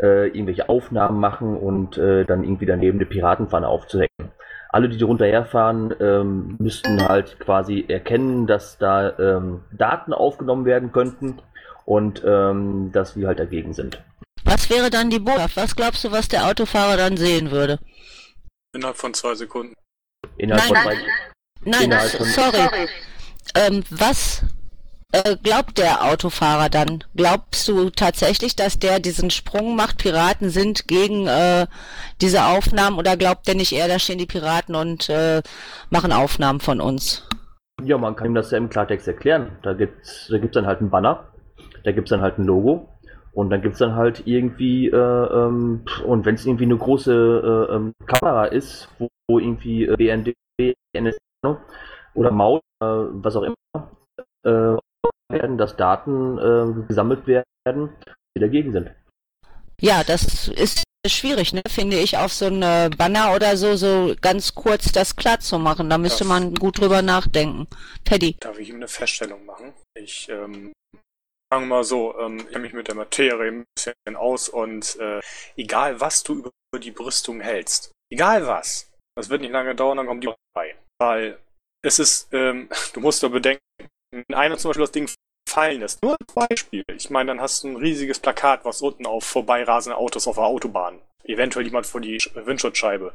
äh, 0.02 0.28
irgendwelche 0.28 0.68
Aufnahmen 0.70 1.20
machen 1.20 1.56
und 1.58 1.98
äh, 1.98 2.26
dann 2.26 2.44
irgendwie 2.44 2.66
daneben 2.66 2.98
eine 3.00 3.06
Piratenfahne 3.06 3.68
aufzuhängen. 3.68 4.32
Alle, 4.70 4.88
die 4.90 4.98
darunter 4.98 5.26
herfahren, 5.26 5.94
ähm, 6.00 6.56
müssten 6.60 7.06
halt 7.08 7.40
quasi 7.40 7.86
erkennen, 7.88 8.48
dass 8.48 8.78
da 8.78 9.18
ähm, 9.20 9.62
Daten 9.72 10.14
aufgenommen 10.14 10.64
werden 10.66 10.92
könnten 10.94 11.40
und 11.86 12.24
ähm, 12.26 12.92
dass 12.94 13.18
wir 13.18 13.28
halt 13.28 13.40
dagegen 13.40 13.74
sind. 13.74 14.02
Was 14.46 14.70
wäre 14.70 14.90
dann 14.90 15.10
die 15.10 15.20
Botschaft? 15.20 15.58
Was 15.58 15.76
glaubst 15.76 16.04
du, 16.06 16.12
was 16.12 16.28
der 16.30 16.46
Autofahrer 16.48 16.96
dann 16.98 17.18
sehen 17.18 17.52
würde? 17.52 17.80
Innerhalb 18.74 18.96
von 18.98 19.14
zwei 19.14 19.36
Sekunden. 19.36 19.74
Innerhalb 20.38 20.72
Nein, 20.72 20.84
von 20.84 20.94
nein. 20.94 20.98
zwei, 21.04 21.70
Nein, 21.70 21.84
Innerhalb 21.84 22.06
s- 22.06 22.16
von- 22.16 22.26
sorry. 22.28 22.88
Ähm, 23.56 23.84
was 23.90 24.44
glaubt 25.44 25.78
der 25.78 26.04
Autofahrer 26.06 26.70
dann? 26.70 27.04
Glaubst 27.16 27.68
du 27.68 27.90
tatsächlich, 27.90 28.56
dass 28.56 28.80
der 28.80 29.00
diesen 29.00 29.30
Sprung 29.30 29.76
macht, 29.76 29.98
Piraten 29.98 30.50
sind 30.50 30.88
gegen 30.88 31.28
äh, 31.28 31.68
diese 32.22 32.46
Aufnahmen 32.46 32.98
oder 32.98 33.18
glaubt 33.18 33.48
der 33.48 33.56
nicht 33.56 33.74
eher, 33.74 33.88
da 33.88 34.00
stehen 34.00 34.18
die 34.18 34.26
Piraten 34.26 34.76
und 34.76 35.10
äh, 35.10 35.42
machen 35.90 36.12
Aufnahmen 36.12 36.60
von 36.60 36.80
uns? 36.80 37.28
Ja, 37.84 37.98
man 37.98 38.16
kann 38.16 38.28
ihm 38.28 38.36
das 38.36 38.52
ja 38.52 38.58
im 38.58 38.70
Klartext 38.70 39.08
erklären. 39.08 39.58
Da 39.64 39.74
gibt's, 39.74 40.28
da 40.30 40.38
gibt's 40.38 40.56
dann 40.56 40.66
halt 40.66 40.80
einen 40.80 40.90
Banner, 40.92 41.28
da 41.84 41.92
gibt's 41.92 42.12
dann 42.12 42.22
halt 42.22 42.38
ein 42.38 42.46
Logo 42.46 42.90
und 43.34 43.50
dann 43.50 43.62
gibt's 43.62 43.80
dann 43.80 43.96
halt 43.96 44.24
irgendwie, 44.26 44.88
äh, 44.88 44.96
ähm, 44.96 45.84
und 46.06 46.26
wenn 46.26 46.36
es 46.36 46.46
irgendwie 46.46 46.66
eine 46.66 46.78
große 46.78 47.68
äh, 47.70 47.76
ähm, 47.76 47.94
Kamera 48.06 48.46
ist, 48.46 48.90
wo, 49.00 49.10
wo 49.28 49.40
irgendwie 49.40 49.86
äh, 49.86 49.96
BND, 49.96 50.34
NS 50.94 51.18
oder 52.14 52.32
Maut, 52.32 52.62
äh, 52.82 52.86
was 52.86 53.36
auch 53.36 53.44
immer, 53.44 53.56
äh, 54.44 54.78
werden, 55.32 55.58
dass 55.58 55.76
Daten 55.76 56.38
äh, 56.38 56.88
gesammelt 56.88 57.26
werden, 57.28 57.90
die 58.36 58.42
dagegen 58.42 58.72
sind. 58.72 58.92
Ja, 59.80 60.04
das 60.04 60.48
ist 60.48 60.84
schwierig, 61.08 61.54
ne, 61.54 61.62
finde 61.68 61.98
ich, 61.98 62.18
auf 62.18 62.32
so 62.32 62.46
eine 62.46 62.90
Banner 62.96 63.34
oder 63.36 63.58
so, 63.58 63.76
so 63.76 64.14
ganz 64.22 64.54
kurz 64.54 64.92
das 64.92 65.16
klar 65.16 65.40
zu 65.40 65.58
machen. 65.58 65.90
Da 65.90 65.98
müsste 65.98 66.20
Das- 66.20 66.28
man 66.28 66.54
gut 66.54 66.80
drüber 66.80 67.02
nachdenken. 67.02 67.68
Paddy. 68.06 68.36
Darf 68.40 68.60
ich 68.60 68.70
ihm 68.70 68.76
eine 68.76 68.88
Feststellung 68.88 69.46
machen? 69.46 69.74
Ich, 69.98 70.30
ähm, 70.30 70.72
sagen 71.52 71.64
wir 71.64 71.76
mal 71.78 71.84
so, 71.84 72.18
ähm, 72.20 72.38
ich 72.38 72.48
kenne 72.50 72.60
mich 72.60 72.74
mit 72.74 72.88
der 72.88 72.96
Materie 72.96 73.52
ein 73.52 73.64
bisschen 73.76 74.16
aus 74.16 74.48
und 74.50 74.98
äh, 75.00 75.20
egal 75.58 76.00
was 76.00 76.22
du 76.24 76.36
über 76.36 76.52
die 76.80 76.92
Brüstung 76.92 77.42
hältst, 77.42 77.92
egal 78.12 78.46
was, 78.46 78.90
das 79.18 79.30
wird 79.30 79.42
nicht 79.42 79.52
lange 79.52 79.74
dauern, 79.76 79.98
dann 79.98 80.06
kommt 80.08 80.24
die 80.24 80.28
vorbei. 80.54 80.76
Weil 81.00 81.40
es 81.84 81.98
ist, 81.98 82.30
ähm, 82.32 82.70
du 82.94 83.00
musst 83.00 83.24
doch 83.24 83.32
bedenken, 83.32 83.60
wenn 84.12 84.38
einer 84.38 84.58
zum 84.58 84.70
Beispiel 84.70 84.84
das 84.84 84.92
Ding 84.92 85.10
fallen 85.50 85.82
lässt, 85.82 86.02
nur 86.04 86.14
ein 86.14 86.48
Beispiel. 86.50 86.84
Ich 86.96 87.10
meine, 87.10 87.28
dann 87.28 87.42
hast 87.42 87.64
du 87.64 87.70
ein 87.70 87.76
riesiges 87.76 88.20
Plakat, 88.20 88.64
was 88.66 88.82
unten 88.82 89.06
auf 89.06 89.24
vorbeirasende 89.24 89.98
Autos 89.98 90.28
auf 90.28 90.36
der 90.36 90.46
Autobahn. 90.46 91.00
Eventuell 91.24 91.66
jemand 91.66 91.86
vor 91.86 92.02
die 92.02 92.20
Sch- 92.20 92.46
Windschutzscheibe. 92.46 93.14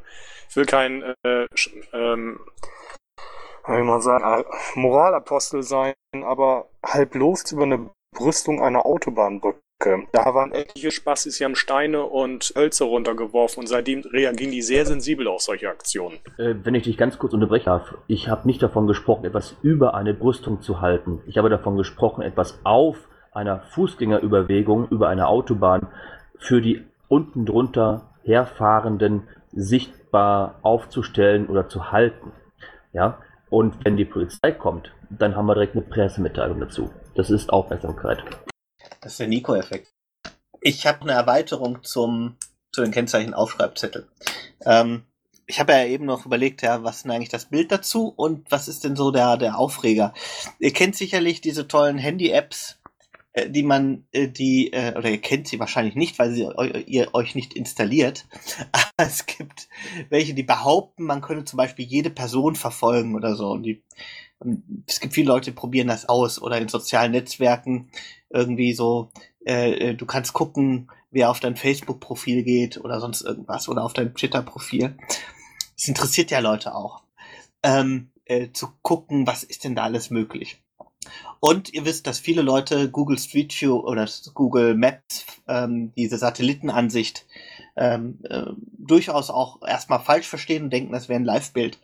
Ich 0.49 0.55
will 0.55 0.65
kein 0.65 1.13
äh, 1.23 1.45
ähm, 1.93 2.39
wie 3.67 3.81
man 3.83 4.01
sagen, 4.01 4.45
Moralapostel 4.75 5.61
sein, 5.61 5.93
aber 6.23 6.69
halb 6.85 7.15
los 7.15 7.51
über 7.51 7.63
eine 7.63 7.89
Brüstung 8.15 8.61
einer 8.63 8.85
Autobahnbrücke. 8.85 9.59
Da 10.11 10.33
waren 10.33 10.53
etliche 10.53 10.89
Spastis, 10.89 11.37
die 11.37 11.45
haben 11.45 11.55
Steine 11.55 12.03
und 12.03 12.51
Hölzer 12.55 12.85
runtergeworfen 12.85 13.61
und 13.61 13.67
seitdem 13.67 14.01
reagieren 14.01 14.51
die 14.51 14.63
sehr 14.63 14.87
sensibel 14.87 15.27
auf 15.27 15.41
solche 15.41 15.69
Aktionen. 15.69 16.17
Äh, 16.37 16.55
wenn 16.63 16.73
ich 16.73 16.83
dich 16.83 16.97
ganz 16.97 17.19
kurz 17.19 17.33
unterbrechen 17.33 17.65
darf, 17.65 17.93
ich 18.07 18.27
habe 18.27 18.47
nicht 18.47 18.61
davon 18.63 18.87
gesprochen, 18.87 19.25
etwas 19.25 19.55
über 19.61 19.93
eine 19.93 20.15
Brüstung 20.15 20.61
zu 20.61 20.81
halten. 20.81 21.21
Ich 21.27 21.37
habe 21.37 21.49
davon 21.49 21.77
gesprochen, 21.77 22.23
etwas 22.23 22.59
auf 22.63 22.97
einer 23.31 23.59
Fußgängerüberwegung 23.59 24.87
über 24.89 25.09
eine 25.09 25.27
Autobahn 25.27 25.87
für 26.39 26.59
die 26.59 26.83
unten 27.07 27.45
drunter 27.45 28.09
herfahrenden 28.23 29.27
sichtbar 29.51 30.55
aufzustellen 30.63 31.47
oder 31.47 31.69
zu 31.69 31.91
halten. 31.91 32.31
Ja, 32.93 33.19
und 33.51 33.75
wenn 33.85 33.95
die 33.95 34.05
Polizei 34.05 34.51
kommt, 34.51 34.91
dann 35.09 35.35
haben 35.35 35.45
wir 35.45 35.53
direkt 35.53 35.75
eine 35.75 35.85
Pressemitteilung 35.85 36.59
dazu. 36.59 36.89
Das 37.15 37.29
ist 37.29 37.51
Aufmerksamkeit. 37.51 38.23
Das 39.01 39.13
ist 39.13 39.19
der 39.19 39.27
Nico-Effekt. 39.27 39.93
Ich 40.61 40.87
habe 40.87 41.01
eine 41.01 41.13
Erweiterung 41.13 41.83
zum, 41.83 42.37
zu 42.71 42.81
den 42.81 42.91
Kennzeichen 42.91 43.33
Aufschreibzettel. 43.33 44.07
Ähm, 44.65 45.03
ich 45.45 45.59
habe 45.59 45.71
ja 45.71 45.85
eben 45.85 46.05
noch 46.05 46.25
überlegt, 46.25 46.61
ja, 46.61 46.83
was 46.83 46.97
ist 46.97 47.03
denn 47.03 47.11
eigentlich 47.11 47.29
das 47.29 47.45
Bild 47.45 47.71
dazu 47.71 48.13
und 48.15 48.51
was 48.51 48.67
ist 48.67 48.83
denn 48.83 48.95
so 48.95 49.11
der, 49.11 49.37
der 49.37 49.57
Aufreger? 49.57 50.13
Ihr 50.59 50.73
kennt 50.73 50.95
sicherlich 50.95 51.39
diese 51.39 51.67
tollen 51.67 51.97
Handy-Apps, 51.97 52.79
die 53.45 53.63
man, 53.63 54.05
äh, 54.11 54.27
die, 54.27 54.73
äh, 54.73 54.97
oder 54.97 55.09
ihr 55.09 55.21
kennt 55.21 55.47
sie 55.47 55.59
wahrscheinlich 55.59 55.95
nicht, 55.95 56.17
weil 56.17 56.31
sie 56.31 56.47
ihr 56.87 57.13
euch 57.13 57.35
nicht 57.35 57.53
installiert. 57.53 58.25
Aber 58.71 59.07
es 59.07 59.25
gibt 59.25 59.67
welche, 60.09 60.33
die 60.33 60.43
behaupten, 60.43 61.03
man 61.03 61.21
könne 61.21 61.45
zum 61.45 61.57
Beispiel 61.57 61.85
jede 61.85 62.09
Person 62.09 62.55
verfolgen 62.55 63.15
oder 63.15 63.35
so. 63.35 63.51
Und 63.51 63.63
die, 63.63 63.83
es 64.87 64.99
gibt 64.99 65.13
viele 65.13 65.27
Leute, 65.27 65.51
die 65.51 65.55
probieren 65.55 65.87
das 65.87 66.09
aus 66.09 66.41
oder 66.41 66.57
in 66.57 66.67
sozialen 66.67 67.11
Netzwerken 67.11 67.89
irgendwie 68.29 68.73
so, 68.73 69.11
äh, 69.45 69.71
äh, 69.89 69.93
du 69.93 70.05
kannst 70.05 70.33
gucken, 70.33 70.89
wer 71.11 71.29
auf 71.29 71.39
dein 71.39 71.55
Facebook-Profil 71.55 72.43
geht 72.43 72.77
oder 72.77 72.99
sonst 72.99 73.21
irgendwas 73.21 73.69
oder 73.69 73.83
auf 73.83 73.93
dein 73.93 74.13
Twitter-Profil. 74.13 74.97
Das 75.75 75.87
interessiert 75.87 76.31
ja 76.31 76.39
Leute 76.39 76.75
auch. 76.75 77.03
Ähm, 77.63 78.09
äh, 78.25 78.51
zu 78.51 78.69
gucken, 78.81 79.25
was 79.25 79.43
ist 79.43 79.63
denn 79.63 79.75
da 79.75 79.83
alles 79.83 80.09
möglich. 80.09 80.61
Und 81.39 81.73
ihr 81.73 81.85
wisst, 81.85 82.07
dass 82.07 82.19
viele 82.19 82.41
Leute 82.41 82.89
Google 82.89 83.17
Street 83.17 83.53
View 83.59 83.77
oder 83.77 84.07
Google 84.33 84.75
Maps, 84.75 85.25
ähm, 85.47 85.93
diese 85.95 86.17
Satellitenansicht, 86.17 87.25
ähm, 87.75 88.19
äh, 88.29 88.45
durchaus 88.77 89.29
auch 89.29 89.61
erstmal 89.65 89.99
falsch 89.99 90.27
verstehen 90.27 90.63
und 90.63 90.73
denken, 90.73 90.91
das 90.91 91.09
wäre 91.09 91.19
ein 91.19 91.25
Live-Bild. 91.25 91.79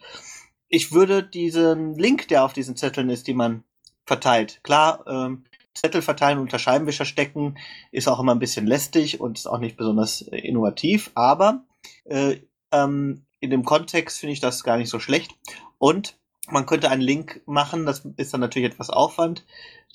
Ich 0.69 0.91
würde 0.91 1.24
diesen 1.24 1.97
Link, 1.97 2.28
der 2.30 2.43
auf 2.43 2.53
diesen 2.53 2.76
Zetteln 2.76 3.09
ist, 3.09 3.28
die 3.28 3.36
man 3.36 3.63
verteilt, 4.05 4.59
klar, 4.63 5.05
ähm, 5.07 5.43
Zettel 5.76 6.01
verteilen 6.01 6.38
und 6.38 6.45
unter 6.45 6.59
Scheibenwischer 6.59 7.05
stecken 7.05 7.57
ist 7.91 8.07
auch 8.07 8.19
immer 8.19 8.34
ein 8.34 8.39
bisschen 8.39 8.67
lästig 8.67 9.19
und 9.19 9.39
ist 9.39 9.47
auch 9.47 9.59
nicht 9.59 9.78
besonders 9.78 10.21
äh, 10.21 10.38
innovativ, 10.38 11.11
aber 11.15 11.63
äh, 12.05 12.38
ähm, 12.71 13.26
in 13.39 13.49
dem 13.49 13.65
Kontext 13.65 14.19
finde 14.19 14.34
ich 14.34 14.39
das 14.39 14.63
gar 14.63 14.78
nicht 14.78 14.89
so 14.89 14.99
schlecht. 14.99 15.32
Und 15.78 16.17
man 16.49 16.65
könnte 16.65 16.89
einen 16.89 17.01
Link 17.01 17.41
machen, 17.45 17.85
das 17.85 18.05
ist 18.17 18.33
dann 18.33 18.41
natürlich 18.41 18.71
etwas 18.71 18.89
Aufwand, 18.89 19.45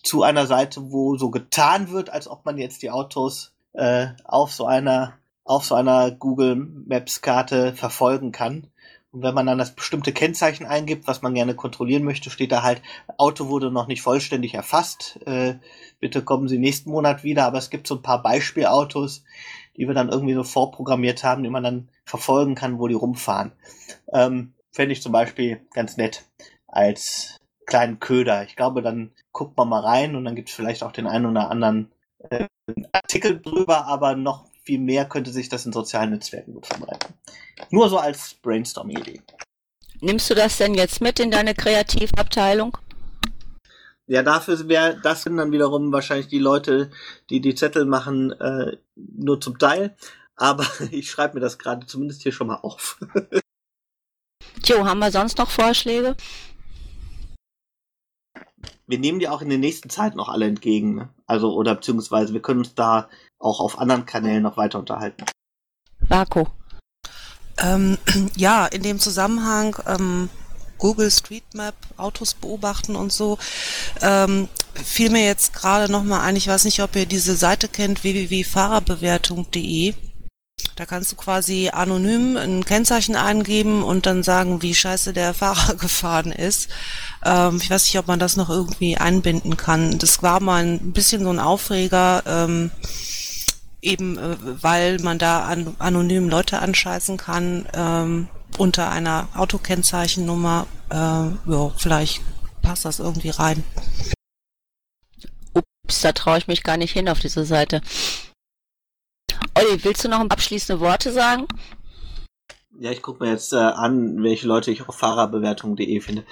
zu 0.02 0.22
einer 0.22 0.46
Seite, 0.46 0.90
wo 0.90 1.16
so 1.16 1.30
getan 1.30 1.90
wird, 1.90 2.10
als 2.10 2.28
ob 2.28 2.44
man 2.44 2.58
jetzt 2.58 2.82
die 2.82 2.90
Autos 2.90 3.52
äh, 3.72 4.08
auf 4.24 4.52
so 4.52 4.66
einer 4.66 5.14
auf 5.44 5.64
so 5.64 5.74
einer 5.74 6.10
Google 6.10 6.56
Maps 6.56 7.22
Karte 7.22 7.72
verfolgen 7.72 8.32
kann. 8.32 8.66
Und 9.10 9.22
wenn 9.22 9.34
man 9.34 9.46
dann 9.46 9.56
das 9.56 9.74
bestimmte 9.74 10.12
Kennzeichen 10.12 10.66
eingibt, 10.66 11.06
was 11.06 11.22
man 11.22 11.32
gerne 11.32 11.54
kontrollieren 11.54 12.04
möchte, 12.04 12.28
steht 12.28 12.52
da 12.52 12.62
halt, 12.62 12.82
Auto 13.16 13.48
wurde 13.48 13.70
noch 13.70 13.86
nicht 13.86 14.02
vollständig 14.02 14.52
erfasst. 14.52 15.18
Äh, 15.24 15.54
bitte 16.00 16.22
kommen 16.22 16.48
Sie 16.48 16.58
nächsten 16.58 16.90
Monat 16.90 17.24
wieder. 17.24 17.46
Aber 17.46 17.56
es 17.56 17.70
gibt 17.70 17.86
so 17.86 17.94
ein 17.94 18.02
paar 18.02 18.22
Beispielautos, 18.22 19.24
die 19.78 19.86
wir 19.86 19.94
dann 19.94 20.10
irgendwie 20.10 20.34
so 20.34 20.44
vorprogrammiert 20.44 21.24
haben, 21.24 21.42
die 21.42 21.48
man 21.48 21.62
dann 21.62 21.88
verfolgen 22.04 22.54
kann, 22.54 22.78
wo 22.78 22.86
die 22.86 22.94
rumfahren. 22.94 23.52
Ähm, 24.12 24.52
Fände 24.78 24.92
ich 24.92 25.02
zum 25.02 25.10
Beispiel 25.10 25.60
ganz 25.74 25.96
nett 25.96 26.22
als 26.68 27.40
kleinen 27.66 27.98
Köder. 27.98 28.44
Ich 28.44 28.54
glaube, 28.54 28.80
dann 28.80 29.10
guckt 29.32 29.56
man 29.56 29.68
mal 29.68 29.80
rein 29.80 30.14
und 30.14 30.24
dann 30.24 30.36
gibt 30.36 30.50
es 30.50 30.54
vielleicht 30.54 30.84
auch 30.84 30.92
den 30.92 31.08
einen 31.08 31.26
oder 31.26 31.50
anderen 31.50 31.90
äh, 32.30 32.46
Artikel 32.92 33.42
drüber, 33.42 33.86
aber 33.86 34.14
noch 34.14 34.46
viel 34.62 34.78
mehr 34.78 35.04
könnte 35.04 35.32
sich 35.32 35.48
das 35.48 35.66
in 35.66 35.72
sozialen 35.72 36.10
Netzwerken 36.10 36.54
gut 36.54 36.68
verbreiten. 36.68 37.12
Nur 37.70 37.88
so 37.88 37.98
als 37.98 38.34
Brainstorm-Idee. 38.34 39.20
Nimmst 40.00 40.30
du 40.30 40.36
das 40.36 40.58
denn 40.58 40.74
jetzt 40.74 41.00
mit 41.00 41.18
in 41.18 41.32
deine 41.32 41.56
Kreativabteilung? 41.56 42.78
Ja, 44.06 44.22
dafür 44.22 44.68
wäre 44.68 45.00
das 45.02 45.24
sind 45.24 45.38
dann 45.38 45.50
wiederum 45.50 45.90
wahrscheinlich 45.90 46.28
die 46.28 46.38
Leute, 46.38 46.92
die 47.30 47.40
die 47.40 47.56
Zettel 47.56 47.84
machen, 47.84 48.30
äh, 48.30 48.76
nur 48.94 49.40
zum 49.40 49.58
Teil. 49.58 49.96
Aber 50.36 50.64
ich 50.92 51.10
schreibe 51.10 51.34
mir 51.34 51.40
das 51.40 51.58
gerade 51.58 51.84
zumindest 51.84 52.22
hier 52.22 52.30
schon 52.30 52.46
mal 52.46 52.60
auf. 52.62 53.00
Jo, 54.64 54.84
haben 54.84 54.98
wir 54.98 55.10
sonst 55.10 55.38
noch 55.38 55.50
Vorschläge? 55.50 56.16
Wir 58.86 58.98
nehmen 58.98 59.18
die 59.18 59.28
auch 59.28 59.42
in 59.42 59.50
der 59.50 59.58
nächsten 59.58 59.90
Zeit 59.90 60.14
noch 60.14 60.28
alle 60.28 60.46
entgegen. 60.46 60.94
Ne? 60.94 61.08
Also, 61.26 61.54
oder 61.54 61.74
beziehungsweise 61.74 62.32
wir 62.32 62.40
können 62.40 62.60
uns 62.60 62.74
da 62.74 63.08
auch 63.38 63.60
auf 63.60 63.78
anderen 63.78 64.06
Kanälen 64.06 64.42
noch 64.42 64.56
weiter 64.56 64.78
unterhalten. 64.78 65.24
Marco. 66.08 66.48
Ähm, 67.58 67.98
ja, 68.36 68.66
in 68.66 68.82
dem 68.82 68.98
Zusammenhang 68.98 69.76
ähm, 69.86 70.30
Google 70.78 71.10
Street 71.10 71.54
Map, 71.54 71.74
Autos 71.96 72.34
beobachten 72.34 72.96
und 72.96 73.12
so, 73.12 73.38
ähm, 74.00 74.48
fiel 74.74 75.10
mir 75.10 75.24
jetzt 75.24 75.52
gerade 75.52 75.90
nochmal 75.92 76.20
ein, 76.20 76.36
ich 76.36 76.48
weiß 76.48 76.64
nicht, 76.64 76.80
ob 76.82 76.94
ihr 76.96 77.06
diese 77.06 77.36
Seite 77.36 77.68
kennt, 77.68 78.04
www.fahrerbewertung.de. 78.04 79.94
Da 80.78 80.86
kannst 80.86 81.10
du 81.10 81.16
quasi 81.16 81.70
anonym 81.72 82.36
ein 82.36 82.64
Kennzeichen 82.64 83.16
eingeben 83.16 83.82
und 83.82 84.06
dann 84.06 84.22
sagen, 84.22 84.62
wie 84.62 84.76
scheiße 84.76 85.12
der 85.12 85.34
Fahrer 85.34 85.74
gefahren 85.74 86.30
ist. 86.30 86.68
Ähm, 87.24 87.58
ich 87.60 87.68
weiß 87.68 87.82
nicht, 87.82 87.98
ob 87.98 88.06
man 88.06 88.20
das 88.20 88.36
noch 88.36 88.48
irgendwie 88.48 88.96
einbinden 88.96 89.56
kann. 89.56 89.98
Das 89.98 90.22
war 90.22 90.38
mal 90.38 90.64
ein 90.64 90.92
bisschen 90.92 91.24
so 91.24 91.30
ein 91.30 91.40
Aufreger, 91.40 92.22
ähm, 92.26 92.70
eben 93.82 94.18
äh, 94.18 94.36
weil 94.40 95.00
man 95.00 95.18
da 95.18 95.46
an, 95.46 95.74
anonym 95.80 96.28
Leute 96.28 96.60
anscheißen 96.60 97.16
kann 97.16 97.66
ähm, 97.74 98.28
unter 98.56 98.88
einer 98.88 99.26
Autokennzeichennummer. 99.34 100.68
Äh, 100.90 100.94
ja, 100.94 101.72
vielleicht 101.76 102.20
passt 102.62 102.84
das 102.84 103.00
irgendwie 103.00 103.30
rein. 103.30 103.64
Ups, 105.54 106.02
da 106.02 106.12
traue 106.12 106.38
ich 106.38 106.46
mich 106.46 106.62
gar 106.62 106.76
nicht 106.76 106.92
hin 106.92 107.08
auf 107.08 107.18
diese 107.18 107.44
Seite. 107.44 107.82
Olli, 109.58 109.82
willst 109.82 110.04
du 110.04 110.08
noch 110.08 110.20
abschließende 110.20 110.80
Worte 110.80 111.10
sagen? 111.10 111.48
Ja, 112.78 112.92
ich 112.92 113.02
gucke 113.02 113.24
mir 113.24 113.32
jetzt 113.32 113.52
äh, 113.52 113.56
an, 113.56 114.22
welche 114.22 114.46
Leute 114.46 114.70
ich 114.70 114.88
auf 114.88 114.94
fahrerbewertung.de 114.94 116.00
finde. 116.00 116.24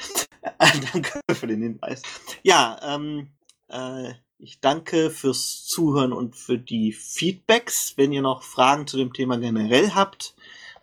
danke 0.92 1.20
für 1.32 1.48
den 1.48 1.60
Hinweis. 1.60 2.02
Ja, 2.44 2.78
ähm, 2.84 3.30
äh, 3.66 4.12
ich 4.38 4.60
danke 4.60 5.10
fürs 5.10 5.64
Zuhören 5.64 6.12
und 6.12 6.36
für 6.36 6.56
die 6.56 6.92
Feedbacks. 6.92 7.94
Wenn 7.96 8.12
ihr 8.12 8.22
noch 8.22 8.44
Fragen 8.44 8.86
zu 8.86 8.96
dem 8.96 9.12
Thema 9.12 9.38
generell 9.38 9.90
habt, 9.90 10.36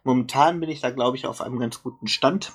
momentan 0.03 0.59
bin 0.59 0.69
ich 0.69 0.81
da, 0.81 0.89
glaube 0.89 1.15
ich, 1.15 1.25
auf 1.25 1.39
einem 1.39 1.59
ganz 1.59 1.81
guten 1.81 2.07
Stand. 2.07 2.51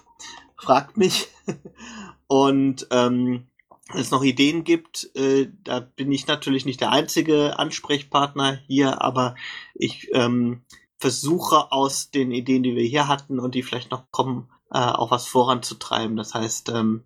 Fragt 0.55 0.99
mich. 0.99 1.29
und 2.27 2.87
ähm, 2.91 3.47
es 3.95 4.11
noch 4.11 4.23
Ideen 4.23 4.65
gibt, 4.65 5.11
äh, 5.15 5.49
da 5.65 5.81
bin 5.81 6.13
ich 6.13 6.27
natürlich 6.27 6.67
nicht 6.67 6.81
der 6.81 6.93
einzige 6.93 7.59
Ansprechpartner 7.59 8.59
hier, 8.67 9.03
aber 9.03 9.35
ich 9.75 10.09
ähm, 10.13 10.63
versuche 10.99 11.73
aus 11.73 12.11
den 12.11 12.31
Ideen, 12.31 12.63
die 12.63 12.77
wir 12.77 12.85
hier 12.85 13.09
hatten 13.09 13.39
und 13.39 13.55
die 13.55 13.63
vielleicht 13.63 13.91
noch 13.91 14.11
kommen, 14.11 14.49
äh, 14.71 14.79
auch 14.79 15.11
was 15.11 15.27
voranzutreiben. 15.27 16.17
Das 16.17 16.35
heißt, 16.35 16.69
ähm, 16.71 17.05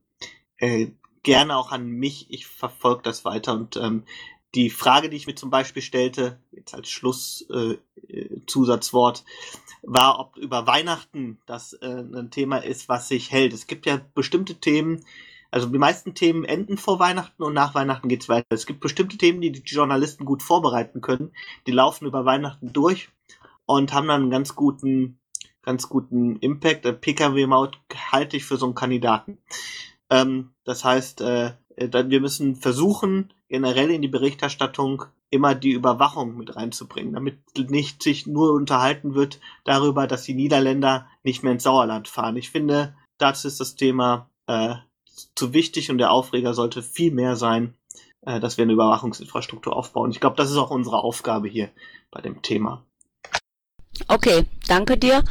äh, 0.56 0.88
gerne 1.22 1.56
auch 1.56 1.70
an 1.70 1.86
mich, 1.86 2.26
ich 2.30 2.46
verfolge 2.46 3.02
das 3.02 3.24
weiter 3.24 3.52
und 3.52 3.76
ähm, 3.76 4.04
die 4.54 4.70
Frage, 4.70 5.08
die 5.08 5.16
ich 5.16 5.26
mir 5.26 5.34
zum 5.34 5.48
Beispiel 5.50 5.82
stellte, 5.82 6.38
jetzt 6.50 6.74
als 6.74 6.90
Schlusszusatzwort, 6.90 9.20
äh, 9.20 9.22
war, 9.82 10.20
ob 10.20 10.36
über 10.36 10.66
Weihnachten 10.66 11.40
das 11.46 11.72
äh, 11.74 11.86
ein 11.86 12.30
Thema 12.30 12.58
ist, 12.58 12.88
was 12.88 13.08
sich 13.08 13.30
hält. 13.30 13.54
Es 13.54 13.66
gibt 13.66 13.86
ja 13.86 14.00
bestimmte 14.14 14.56
Themen, 14.56 15.04
also 15.52 15.68
die 15.68 15.78
meisten 15.78 16.14
Themen 16.14 16.44
enden 16.44 16.78
vor 16.78 16.98
Weihnachten 16.98 17.42
und 17.42 17.52
nach 17.52 17.74
Weihnachten 17.74 18.08
geht's 18.08 18.30
weiter. 18.30 18.46
Es 18.48 18.64
gibt 18.64 18.80
bestimmte 18.80 19.18
Themen, 19.18 19.42
die 19.42 19.52
die 19.52 19.60
Journalisten 19.60 20.24
gut 20.24 20.42
vorbereiten 20.42 21.02
können. 21.02 21.32
Die 21.66 21.72
laufen 21.72 22.06
über 22.06 22.24
Weihnachten 22.24 22.72
durch 22.72 23.10
und 23.66 23.92
haben 23.92 24.08
dann 24.08 24.22
einen 24.22 24.30
ganz 24.30 24.56
guten, 24.56 25.20
ganz 25.60 25.90
guten 25.90 26.36
Impact. 26.36 27.00
PKW-Maut 27.02 27.78
halte 28.10 28.38
ich 28.38 28.46
für 28.46 28.56
so 28.56 28.64
einen 28.64 28.74
Kandidaten. 28.74 29.38
Ähm, 30.08 30.54
das 30.64 30.84
heißt, 30.84 31.20
äh, 31.20 31.52
wir 31.76 32.20
müssen 32.20 32.56
versuchen, 32.56 33.34
generell 33.48 33.90
in 33.90 34.00
die 34.00 34.08
Berichterstattung 34.08 35.04
immer 35.28 35.54
die 35.54 35.72
Überwachung 35.72 36.38
mit 36.38 36.56
reinzubringen, 36.56 37.12
damit 37.12 37.38
nicht 37.56 38.02
sich 38.02 38.26
nur 38.26 38.54
unterhalten 38.54 39.14
wird 39.14 39.38
darüber, 39.64 40.06
dass 40.06 40.22
die 40.22 40.34
Niederländer 40.34 41.08
nicht 41.24 41.42
mehr 41.42 41.52
ins 41.52 41.64
Sauerland 41.64 42.08
fahren. 42.08 42.36
Ich 42.36 42.50
finde, 42.50 42.96
dazu 43.18 43.48
ist 43.48 43.60
das 43.60 43.76
Thema 43.76 44.30
äh, 44.46 44.76
zu 45.34 45.52
wichtig 45.52 45.90
und 45.90 45.98
der 45.98 46.10
Aufreger 46.10 46.54
sollte 46.54 46.82
viel 46.82 47.12
mehr 47.12 47.36
sein, 47.36 47.74
äh, 48.22 48.40
dass 48.40 48.56
wir 48.56 48.62
eine 48.62 48.72
Überwachungsinfrastruktur 48.72 49.76
aufbauen. 49.76 50.10
Ich 50.10 50.20
glaube, 50.20 50.36
das 50.36 50.50
ist 50.50 50.56
auch 50.56 50.70
unsere 50.70 51.02
Aufgabe 51.02 51.48
hier 51.48 51.70
bei 52.10 52.20
dem 52.20 52.42
Thema. 52.42 52.84
Okay, 54.08 54.46
danke 54.68 54.96
dir. 54.96 55.22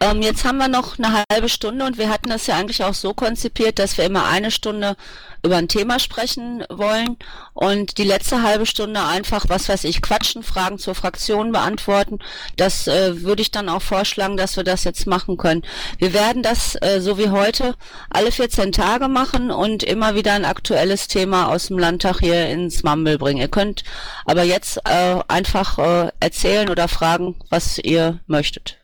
Ähm, 0.00 0.22
jetzt 0.22 0.44
haben 0.44 0.58
wir 0.58 0.68
noch 0.68 0.98
eine 0.98 1.24
halbe 1.30 1.48
Stunde 1.48 1.84
und 1.84 1.98
wir 1.98 2.10
hatten 2.10 2.28
das 2.28 2.46
ja 2.46 2.56
eigentlich 2.56 2.82
auch 2.84 2.94
so 2.94 3.14
konzipiert, 3.14 3.78
dass 3.78 3.96
wir 3.96 4.04
immer 4.04 4.26
eine 4.26 4.50
Stunde 4.50 4.96
über 5.42 5.56
ein 5.56 5.68
Thema 5.68 5.98
sprechen 5.98 6.64
wollen 6.68 7.16
und 7.54 7.98
die 7.98 8.04
letzte 8.04 8.42
halbe 8.42 8.66
Stunde 8.66 9.02
einfach, 9.02 9.46
was 9.48 9.68
weiß 9.68 9.84
ich, 9.84 10.02
quatschen, 10.02 10.42
Fragen 10.42 10.78
zur 10.78 10.94
Fraktion 10.94 11.52
beantworten. 11.52 12.18
Das 12.56 12.86
äh, 12.86 13.22
würde 13.22 13.42
ich 13.42 13.50
dann 13.50 13.68
auch 13.68 13.82
vorschlagen, 13.82 14.36
dass 14.36 14.56
wir 14.56 14.64
das 14.64 14.84
jetzt 14.84 15.06
machen 15.06 15.36
können. 15.36 15.62
Wir 15.98 16.12
werden 16.12 16.42
das 16.42 16.76
äh, 16.80 17.00
so 17.00 17.18
wie 17.18 17.30
heute 17.30 17.74
alle 18.10 18.32
14 18.32 18.72
Tage 18.72 19.08
machen 19.08 19.50
und 19.50 19.82
immer 19.82 20.14
wieder 20.14 20.32
ein 20.32 20.44
aktuelles 20.44 21.08
Thema 21.08 21.48
aus 21.48 21.66
dem 21.66 21.78
Landtag 21.78 22.20
hier 22.20 22.48
ins 22.48 22.82
Mumble 22.82 23.18
bringen. 23.18 23.40
Ihr 23.40 23.48
könnt 23.48 23.84
aber 24.24 24.42
jetzt 24.42 24.78
äh, 24.84 25.20
einfach 25.28 25.78
äh, 25.78 26.10
erzählen 26.20 26.68
oder 26.68 26.88
fragen, 26.88 27.36
was 27.50 27.78
ihr 27.78 28.20
möchtet. 28.26 28.77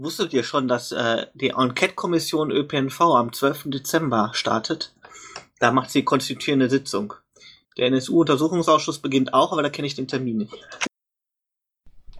Wusstet 0.00 0.32
ihr 0.32 0.44
schon, 0.44 0.68
dass 0.68 0.92
äh, 0.92 1.26
die 1.34 1.48
Enquete-Kommission 1.48 2.52
ÖPNV 2.52 3.00
am 3.00 3.32
12. 3.32 3.64
Dezember 3.64 4.30
startet? 4.32 4.94
Da 5.58 5.72
macht 5.72 5.90
sie 5.90 6.04
konstituierende 6.04 6.70
Sitzung. 6.70 7.14
Der 7.76 7.88
NSU-Untersuchungsausschuss 7.88 9.00
beginnt 9.00 9.34
auch, 9.34 9.50
aber 9.50 9.64
da 9.64 9.70
kenne 9.70 9.88
ich 9.88 9.96
den 9.96 10.06
Termin 10.06 10.36
nicht. 10.36 10.54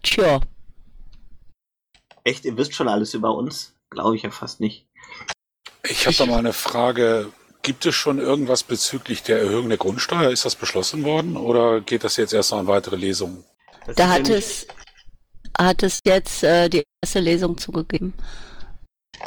Tja. 0.03 0.41
Echt, 2.25 2.45
ihr 2.45 2.57
wisst 2.57 2.75
schon 2.75 2.89
alles 2.89 3.15
über 3.15 3.37
uns? 3.37 3.77
Glaube 3.91 4.17
ich 4.17 4.23
ja 4.25 4.33
fast 4.33 4.59
nicht. 4.59 4.89
Ich 5.89 6.05
habe 6.07 6.17
da 6.17 6.27
mal 6.27 6.39
eine 6.41 6.53
Frage. 6.53 7.33
Gibt 7.63 7.87
es 7.87 7.95
schon 7.95 8.19
irgendwas 8.19 8.65
bezüglich 8.65 9.23
der 9.23 9.39
Erhöhung 9.39 9.69
der 9.69 9.79
Grundsteuer? 9.79 10.33
Ist 10.33 10.45
das 10.45 10.57
beschlossen 10.57 11.05
worden 11.05 11.37
oder 11.37 11.81
geht 11.81 12.03
das 12.03 12.17
jetzt 12.17 12.33
erst 12.33 12.51
noch 12.51 12.59
an 12.59 12.67
weitere 12.67 12.97
Lesungen? 12.97 13.45
Das 13.87 13.95
Da 13.95 14.07
ja 14.07 14.11
hat 14.15 14.29
es, 14.29 14.67
hat 15.59 15.83
es 15.83 16.01
jetzt 16.05 16.45
äh, 16.45 16.69
die 16.69 16.85
erste 17.03 17.21
Lesung 17.21 17.59
zugegeben. 17.59 18.15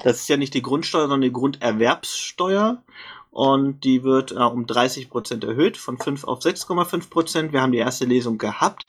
Das 0.03 0.21
ist 0.21 0.29
ja 0.29 0.37
nicht 0.37 0.53
die 0.53 0.61
Grundsteuer, 0.61 1.01
sondern 1.03 1.21
die 1.21 1.33
Grunderwerbssteuer. 1.33 2.83
Und 3.29 3.83
die 3.85 4.03
wird 4.03 4.31
äh, 4.31 4.35
um 4.35 4.67
30 4.67 5.09
Prozent 5.09 5.43
erhöht, 5.43 5.77
von 5.77 5.97
5 5.97 6.25
auf 6.25 6.39
6,5 6.39 7.09
Prozent. 7.09 7.53
Wir 7.53 7.61
haben 7.61 7.71
die 7.71 7.77
erste 7.77 8.05
Lesung 8.05 8.37
gehabt 8.37 8.85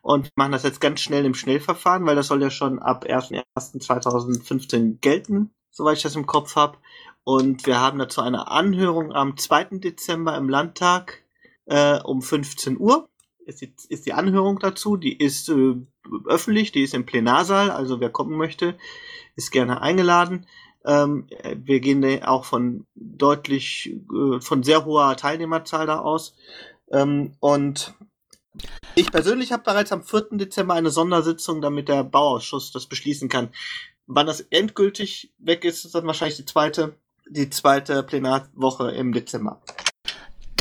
und 0.00 0.30
machen 0.34 0.52
das 0.52 0.62
jetzt 0.62 0.80
ganz 0.80 1.00
schnell 1.00 1.24
im 1.24 1.34
Schnellverfahren, 1.34 2.06
weil 2.06 2.16
das 2.16 2.28
soll 2.28 2.42
ja 2.42 2.50
schon 2.50 2.78
ab 2.78 3.04
1.1.2015 3.04 4.98
gelten, 5.00 5.50
soweit 5.70 5.98
ich 5.98 6.02
das 6.02 6.16
im 6.16 6.26
Kopf 6.26 6.56
habe. 6.56 6.78
Und 7.24 7.66
wir 7.66 7.80
haben 7.80 7.98
dazu 7.98 8.20
eine 8.22 8.48
Anhörung 8.48 9.12
am 9.12 9.36
2. 9.36 9.78
Dezember 9.78 10.36
im 10.36 10.48
Landtag 10.48 11.22
äh, 11.66 12.00
um 12.00 12.22
15 12.22 12.78
Uhr. 12.78 13.08
Ist 13.44 13.60
die, 13.60 13.74
ist 13.88 14.06
die 14.06 14.12
Anhörung 14.12 14.58
dazu, 14.58 14.96
die 14.96 15.16
ist 15.16 15.48
äh, 15.48 15.74
öffentlich, 16.26 16.72
die 16.72 16.82
ist 16.82 16.94
im 16.94 17.06
Plenarsaal, 17.06 17.70
also 17.70 18.00
wer 18.00 18.10
kommen 18.10 18.36
möchte, 18.36 18.76
ist 19.34 19.50
gerne 19.50 19.80
eingeladen. 19.80 20.46
Ähm, 20.84 21.26
äh, 21.30 21.56
wir 21.58 21.80
gehen 21.80 22.22
auch 22.24 22.44
von 22.44 22.86
deutlich, 22.94 23.94
äh, 24.12 24.40
von 24.40 24.62
sehr 24.62 24.84
hoher 24.84 25.16
Teilnehmerzahl 25.16 25.86
da 25.86 26.00
aus. 26.00 26.34
Ähm, 26.90 27.34
und 27.40 27.94
ich 28.94 29.10
persönlich 29.10 29.52
habe 29.52 29.62
bereits 29.62 29.92
am 29.92 30.02
4. 30.02 30.28
Dezember 30.32 30.74
eine 30.74 30.90
Sondersitzung, 30.90 31.62
damit 31.62 31.88
der 31.88 32.04
Bauausschuss 32.04 32.72
das 32.72 32.86
beschließen 32.86 33.28
kann. 33.28 33.50
Wann 34.06 34.26
das 34.26 34.40
endgültig 34.40 35.32
weg 35.38 35.64
ist, 35.64 35.84
ist 35.84 35.94
dann 35.94 36.06
wahrscheinlich 36.06 36.36
die 36.36 36.44
zweite, 36.44 36.96
die 37.28 37.48
zweite 37.48 38.02
Plenarwoche 38.02 38.90
im 38.90 39.12
Dezember. 39.12 39.62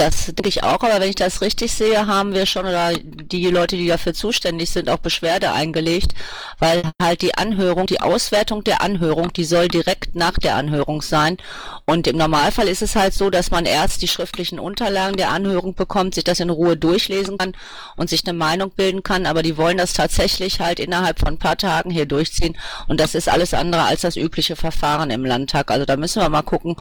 Das 0.01 0.25
denke 0.25 0.49
ich 0.49 0.63
auch, 0.63 0.81
aber 0.81 0.99
wenn 0.99 1.09
ich 1.09 1.15
das 1.15 1.41
richtig 1.41 1.73
sehe, 1.73 2.07
haben 2.07 2.33
wir 2.33 2.47
schon 2.47 2.65
oder 2.65 2.91
die 2.95 3.45
Leute, 3.51 3.77
die 3.77 3.87
dafür 3.87 4.15
zuständig 4.15 4.71
sind, 4.71 4.89
auch 4.89 4.97
Beschwerde 4.97 5.51
eingelegt, 5.51 6.15
weil 6.57 6.81
halt 6.99 7.21
die 7.21 7.35
Anhörung, 7.35 7.85
die 7.85 8.01
Auswertung 8.01 8.63
der 8.63 8.81
Anhörung, 8.81 9.31
die 9.31 9.43
soll 9.43 9.67
direkt 9.67 10.15
nach 10.15 10.39
der 10.39 10.55
Anhörung 10.55 11.03
sein. 11.03 11.37
Und 11.85 12.07
im 12.07 12.17
Normalfall 12.17 12.67
ist 12.67 12.81
es 12.81 12.95
halt 12.95 13.13
so, 13.13 13.29
dass 13.29 13.51
man 13.51 13.67
erst 13.67 14.01
die 14.01 14.07
schriftlichen 14.07 14.57
Unterlagen 14.57 15.17
der 15.17 15.29
Anhörung 15.29 15.75
bekommt, 15.75 16.15
sich 16.15 16.23
das 16.23 16.39
in 16.39 16.49
Ruhe 16.49 16.77
durchlesen 16.77 17.37
kann 17.37 17.53
und 17.95 18.09
sich 18.09 18.25
eine 18.25 18.35
Meinung 18.35 18.71
bilden 18.71 19.03
kann, 19.03 19.27
aber 19.27 19.43
die 19.43 19.55
wollen 19.55 19.77
das 19.77 19.93
tatsächlich 19.93 20.59
halt 20.61 20.79
innerhalb 20.79 21.19
von 21.19 21.35
ein 21.35 21.37
paar 21.37 21.57
Tagen 21.57 21.91
hier 21.91 22.07
durchziehen 22.07 22.57
und 22.87 22.99
das 22.99 23.13
ist 23.13 23.29
alles 23.29 23.53
andere 23.53 23.83
als 23.83 24.01
das 24.01 24.15
übliche 24.15 24.55
Verfahren 24.55 25.11
im 25.11 25.25
Landtag. 25.25 25.69
Also 25.69 25.85
da 25.85 25.95
müssen 25.95 26.23
wir 26.23 26.29
mal 26.29 26.41
gucken, 26.41 26.75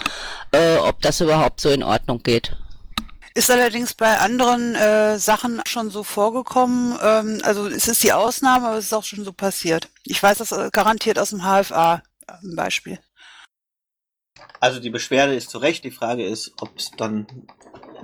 äh, 0.53 0.79
ob 0.79 1.03
das 1.03 1.21
überhaupt 1.21 1.61
so 1.61 1.69
in 1.69 1.83
Ordnung 1.83 2.23
geht. 2.23 2.57
Ist 3.35 3.51
allerdings 3.51 3.95
bei 3.95 4.19
anderen 4.19 4.75
äh, 4.75 5.19
Sachen 5.19 5.63
schon 5.67 5.91
so 5.91 6.03
vorgekommen. 6.03 6.99
Ähm, 7.01 7.41
also 7.45 7.67
es 7.69 7.87
ist 7.87 8.03
die 8.03 8.13
Ausnahme, 8.13 8.69
aber 8.69 8.79
es 8.79 8.87
ist 8.87 8.93
auch 8.93 9.05
schon 9.05 9.25
so 9.25 9.33
passiert. 9.33 9.89
Ich 10.05 10.23
weiß 10.23 10.39
das 10.39 10.53
äh, 10.53 10.71
garantiert 10.73 11.19
aus 11.19 11.31
dem 11.31 11.43
HFA 11.43 12.03
ein 12.27 12.57
Beispiel. 12.57 12.99
Also 14.59 14.81
die 14.81 14.91
Beschwerde 14.91 15.35
ist 15.35 15.51
zu 15.51 15.59
Recht. 15.59 15.85
Die 15.85 15.91
Frage 15.91 16.25
ist, 16.25 16.53
ob 16.61 16.77
es 16.77 16.91
dann 16.91 17.27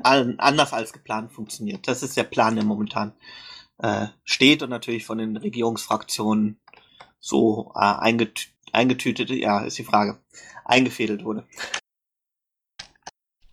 anders 0.03 0.73
als 0.73 0.93
geplant 0.93 1.33
funktioniert. 1.33 1.89
Das 1.89 2.03
ist 2.03 2.17
der 2.17 2.25
Plan, 2.25 2.55
der 2.55 2.65
momentan 2.65 3.13
äh, 3.79 4.07
steht 4.25 4.63
und 4.63 4.71
natürlich 4.71 5.05
von 5.05 5.19
den 5.19 5.37
Regierungsfraktionen 5.37 6.61
so 7.19 7.73
äh, 7.75 7.81
eingetü 7.81 8.49
eingetütet, 8.73 9.31
ja, 9.31 9.65
ist 9.65 9.79
die 9.79 9.85
Frage, 9.85 10.21
eingefädelt 10.65 11.25
wurde. 11.25 11.47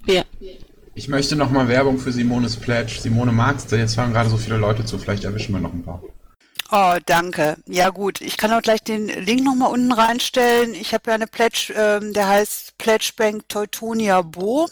Ja. 0.05 0.23
Ich 0.95 1.07
möchte 1.07 1.35
nochmal 1.35 1.67
Werbung 1.67 1.97
für 1.97 2.11
Simones 2.11 2.55
Pledge. 2.55 2.99
Simone 3.01 3.31
magst 3.31 3.71
du? 3.71 3.75
Jetzt 3.75 3.95
fahren 3.95 4.13
gerade 4.13 4.29
so 4.29 4.37
viele 4.37 4.57
Leute 4.57 4.85
zu, 4.85 4.99
vielleicht 4.99 5.23
erwischen 5.23 5.53
wir 5.53 5.59
noch 5.59 5.73
ein 5.73 5.83
paar. 5.83 6.03
Oh, 6.71 6.97
danke. 7.05 7.57
Ja 7.67 7.89
gut, 7.89 8.21
ich 8.21 8.37
kann 8.37 8.51
auch 8.51 8.61
gleich 8.61 8.83
den 8.83 9.07
Link 9.07 9.43
nochmal 9.43 9.71
unten 9.71 9.91
reinstellen. 9.91 10.73
Ich 10.75 10.93
habe 10.93 11.03
ja 11.07 11.15
eine 11.15 11.27
Pledge, 11.27 11.73
ähm, 11.75 12.13
der 12.13 12.27
heißt 12.27 12.77
Pledge 12.77 13.11
Bank 13.15 13.49
Teutonia 13.49 14.21
Bo. 14.21 14.67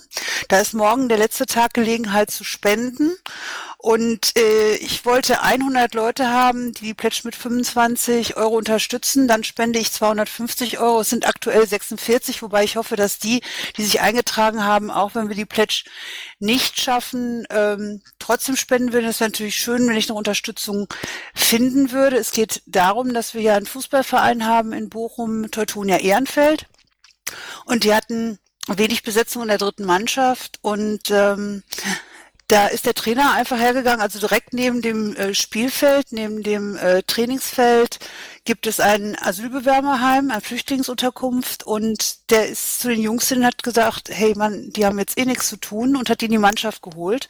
Da 0.47 0.59
ist 0.59 0.73
morgen 0.73 1.09
der 1.09 1.17
letzte 1.17 1.47
Tag 1.47 1.73
Gelegenheit 1.73 2.29
zu 2.29 2.43
spenden. 2.43 3.11
Und 3.81 4.37
äh, 4.37 4.75
ich 4.75 5.05
wollte 5.05 5.41
100 5.41 5.95
Leute 5.95 6.29
haben, 6.29 6.71
die 6.71 6.85
die 6.85 6.93
Pledge 6.93 7.21
mit 7.23 7.35
25 7.35 8.37
Euro 8.37 8.55
unterstützen. 8.55 9.27
Dann 9.27 9.43
spende 9.43 9.79
ich 9.79 9.91
250 9.91 10.77
Euro. 10.77 11.01
Es 11.01 11.09
sind 11.09 11.27
aktuell 11.27 11.65
46, 11.65 12.43
wobei 12.43 12.63
ich 12.63 12.75
hoffe, 12.75 12.95
dass 12.95 13.17
die, 13.17 13.41
die 13.77 13.83
sich 13.83 13.99
eingetragen 13.99 14.63
haben, 14.63 14.91
auch 14.91 15.15
wenn 15.15 15.29
wir 15.29 15.35
die 15.35 15.47
Pledge 15.47 15.85
nicht 16.37 16.79
schaffen, 16.79 17.47
ähm, 17.49 18.03
trotzdem 18.19 18.55
spenden 18.55 18.93
würden. 18.93 19.07
Es 19.07 19.19
wäre 19.19 19.31
natürlich 19.31 19.55
schön, 19.55 19.87
wenn 19.87 19.97
ich 19.97 20.09
eine 20.09 20.17
Unterstützung 20.17 20.87
finden 21.33 21.91
würde. 21.91 22.17
Es 22.17 22.33
geht 22.33 22.61
darum, 22.67 23.15
dass 23.15 23.33
wir 23.33 23.41
ja 23.41 23.55
einen 23.55 23.65
Fußballverein 23.65 24.45
haben 24.45 24.73
in 24.73 24.89
Bochum, 24.89 25.49
Teutonia 25.49 25.97
Ehrenfeld. 25.97 26.67
Und 27.65 27.83
die 27.83 27.95
hatten 27.95 28.37
wenig 28.67 29.01
Besetzung 29.01 29.41
in 29.41 29.47
der 29.47 29.57
dritten 29.57 29.85
Mannschaft 29.85 30.59
und 30.61 31.09
ähm, 31.09 31.63
da 32.51 32.67
ist 32.67 32.85
der 32.85 32.93
Trainer 32.93 33.33
einfach 33.33 33.57
hergegangen, 33.57 34.01
also 34.01 34.19
direkt 34.19 34.53
neben 34.53 34.81
dem 34.81 35.15
äh, 35.15 35.33
Spielfeld, 35.33 36.11
neben 36.11 36.43
dem 36.43 36.75
äh, 36.75 37.01
Trainingsfeld 37.03 37.99
gibt 38.43 38.65
es 38.65 38.79
ein 38.79 39.15
Asylbewerberheim, 39.21 40.31
eine 40.31 40.41
Flüchtlingsunterkunft 40.41 41.63
und 41.63 42.31
der 42.31 42.47
ist 42.47 42.79
zu 42.79 42.89
den 42.89 43.01
Jungs 43.01 43.29
hin 43.29 43.39
und 43.39 43.45
hat 43.45 43.61
gesagt, 43.61 44.09
hey 44.09 44.33
Mann, 44.35 44.71
die 44.71 44.85
haben 44.85 44.97
jetzt 44.97 45.17
eh 45.17 45.25
nichts 45.25 45.47
zu 45.47 45.57
tun 45.57 45.95
und 45.95 46.09
hat 46.09 46.21
die 46.21 46.25
in 46.25 46.31
die 46.31 46.37
Mannschaft 46.39 46.81
geholt. 46.81 47.29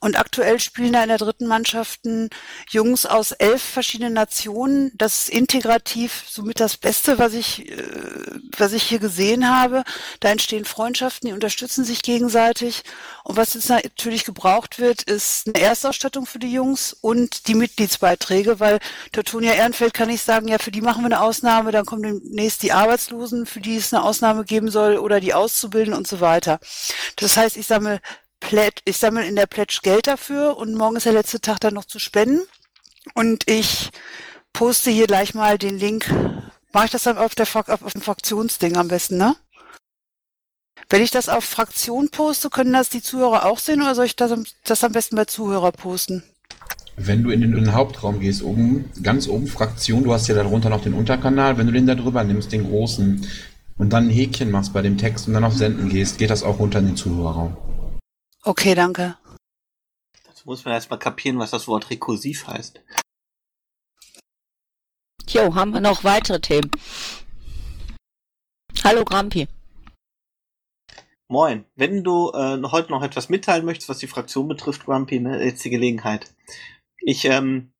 Und 0.00 0.18
aktuell 0.18 0.60
spielen 0.60 0.92
da 0.92 1.02
in 1.02 1.08
der 1.08 1.18
dritten 1.18 1.46
Mannschaften 1.46 2.28
Jungs 2.68 3.06
aus 3.06 3.32
elf 3.32 3.62
verschiedenen 3.62 4.12
Nationen. 4.12 4.92
Das 4.96 5.22
ist 5.22 5.30
integrativ 5.30 6.24
somit 6.28 6.60
das 6.60 6.76
Beste, 6.76 7.18
was 7.18 7.32
ich, 7.32 7.70
äh, 7.70 7.82
was 8.58 8.74
ich 8.74 8.82
hier 8.82 8.98
gesehen 8.98 9.48
habe. 9.48 9.82
Da 10.20 10.28
entstehen 10.28 10.66
Freundschaften, 10.66 11.28
die 11.28 11.32
unterstützen 11.32 11.84
sich 11.84 12.02
gegenseitig. 12.02 12.82
Und 13.22 13.36
was 13.38 13.54
jetzt 13.54 13.70
natürlich 13.70 14.24
gebraucht 14.24 14.78
wird, 14.78 15.02
ist 15.02 15.46
eine 15.46 15.64
Erstausstattung 15.64 16.26
für 16.26 16.38
die 16.38 16.52
Jungs 16.52 16.92
und 16.92 17.48
die 17.48 17.54
Mitgliedsbeiträge, 17.54 18.60
weil 18.60 18.78
Teutonia 19.12 19.54
Ehrenfeld 19.54 19.94
kann 19.94 20.10
ich 20.10 20.20
sagen, 20.20 20.33
sagen, 20.34 20.48
ja, 20.48 20.58
für 20.58 20.72
die 20.72 20.80
machen 20.80 21.02
wir 21.02 21.06
eine 21.06 21.20
Ausnahme, 21.20 21.70
dann 21.70 21.86
kommen 21.86 22.02
demnächst 22.02 22.62
die 22.64 22.72
Arbeitslosen, 22.72 23.46
für 23.46 23.60
die 23.60 23.76
es 23.76 23.94
eine 23.94 24.02
Ausnahme 24.02 24.44
geben 24.44 24.68
soll 24.68 24.96
oder 24.96 25.20
die 25.20 25.32
Auszubildenden 25.32 25.96
und 25.96 26.08
so 26.08 26.20
weiter. 26.20 26.58
Das 27.16 27.36
heißt, 27.36 27.56
ich 27.56 27.66
sammle 27.68 28.00
Pledge, 28.40 28.82
ich 28.84 28.98
sammle 28.98 29.24
in 29.24 29.36
der 29.36 29.46
Pledge 29.46 29.78
Geld 29.82 30.08
dafür 30.08 30.56
und 30.56 30.74
morgen 30.74 30.96
ist 30.96 31.06
der 31.06 31.12
letzte 31.12 31.40
Tag 31.40 31.60
dann 31.60 31.74
noch 31.74 31.84
zu 31.84 32.00
spenden 32.00 32.42
und 33.14 33.48
ich 33.48 33.90
poste 34.52 34.90
hier 34.90 35.06
gleich 35.06 35.34
mal 35.34 35.56
den 35.56 35.78
Link. 35.78 36.12
Mache 36.72 36.86
ich 36.86 36.90
das 36.90 37.04
dann 37.04 37.18
auf, 37.18 37.36
der, 37.36 37.46
auf 37.54 37.92
dem 37.92 38.02
Fraktionsding 38.02 38.76
am 38.76 38.88
besten, 38.88 39.16
ne? 39.16 39.36
Wenn 40.88 41.02
ich 41.02 41.12
das 41.12 41.28
auf 41.28 41.44
Fraktion 41.44 42.10
poste, 42.10 42.50
können 42.50 42.72
das 42.72 42.88
die 42.88 43.02
Zuhörer 43.02 43.46
auch 43.46 43.58
sehen 43.58 43.82
oder 43.82 43.94
soll 43.94 44.06
ich 44.06 44.16
das, 44.16 44.32
das 44.64 44.82
am 44.82 44.92
besten 44.92 45.14
bei 45.14 45.26
Zuhörer 45.26 45.70
posten? 45.70 46.24
Wenn 46.96 47.24
du 47.24 47.30
in 47.30 47.40
den, 47.40 47.52
in 47.52 47.64
den, 47.64 47.74
Hauptraum 47.74 48.20
gehst, 48.20 48.42
oben, 48.42 48.90
ganz 49.02 49.26
oben 49.26 49.48
Fraktion, 49.48 50.04
du 50.04 50.12
hast 50.12 50.28
ja 50.28 50.34
darunter 50.34 50.70
noch 50.70 50.82
den 50.82 50.94
Unterkanal, 50.94 51.58
wenn 51.58 51.66
du 51.66 51.72
den 51.72 51.86
da 51.86 51.94
drüber 51.94 52.22
nimmst, 52.22 52.52
den 52.52 52.68
großen, 52.68 53.26
und 53.76 53.92
dann 53.92 54.06
ein 54.06 54.10
Häkchen 54.10 54.52
machst 54.52 54.72
bei 54.72 54.82
dem 54.82 54.96
Text 54.96 55.26
und 55.26 55.34
dann 55.34 55.44
auf 55.44 55.54
Senden 55.54 55.88
gehst, 55.88 56.18
geht 56.18 56.30
das 56.30 56.44
auch 56.44 56.60
runter 56.60 56.78
in 56.78 56.86
den 56.86 56.96
Zuhörerraum. 56.96 57.56
Okay, 58.44 58.76
danke. 58.76 59.16
Dazu 60.24 60.44
muss 60.44 60.64
man 60.64 60.74
erstmal 60.74 61.00
kapieren, 61.00 61.38
was 61.40 61.50
das 61.50 61.66
Wort 61.66 61.90
rekursiv 61.90 62.46
heißt. 62.46 62.80
Jo, 65.28 65.54
haben 65.56 65.72
wir 65.72 65.80
noch 65.80 66.04
weitere 66.04 66.40
Themen? 66.40 66.70
Hallo 68.84 69.04
Grampi. 69.04 69.48
Moin. 71.28 71.64
Wenn 71.74 72.04
du 72.04 72.30
äh, 72.32 72.62
heute 72.70 72.92
noch 72.92 73.02
etwas 73.02 73.28
mitteilen 73.28 73.64
möchtest, 73.64 73.88
was 73.88 73.98
die 73.98 74.06
Fraktion 74.06 74.46
betrifft, 74.46 74.84
Grumpy, 74.84 75.18
ne, 75.20 75.42
jetzt 75.42 75.64
die 75.64 75.70
Gelegenheit. 75.70 76.32
Ich 77.06 77.26
ähm, 77.26 77.72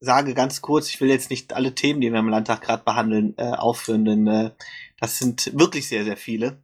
sage 0.00 0.34
ganz 0.34 0.60
kurz, 0.60 0.88
ich 0.88 1.00
will 1.00 1.08
jetzt 1.08 1.30
nicht 1.30 1.52
alle 1.52 1.74
Themen, 1.74 2.00
die 2.00 2.12
wir 2.12 2.18
im 2.18 2.28
Landtag 2.28 2.62
gerade 2.62 2.82
behandeln, 2.82 3.34
äh, 3.38 3.52
aufführen, 3.52 4.04
denn 4.04 4.26
äh, 4.26 4.50
das 4.98 5.18
sind 5.18 5.56
wirklich 5.56 5.88
sehr, 5.88 6.04
sehr 6.04 6.16
viele. 6.16 6.60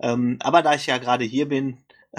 Ähm, 0.00 0.36
aber 0.40 0.60
da 0.60 0.74
ich 0.74 0.86
ja 0.86 0.98
gerade 0.98 1.24
hier 1.24 1.48
bin, 1.48 1.78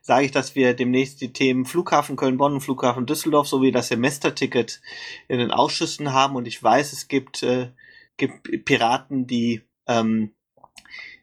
sage 0.00 0.24
ich, 0.24 0.30
dass 0.30 0.54
wir 0.54 0.72
demnächst 0.72 1.20
die 1.20 1.34
Themen 1.34 1.66
Flughafen 1.66 2.16
Köln-Bonn 2.16 2.54
und 2.54 2.60
Flughafen 2.62 3.04
Düsseldorf 3.04 3.48
sowie 3.48 3.70
das 3.70 3.88
Semesterticket 3.88 4.80
in 5.28 5.38
den 5.38 5.50
Ausschüssen 5.50 6.14
haben. 6.14 6.34
Und 6.34 6.48
ich 6.48 6.62
weiß, 6.62 6.94
es 6.94 7.08
gibt, 7.08 7.42
äh, 7.42 7.72
gibt 8.16 8.64
Piraten, 8.64 9.26
die 9.26 9.60
ähm, 9.86 10.32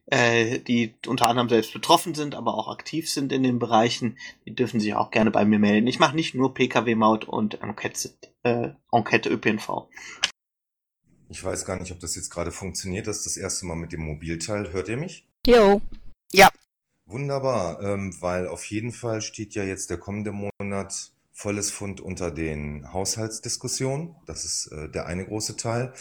äh, 0.06 0.60
die 0.60 0.96
unter 1.08 1.28
anderem 1.28 1.50
selbst 1.50 1.74
betroffen 1.74 2.14
sind, 2.14 2.36
aber 2.36 2.56
auch 2.56 2.68
aktiv 2.68 3.10
sind 3.10 3.32
in 3.32 3.44
den 3.44 3.60
Bereichen, 3.60 4.18
die 4.46 4.56
dürfen 4.56 4.80
sich 4.80 4.94
auch 4.96 5.12
gerne 5.12 5.32
bei 5.32 5.46
mir 5.46 5.60
melden. 5.60 5.88
Ich 5.88 6.00
mache 6.00 6.16
nicht 6.16 6.36
nur 6.36 6.54
Pkw-Maut 6.54 7.26
und 7.26 7.62
Enquete, 7.62 8.12
äh, 8.44 8.70
Enquete 8.92 9.30
ÖPNV. 9.30 9.88
Ich 11.30 11.44
weiß 11.44 11.66
gar 11.66 11.80
nicht, 11.80 11.92
ob 11.92 12.00
das 12.00 12.16
jetzt 12.16 12.30
gerade 12.30 12.52
funktioniert. 12.52 13.08
Das 13.08 13.18
ist 13.18 13.26
das 13.26 13.38
erste 13.38 13.66
Mal 13.66 13.76
mit 13.76 13.92
dem 13.92 14.02
Mobilteil. 14.02 14.72
Hört 14.72 14.90
ihr 14.90 14.98
mich? 14.98 15.28
Jo. 15.48 15.82
Ja. 16.32 16.50
Wunderbar, 17.06 17.82
ähm, 17.82 18.16
weil 18.22 18.48
auf 18.48 18.66
jeden 18.66 18.92
Fall 18.92 19.22
steht 19.22 19.56
ja 19.56 19.64
jetzt 19.64 19.90
der 19.90 19.98
kommende 19.98 20.32
Monat 20.32 21.12
volles 21.32 21.72
Fund 21.72 22.02
unter 22.02 22.32
den 22.32 22.94
Haushaltsdiskussionen. 22.94 24.16
Das 24.26 24.46
ist 24.46 24.68
äh, 24.68 24.90
der 24.90 25.08
eine 25.08 25.26
große 25.26 25.58
Teil. 25.58 25.94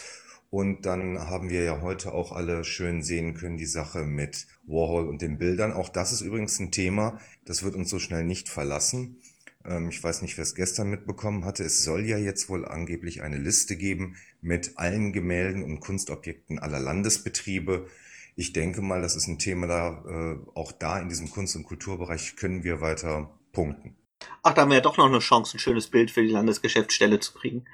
Und 0.53 0.85
dann 0.85 1.17
haben 1.17 1.49
wir 1.49 1.63
ja 1.63 1.81
heute 1.81 2.13
auch 2.13 2.31
alle 2.31 2.63
schön 2.63 3.01
sehen 3.01 3.33
können, 3.33 3.57
die 3.57 3.65
Sache 3.65 4.03
mit 4.03 4.45
Warhol 4.67 5.07
und 5.07 5.23
den 5.23 5.39
Bildern. 5.39 5.73
Auch 5.73 5.89
das 5.89 6.11
ist 6.11 6.21
übrigens 6.21 6.59
ein 6.59 6.69
Thema, 6.69 7.19
das 7.43 7.63
wird 7.63 7.73
uns 7.73 7.89
so 7.89 7.97
schnell 7.97 8.23
nicht 8.23 8.49
verlassen. 8.49 9.19
Ähm, 9.65 9.89
ich 9.89 10.03
weiß 10.03 10.21
nicht, 10.21 10.37
wer 10.37 10.43
es 10.43 10.53
gestern 10.53 10.91
mitbekommen 10.91 11.43
hatte. 11.43 11.63
Es 11.63 11.83
soll 11.83 12.05
ja 12.05 12.19
jetzt 12.19 12.49
wohl 12.49 12.67
angeblich 12.67 13.23
eine 13.23 13.37
Liste 13.37 13.75
geben 13.75 14.15
mit 14.41 14.73
allen 14.75 15.11
Gemälden 15.11 15.63
und 15.63 15.79
Kunstobjekten 15.79 16.59
aller 16.59 16.79
Landesbetriebe. 16.79 17.87
Ich 18.35 18.53
denke 18.53 18.83
mal, 18.83 19.01
das 19.01 19.15
ist 19.15 19.25
ein 19.25 19.39
Thema 19.39 19.65
da, 19.65 20.03
äh, 20.07 20.37
auch 20.53 20.71
da 20.71 20.99
in 20.99 21.09
diesem 21.09 21.31
Kunst- 21.31 21.55
und 21.55 21.63
Kulturbereich 21.63 22.35
können 22.35 22.63
wir 22.63 22.79
weiter 22.79 23.39
punkten. 23.53 23.95
Ach, 24.43 24.53
da 24.53 24.61
haben 24.61 24.69
wir 24.69 24.77
ja 24.77 24.81
doch 24.81 24.97
noch 24.97 25.07
eine 25.07 25.17
Chance, 25.17 25.57
ein 25.57 25.59
schönes 25.59 25.87
Bild 25.87 26.11
für 26.11 26.21
die 26.21 26.29
Landesgeschäftsstelle 26.29 27.19
zu 27.19 27.33
kriegen. 27.33 27.65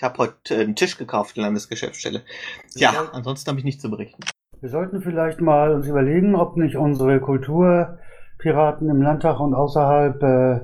Ich 0.00 0.02
habe 0.02 0.16
heute 0.16 0.54
einen 0.54 0.76
Tisch 0.76 0.96
gekauft 0.96 1.36
in 1.36 1.42
der 1.42 1.48
Landesgeschäftsstelle. 1.48 2.22
Ja, 2.74 2.90
ja. 2.90 3.10
ansonsten 3.12 3.50
habe 3.50 3.58
ich 3.58 3.66
nichts 3.66 3.82
zu 3.82 3.90
berichten. 3.90 4.24
Wir 4.58 4.70
sollten 4.70 5.02
vielleicht 5.02 5.42
mal 5.42 5.74
uns 5.74 5.86
überlegen, 5.86 6.36
ob 6.36 6.56
nicht 6.56 6.76
unsere 6.76 7.20
Kulturpiraten 7.20 8.88
im 8.88 9.02
Landtag 9.02 9.40
und 9.40 9.52
außerhalb 9.52 10.22
äh, 10.22 10.60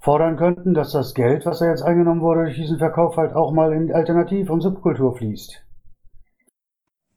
fordern 0.00 0.38
könnten, 0.38 0.72
dass 0.72 0.92
das 0.92 1.12
Geld, 1.12 1.44
was 1.44 1.60
ja 1.60 1.68
jetzt 1.68 1.82
eingenommen 1.82 2.22
wurde 2.22 2.44
durch 2.44 2.56
diesen 2.56 2.78
Verkauf, 2.78 3.18
halt 3.18 3.34
auch 3.34 3.52
mal 3.52 3.70
in 3.74 3.92
Alternativ- 3.92 4.48
und 4.48 4.62
Subkultur 4.62 5.14
fließt. 5.14 5.62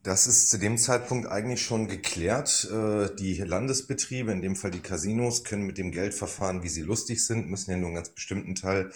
Das 0.08 0.26
ist 0.26 0.48
zu 0.48 0.56
dem 0.56 0.78
Zeitpunkt 0.78 1.26
eigentlich 1.26 1.60
schon 1.60 1.86
geklärt. 1.86 2.66
Äh, 2.72 3.14
die 3.16 3.34
Landesbetriebe, 3.34 4.32
in 4.32 4.40
dem 4.40 4.56
Fall 4.56 4.70
die 4.70 4.80
Casinos, 4.80 5.44
können 5.44 5.66
mit 5.66 5.76
dem 5.76 5.90
Geld 5.90 6.14
verfahren, 6.14 6.62
wie 6.62 6.70
sie 6.70 6.80
lustig 6.80 7.26
sind, 7.26 7.50
müssen 7.50 7.72
ja 7.72 7.76
nur 7.76 7.88
einen 7.88 7.96
ganz 7.96 8.08
bestimmten 8.08 8.54
Teil 8.54 8.90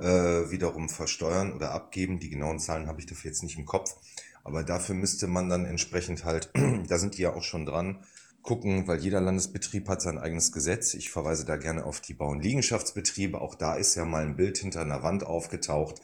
äh, 0.00 0.52
wiederum 0.52 0.88
versteuern 0.88 1.52
oder 1.52 1.72
abgeben. 1.72 2.20
Die 2.20 2.30
genauen 2.30 2.60
Zahlen 2.60 2.86
habe 2.86 3.00
ich 3.00 3.06
dafür 3.06 3.32
jetzt 3.32 3.42
nicht 3.42 3.58
im 3.58 3.66
Kopf. 3.66 3.96
Aber 4.44 4.62
dafür 4.62 4.94
müsste 4.94 5.26
man 5.26 5.48
dann 5.48 5.64
entsprechend 5.64 6.24
halt, 6.24 6.50
da 6.88 6.96
sind 6.96 7.18
die 7.18 7.22
ja 7.22 7.34
auch 7.34 7.42
schon 7.42 7.66
dran, 7.66 7.98
gucken, 8.42 8.86
weil 8.86 9.00
jeder 9.00 9.20
Landesbetrieb 9.20 9.88
hat 9.88 10.00
sein 10.00 10.16
eigenes 10.16 10.52
Gesetz. 10.52 10.94
Ich 10.94 11.10
verweise 11.10 11.44
da 11.44 11.56
gerne 11.56 11.84
auf 11.84 12.00
die 12.00 12.14
Bau- 12.14 12.30
und 12.30 12.44
Liegenschaftsbetriebe. 12.44 13.40
Auch 13.40 13.56
da 13.56 13.74
ist 13.74 13.96
ja 13.96 14.04
mal 14.04 14.22
ein 14.22 14.36
Bild 14.36 14.58
hinter 14.58 14.82
einer 14.82 15.02
Wand 15.02 15.24
aufgetaucht. 15.24 16.00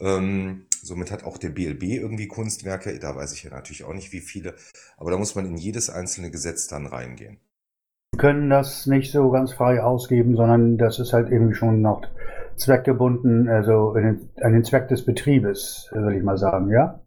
Ähm, 0.00 0.66
somit 0.86 1.10
hat 1.10 1.24
auch 1.24 1.38
der 1.38 1.50
BLB 1.50 1.82
irgendwie 1.82 2.28
Kunstwerke. 2.28 2.98
Da 2.98 3.14
weiß 3.14 3.32
ich 3.32 3.42
ja 3.42 3.50
natürlich 3.50 3.84
auch 3.84 3.94
nicht, 3.94 4.12
wie 4.12 4.20
viele. 4.20 4.54
Aber 4.96 5.10
da 5.10 5.18
muss 5.18 5.34
man 5.34 5.46
in 5.46 5.56
jedes 5.56 5.90
einzelne 5.90 6.30
Gesetz 6.30 6.68
dann 6.68 6.86
reingehen. 6.86 7.38
Wir 8.12 8.20
können 8.20 8.48
das 8.48 8.86
nicht 8.86 9.12
so 9.12 9.30
ganz 9.30 9.52
frei 9.52 9.82
ausgeben, 9.82 10.36
sondern 10.36 10.78
das 10.78 10.98
ist 10.98 11.12
halt 11.12 11.30
eben 11.30 11.54
schon 11.54 11.82
noch 11.82 12.02
zweckgebunden, 12.56 13.48
also 13.48 13.92
den, 13.92 14.30
an 14.40 14.52
den 14.52 14.64
Zweck 14.64 14.88
des 14.88 15.04
Betriebes, 15.04 15.90
würde 15.92 16.16
ich 16.16 16.22
mal 16.22 16.38
sagen, 16.38 16.70
ja? 16.70 17.00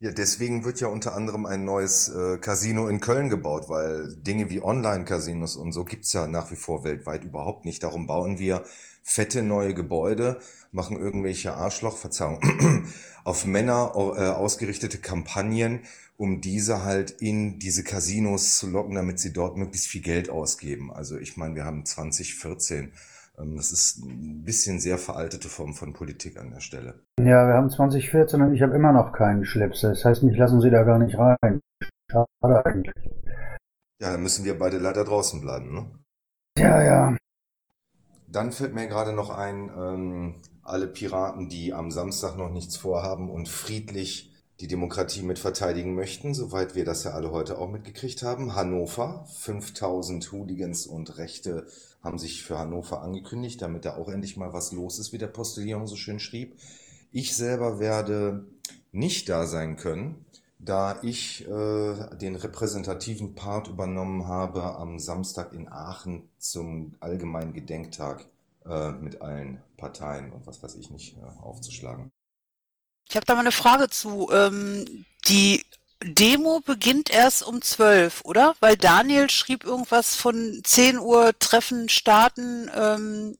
Ja, 0.00 0.10
deswegen 0.10 0.64
wird 0.64 0.80
ja 0.80 0.88
unter 0.88 1.14
anderem 1.14 1.46
ein 1.46 1.64
neues 1.64 2.08
äh, 2.08 2.36
Casino 2.38 2.88
in 2.88 3.00
Köln 3.00 3.30
gebaut, 3.30 3.68
weil 3.68 4.14
Dinge 4.16 4.50
wie 4.50 4.62
Online-Casinos 4.62 5.56
und 5.56 5.72
so 5.72 5.84
gibt's 5.84 6.12
ja 6.12 6.26
nach 6.26 6.50
wie 6.50 6.56
vor 6.56 6.84
weltweit 6.84 7.24
überhaupt 7.24 7.64
nicht. 7.64 7.82
Darum 7.82 8.06
bauen 8.06 8.38
wir 8.38 8.64
fette 9.04 9.42
neue 9.42 9.74
Gebäude, 9.74 10.40
machen 10.72 10.98
irgendwelche 10.98 11.54
Arschloch, 11.54 11.96
Verzeihung, 11.96 12.40
auf 13.24 13.44
Männer 13.44 13.92
äh, 13.94 14.30
ausgerichtete 14.30 14.98
Kampagnen, 14.98 15.82
um 16.16 16.40
diese 16.40 16.84
halt 16.84 17.10
in 17.20 17.58
diese 17.60 17.84
Casinos 17.84 18.58
zu 18.58 18.68
locken, 18.68 18.96
damit 18.96 19.20
sie 19.20 19.32
dort 19.32 19.56
möglichst 19.56 19.86
viel 19.86 20.02
Geld 20.02 20.30
ausgeben. 20.30 20.92
Also 20.92 21.18
ich 21.18 21.36
meine, 21.36 21.54
wir 21.54 21.64
haben 21.64 21.84
2014 21.84 22.92
ähm, 23.38 23.56
das 23.56 23.72
ist 23.72 23.98
ein 23.98 24.44
bisschen 24.44 24.80
sehr 24.80 24.98
veraltete 24.98 25.48
Form 25.48 25.74
von 25.74 25.92
Politik 25.92 26.38
an 26.38 26.50
der 26.50 26.60
Stelle. 26.60 27.00
Ja, 27.18 27.46
wir 27.46 27.54
haben 27.54 27.70
2014 27.70 28.40
und 28.40 28.54
ich 28.54 28.62
habe 28.62 28.74
immer 28.74 28.92
noch 28.92 29.12
keinen 29.12 29.44
Schlips. 29.44 29.80
Das 29.80 30.04
heißt, 30.04 30.22
mich 30.22 30.36
lassen 30.36 30.60
sie 30.60 30.70
da 30.70 30.84
gar 30.84 30.98
nicht 30.98 31.18
rein. 31.18 31.60
Schade 32.10 32.64
eigentlich. 32.64 32.94
Ja, 34.00 34.12
dann 34.12 34.22
müssen 34.22 34.44
wir 34.44 34.58
beide 34.58 34.78
leider 34.78 35.04
draußen 35.04 35.40
bleiben, 35.40 35.72
ne? 35.72 35.90
Ja, 36.58 36.82
ja. 36.82 37.16
Dann 38.34 38.50
fällt 38.50 38.74
mir 38.74 38.88
gerade 38.88 39.12
noch 39.12 39.30
ein, 39.30 39.70
ähm, 39.78 40.34
alle 40.64 40.88
Piraten, 40.88 41.48
die 41.48 41.72
am 41.72 41.92
Samstag 41.92 42.36
noch 42.36 42.50
nichts 42.50 42.76
vorhaben 42.76 43.30
und 43.30 43.48
friedlich 43.48 44.32
die 44.58 44.66
Demokratie 44.66 45.22
mit 45.22 45.38
verteidigen 45.38 45.94
möchten, 45.94 46.34
soweit 46.34 46.74
wir 46.74 46.84
das 46.84 47.04
ja 47.04 47.12
alle 47.12 47.30
heute 47.30 47.58
auch 47.58 47.70
mitgekriegt 47.70 48.24
haben. 48.24 48.56
Hannover, 48.56 49.24
5000 49.38 50.32
Hooligans 50.32 50.88
und 50.88 51.16
Rechte 51.16 51.68
haben 52.02 52.18
sich 52.18 52.42
für 52.42 52.58
Hannover 52.58 53.02
angekündigt, 53.02 53.62
damit 53.62 53.84
da 53.84 53.96
auch 53.96 54.08
endlich 54.08 54.36
mal 54.36 54.52
was 54.52 54.72
los 54.72 54.98
ist, 54.98 55.12
wie 55.12 55.18
der 55.18 55.28
Postillon 55.28 55.86
so 55.86 55.94
schön 55.94 56.18
schrieb. 56.18 56.56
Ich 57.12 57.36
selber 57.36 57.78
werde 57.78 58.46
nicht 58.90 59.28
da 59.28 59.46
sein 59.46 59.76
können, 59.76 60.24
da 60.58 60.98
ich 61.02 61.46
äh, 61.46 62.16
den 62.16 62.36
repräsentativen 62.36 63.34
Part 63.34 63.68
übernommen 63.68 64.26
habe 64.28 64.76
am 64.76 64.98
Samstag 64.98 65.52
in 65.52 65.68
Aachen 65.68 66.28
zum 66.38 66.94
allgemeinen 67.00 67.52
Gedenktag 67.52 68.26
äh, 68.64 68.92
mit 68.92 69.20
allen 69.20 69.62
Parteien 69.76 70.32
und 70.32 70.46
was 70.46 70.62
weiß 70.62 70.76
ich 70.76 70.90
nicht 70.90 71.16
äh, 71.18 71.42
aufzuschlagen. 71.42 72.10
Ich 73.08 73.16
habe 73.16 73.26
da 73.26 73.34
mal 73.34 73.40
eine 73.40 73.52
Frage 73.52 73.90
zu. 73.90 74.30
Ähm, 74.32 75.04
die 75.28 75.62
Demo 76.02 76.60
beginnt 76.60 77.10
erst 77.10 77.42
um 77.42 77.62
12, 77.62 78.22
oder? 78.24 78.54
Weil 78.60 78.76
Daniel 78.76 79.30
schrieb 79.30 79.64
irgendwas 79.64 80.14
von 80.14 80.60
10 80.62 80.98
Uhr 80.98 81.38
Treffen 81.38 81.88
starten. 81.88 82.70
Ähm, 82.74 83.36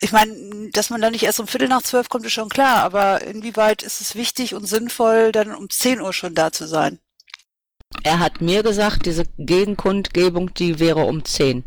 ich 0.00 0.12
meine, 0.12 0.32
dass 0.72 0.90
man 0.90 1.00
da 1.00 1.10
nicht 1.10 1.22
erst 1.22 1.40
um 1.40 1.46
Viertel 1.46 1.68
nach 1.68 1.82
zwölf 1.82 2.08
kommt, 2.08 2.26
ist 2.26 2.32
schon 2.32 2.48
klar, 2.48 2.82
aber 2.82 3.22
inwieweit 3.22 3.82
ist 3.82 4.00
es 4.00 4.16
wichtig 4.16 4.54
und 4.54 4.66
sinnvoll, 4.66 5.32
dann 5.32 5.54
um 5.54 5.70
10 5.70 6.00
Uhr 6.00 6.12
schon 6.12 6.34
da 6.34 6.50
zu 6.50 6.66
sein? 6.66 6.98
Er 8.04 8.18
hat 8.18 8.40
mir 8.40 8.62
gesagt, 8.62 9.06
diese 9.06 9.24
Gegenkundgebung, 9.38 10.52
die 10.54 10.80
wäre 10.80 11.04
um 11.04 11.24
10. 11.24 11.64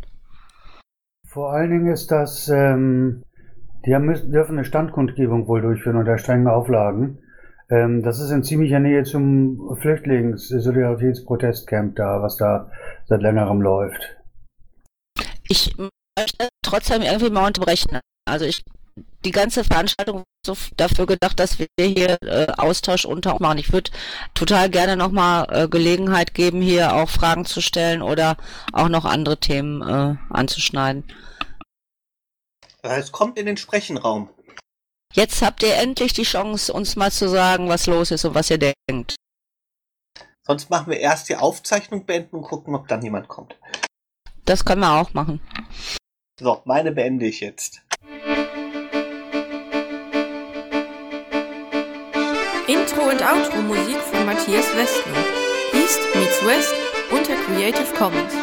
Vor 1.27 1.53
allen 1.53 1.69
Dingen 1.69 1.93
ist 1.93 2.11
das, 2.11 2.49
ähm, 2.49 3.23
die 3.85 3.93
haben, 3.93 4.05
müssen, 4.05 4.31
dürfen 4.31 4.57
eine 4.57 4.65
Standkundgebung 4.65 5.47
wohl 5.47 5.61
durchführen 5.61 5.97
unter 5.97 6.17
strengen 6.17 6.47
Auflagen. 6.47 7.19
Ähm, 7.69 8.01
das 8.03 8.19
ist 8.19 8.31
in 8.31 8.43
ziemlicher 8.43 8.79
Nähe 8.79 9.03
zum 9.03 9.77
Flüchtlings-Solidaritätsprotestcamp 9.81 11.95
da, 11.95 12.21
was 12.21 12.37
da 12.37 12.69
seit 13.05 13.21
längerem 13.21 13.61
läuft. 13.61 14.17
Ich 15.47 15.75
möchte 15.77 16.49
trotzdem 16.65 17.01
irgendwie 17.01 17.29
mal 17.29 17.47
unterbrechen. 17.47 17.99
Also 18.25 18.45
ich, 18.45 18.63
die 19.23 19.31
ganze 19.31 19.63
Veranstaltung 19.63 20.19
ist 20.19 20.25
so 20.45 20.57
dafür 20.77 21.05
gedacht, 21.05 21.39
dass 21.39 21.59
wir 21.59 21.67
hier 21.79 22.17
äh, 22.21 22.47
Austausch 22.57 23.05
unter 23.05 23.37
machen. 23.39 23.57
Ich 23.57 23.71
würde 23.71 23.91
total 24.33 24.69
gerne 24.69 24.97
nochmal 24.97 25.47
äh, 25.49 25.67
Gelegenheit 25.67 26.33
geben, 26.33 26.61
hier 26.61 26.93
auch 26.95 27.09
Fragen 27.09 27.45
zu 27.45 27.61
stellen 27.61 28.01
oder 28.01 28.37
auch 28.73 28.89
noch 28.89 29.05
andere 29.05 29.37
Themen 29.37 29.81
äh, 29.81 30.15
anzuschneiden. 30.29 31.03
Es 32.81 33.11
kommt 33.11 33.37
in 33.39 33.47
den 33.47 33.57
Sprechenraum. 33.57 34.29
Jetzt 35.13 35.41
habt 35.41 35.63
ihr 35.63 35.75
endlich 35.75 36.13
die 36.13 36.23
Chance, 36.23 36.71
uns 36.73 36.95
mal 36.95 37.11
zu 37.11 37.29
sagen, 37.29 37.69
was 37.69 37.87
los 37.87 38.11
ist 38.11 38.25
und 38.25 38.35
was 38.35 38.49
ihr 38.49 38.59
denkt. 38.59 39.15
Sonst 40.45 40.69
machen 40.69 40.91
wir 40.91 40.99
erst 40.99 41.29
die 41.29 41.35
Aufzeichnung 41.35 42.05
beenden 42.05 42.35
und 42.35 42.43
gucken, 42.43 42.75
ob 42.75 42.87
dann 42.87 43.01
jemand 43.01 43.27
kommt. 43.27 43.57
Das 44.45 44.63
können 44.63 44.81
wir 44.81 44.91
auch 44.91 45.13
machen. 45.13 45.41
So, 46.37 46.61
meine 46.65 46.91
beende 46.91 47.27
ich 47.27 47.39
jetzt. 47.39 47.81
Intro 52.67 53.09
und 53.09 53.21
Outro 53.21 53.61
Musik 53.61 53.95
von 53.99 54.25
Matthias 54.25 54.65
Westner. 54.75 55.23
East 55.71 56.01
meets 56.13 56.45
West 56.45 56.73
unter 57.09 57.35
Creative 57.35 57.87
Commons. 57.97 58.33